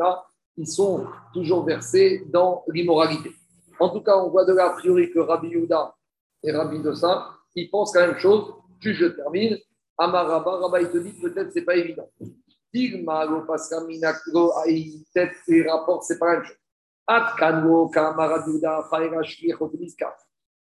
ils 0.57 0.69
sont 0.69 1.07
toujours 1.33 1.65
versés 1.65 2.23
dans 2.29 2.65
l'immoralité. 2.69 3.33
En 3.81 3.89
tout 3.89 4.03
cas, 4.03 4.17
on 4.19 4.29
voit 4.31 4.45
de 4.45 4.53
là 4.53 4.67
a 4.67 4.71
priori 4.71 5.11
que 5.11 5.19
Rabbi 5.19 5.49
Yuda 5.49 5.97
et 6.45 6.53
Rabbi 6.53 6.81
Dossa, 6.81 7.31
ils 7.57 7.71
pensent 7.71 7.95
la 7.97 8.07
même 8.07 8.19
chose, 8.19 8.53
Juste, 8.81 9.01
je 9.01 9.07
termine. 9.07 9.59
Amaraba, 9.99 10.57
Rabba, 10.57 10.81
il 10.81 10.91
te 10.91 10.99
dit 10.99 11.13
peut-être 11.13 11.53
c'est 11.53 11.63
pas 11.63 11.77
évident. 11.77 12.11
Digma, 12.73 13.27
minakro, 13.87 14.53
peut-être 14.65 15.35
les 15.49 15.69
rapports, 15.69 16.03
c'est 16.03 16.19
pas 16.19 16.27
la 16.27 16.37
même 16.39 16.47
chose. 16.47 16.57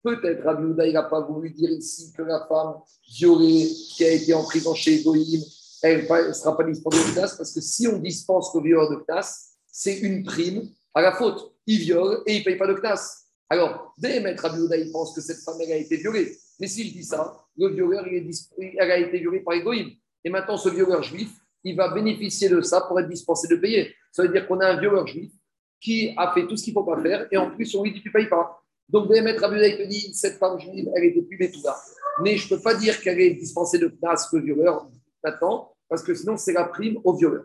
Peut-être 0.03 0.43
Rabbi 0.43 0.88
il 0.88 0.93
n'a 0.93 1.03
pas 1.03 1.22
voulu 1.22 1.49
dire 1.51 1.70
ici 1.72 2.13
que 2.13 2.22
la 2.22 2.45
femme 2.47 2.76
violée 3.09 3.68
qui 3.89 4.05
a 4.05 4.11
été 4.11 4.34
en 4.34 4.43
prison 4.43 4.74
chez 4.74 5.01
Egoïm, 5.01 5.41
elle 5.84 6.07
ne 6.07 6.34
sera 6.34 6.55
pas 6.55 6.63
dispensée 6.63 7.09
de 7.09 7.13
classe 7.13 7.36
parce 7.36 7.53
que 7.53 7.59
si 7.59 7.88
on 7.88 7.97
dispense 7.97 8.55
le 8.55 8.61
violeur 8.61 8.89
de 8.89 8.95
classe, 9.03 9.57
c'est 9.68 9.99
une 9.99 10.24
prime 10.24 10.70
à 10.93 11.01
la 11.01 11.11
faute. 11.11 11.53
Il 11.65 11.80
viole 11.80 12.24
et 12.26 12.38
il 12.38 12.39
ne 12.39 12.45
paye 12.45 12.57
pas 12.57 12.68
de 12.68 12.76
classe. 12.76 13.26
Alors, 13.49 13.93
dès 13.97 14.22
mettre 14.22 14.43
Rabbi 14.43 14.61
il 14.78 14.91
pense 14.91 15.13
que 15.13 15.22
cette 15.22 15.39
femme 15.39 15.59
a 15.59 15.76
été 15.76 15.97
violée. 15.97 16.38
Mais 16.59 16.68
si 16.68 16.88
je 16.88 16.93
dis 16.93 17.03
ça, 17.03 17.45
le 17.57 17.69
violeur, 17.69 18.05
est 18.07 18.79
a 18.79 18.97
été 18.97 19.19
violé 19.19 19.39
par 19.39 19.55
Egoïm. 19.55 19.89
Et 20.23 20.29
maintenant, 20.29 20.57
ce 20.57 20.69
violeur 20.69 21.03
juif, 21.03 21.29
il 21.63 21.75
va 21.75 21.93
bénéficier 21.93 22.49
de 22.49 22.61
ça 22.61 22.81
pour 22.81 22.99
être 22.99 23.09
dispensé 23.09 23.47
de 23.47 23.59
payer. 23.59 23.93
Ça 24.11 24.23
veut 24.23 24.29
dire 24.29 24.47
qu'on 24.47 24.59
a 24.59 24.67
un 24.67 24.79
violeur 24.79 25.05
juif 25.07 25.31
qui 25.79 26.13
a 26.17 26.33
fait 26.33 26.47
tout 26.47 26.57
ce 26.57 26.63
qu'il 26.63 26.73
ne 26.73 26.79
faut 26.79 26.85
pas 26.85 27.01
faire, 27.01 27.27
et 27.31 27.37
en 27.37 27.51
plus, 27.51 27.73
on 27.75 27.83
lui 27.83 27.93
dit 27.93 28.01
tu 28.01 28.09
ne 28.09 28.13
payes 28.13 28.29
pas. 28.29 28.61
Donc, 28.89 29.09
Béhémet 29.09 29.37
Rabbi 29.37 29.57
te 29.57 29.83
dit 29.83 30.13
cette 30.13 30.37
femme 30.37 30.59
juive, 30.59 30.89
elle 30.95 31.05
était 31.05 31.21
plus 31.21 31.37
Betouda. 31.37 31.75
Mais 32.21 32.37
je 32.37 32.45
ne 32.51 32.57
peux 32.57 32.63
pas 32.63 32.73
dire 32.73 32.99
qu'elle 33.01 33.19
est 33.19 33.33
dispensée 33.35 33.77
de 33.77 33.87
place 33.87 34.31
le 34.33 34.41
violeur 34.41 34.87
maintenant, 35.23 35.73
parce 35.89 36.03
que 36.03 36.13
sinon, 36.15 36.37
c'est 36.37 36.53
la 36.53 36.65
prime 36.65 36.99
au 37.03 37.13
violeur. 37.13 37.43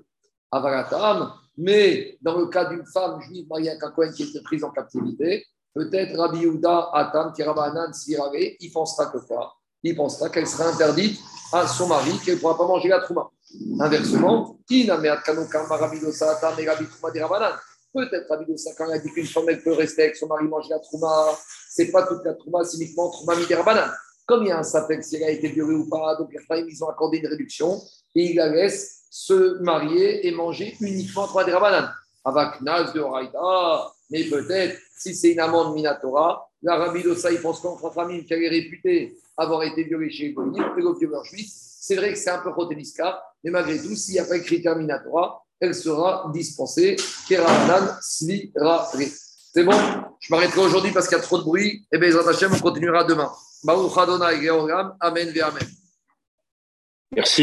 Avaratam, 0.50 1.32
mais 1.56 2.18
dans 2.20 2.38
le 2.38 2.46
cas 2.46 2.66
d'une 2.66 2.84
femme 2.86 3.20
juive 3.22 3.46
mariée 3.48 3.70
avec 3.70 3.82
un 3.82 4.12
qui 4.12 4.22
était 4.22 4.42
prise 4.42 4.64
en 4.64 4.70
captivité, 4.70 5.44
peut-être 5.74 6.16
Rabbi 6.16 6.40
Yehuda, 6.40 6.90
Atam, 6.92 7.32
Kirabanan, 7.32 7.92
Sirave, 7.92 8.32
il 8.34 8.72
pensera 8.72 9.06
que 9.06 9.18
quoi 9.18 9.54
il 9.82 9.96
pensera 9.96 10.28
qu'elle 10.28 10.46
sera 10.46 10.68
interdite 10.68 11.20
à 11.52 11.66
son 11.66 11.88
mari, 11.88 12.12
qu'elle 12.24 12.36
ne 12.36 12.40
pourra 12.40 12.56
pas 12.56 12.66
manger 12.66 12.88
la 12.88 13.00
trouma. 13.00 13.30
Inversement, 13.80 14.58
peut-être 17.94 18.28
Rabbi 18.30 18.46
quand 18.76 18.86
il 18.88 18.92
a 18.92 18.98
dit 18.98 19.10
qu'une 19.10 19.26
femme 19.26 19.44
elle 19.48 19.62
peut 19.62 19.72
rester 19.72 20.04
avec 20.04 20.16
son 20.16 20.26
mari 20.26 20.44
manger 20.44 20.70
la 20.70 20.78
trouma, 20.78 21.38
c'est 21.68 21.90
pas 21.90 22.06
toute 22.06 22.24
la 22.24 22.34
trouma, 22.34 22.64
c'est 22.64 22.78
uniquement 22.78 23.10
trouma 23.10 23.36
midirabanan. 23.36 23.90
Comme 24.26 24.44
il 24.44 24.48
y 24.48 24.52
a 24.52 24.58
un 24.58 24.62
sapek 24.62 25.04
si 25.04 25.16
elle 25.16 25.24
a 25.24 25.30
été 25.30 25.48
violée 25.48 25.74
ou 25.74 25.88
pas, 25.88 26.16
donc 26.16 26.30
ils 26.32 26.84
ont 26.84 26.88
accordé 26.88 27.18
une 27.18 27.26
réduction 27.26 27.78
et 28.14 28.30
ils 28.30 28.36
la 28.36 28.48
laissent 28.48 29.02
se 29.10 29.60
marier 29.62 30.26
et 30.26 30.30
manger 30.30 30.74
uniquement 30.80 31.26
trouma 31.26 31.44
dirabanan. 31.44 31.90
Avec 32.24 32.62
Naz 32.62 32.92
de 32.94 33.00
Raïda, 33.00 33.92
mais 34.10 34.24
peut-être 34.24 34.78
si 34.96 35.14
c'est 35.14 35.32
une 35.32 35.40
amende 35.40 35.74
minatora, 35.74 36.48
la 36.62 36.76
Rabbi 36.76 37.02
Dossa, 37.02 37.32
il 37.32 37.40
pense 37.40 37.60
qu'en 37.60 37.76
famille 37.90 38.24
qu'elle 38.24 38.44
est 38.44 38.48
réputée 38.48 39.16
avoir 39.36 39.62
été 39.62 39.84
violé 39.84 40.10
chez 40.10 40.34
les. 40.34 41.46
C'est 41.80 41.96
vrai 41.96 42.12
que 42.12 42.18
c'est 42.18 42.30
un 42.30 42.38
peu 42.38 42.50
Rotélisca, 42.50 43.22
mais 43.42 43.50
malgré 43.50 43.78
tout, 43.80 43.94
s'il 43.94 44.14
n'y 44.14 44.20
a 44.20 44.24
pas 44.24 44.36
écrit 44.36 44.62
terminatora, 44.62 45.44
elle 45.60 45.74
sera 45.74 46.30
dispensée. 46.32 46.96
Keranan 47.28 47.96
C'est 48.00 49.64
bon? 49.64 49.72
Je 50.20 50.32
m'arrêterai 50.32 50.60
aujourd'hui 50.60 50.92
parce 50.92 51.08
qu'il 51.08 51.16
y 51.16 51.20
a 51.20 51.22
trop 51.22 51.38
de 51.38 51.44
bruit. 51.44 51.86
Et 51.92 51.98
bien, 51.98 52.08
les 52.08 52.16
on 52.46 52.58
continuera 52.58 53.04
demain. 53.04 53.30
Baruch 53.64 53.96
Adonai 53.96 54.48
Amen 55.00 55.30
ve 55.30 55.40
Amen. 55.40 55.68
Merci. 57.12 57.40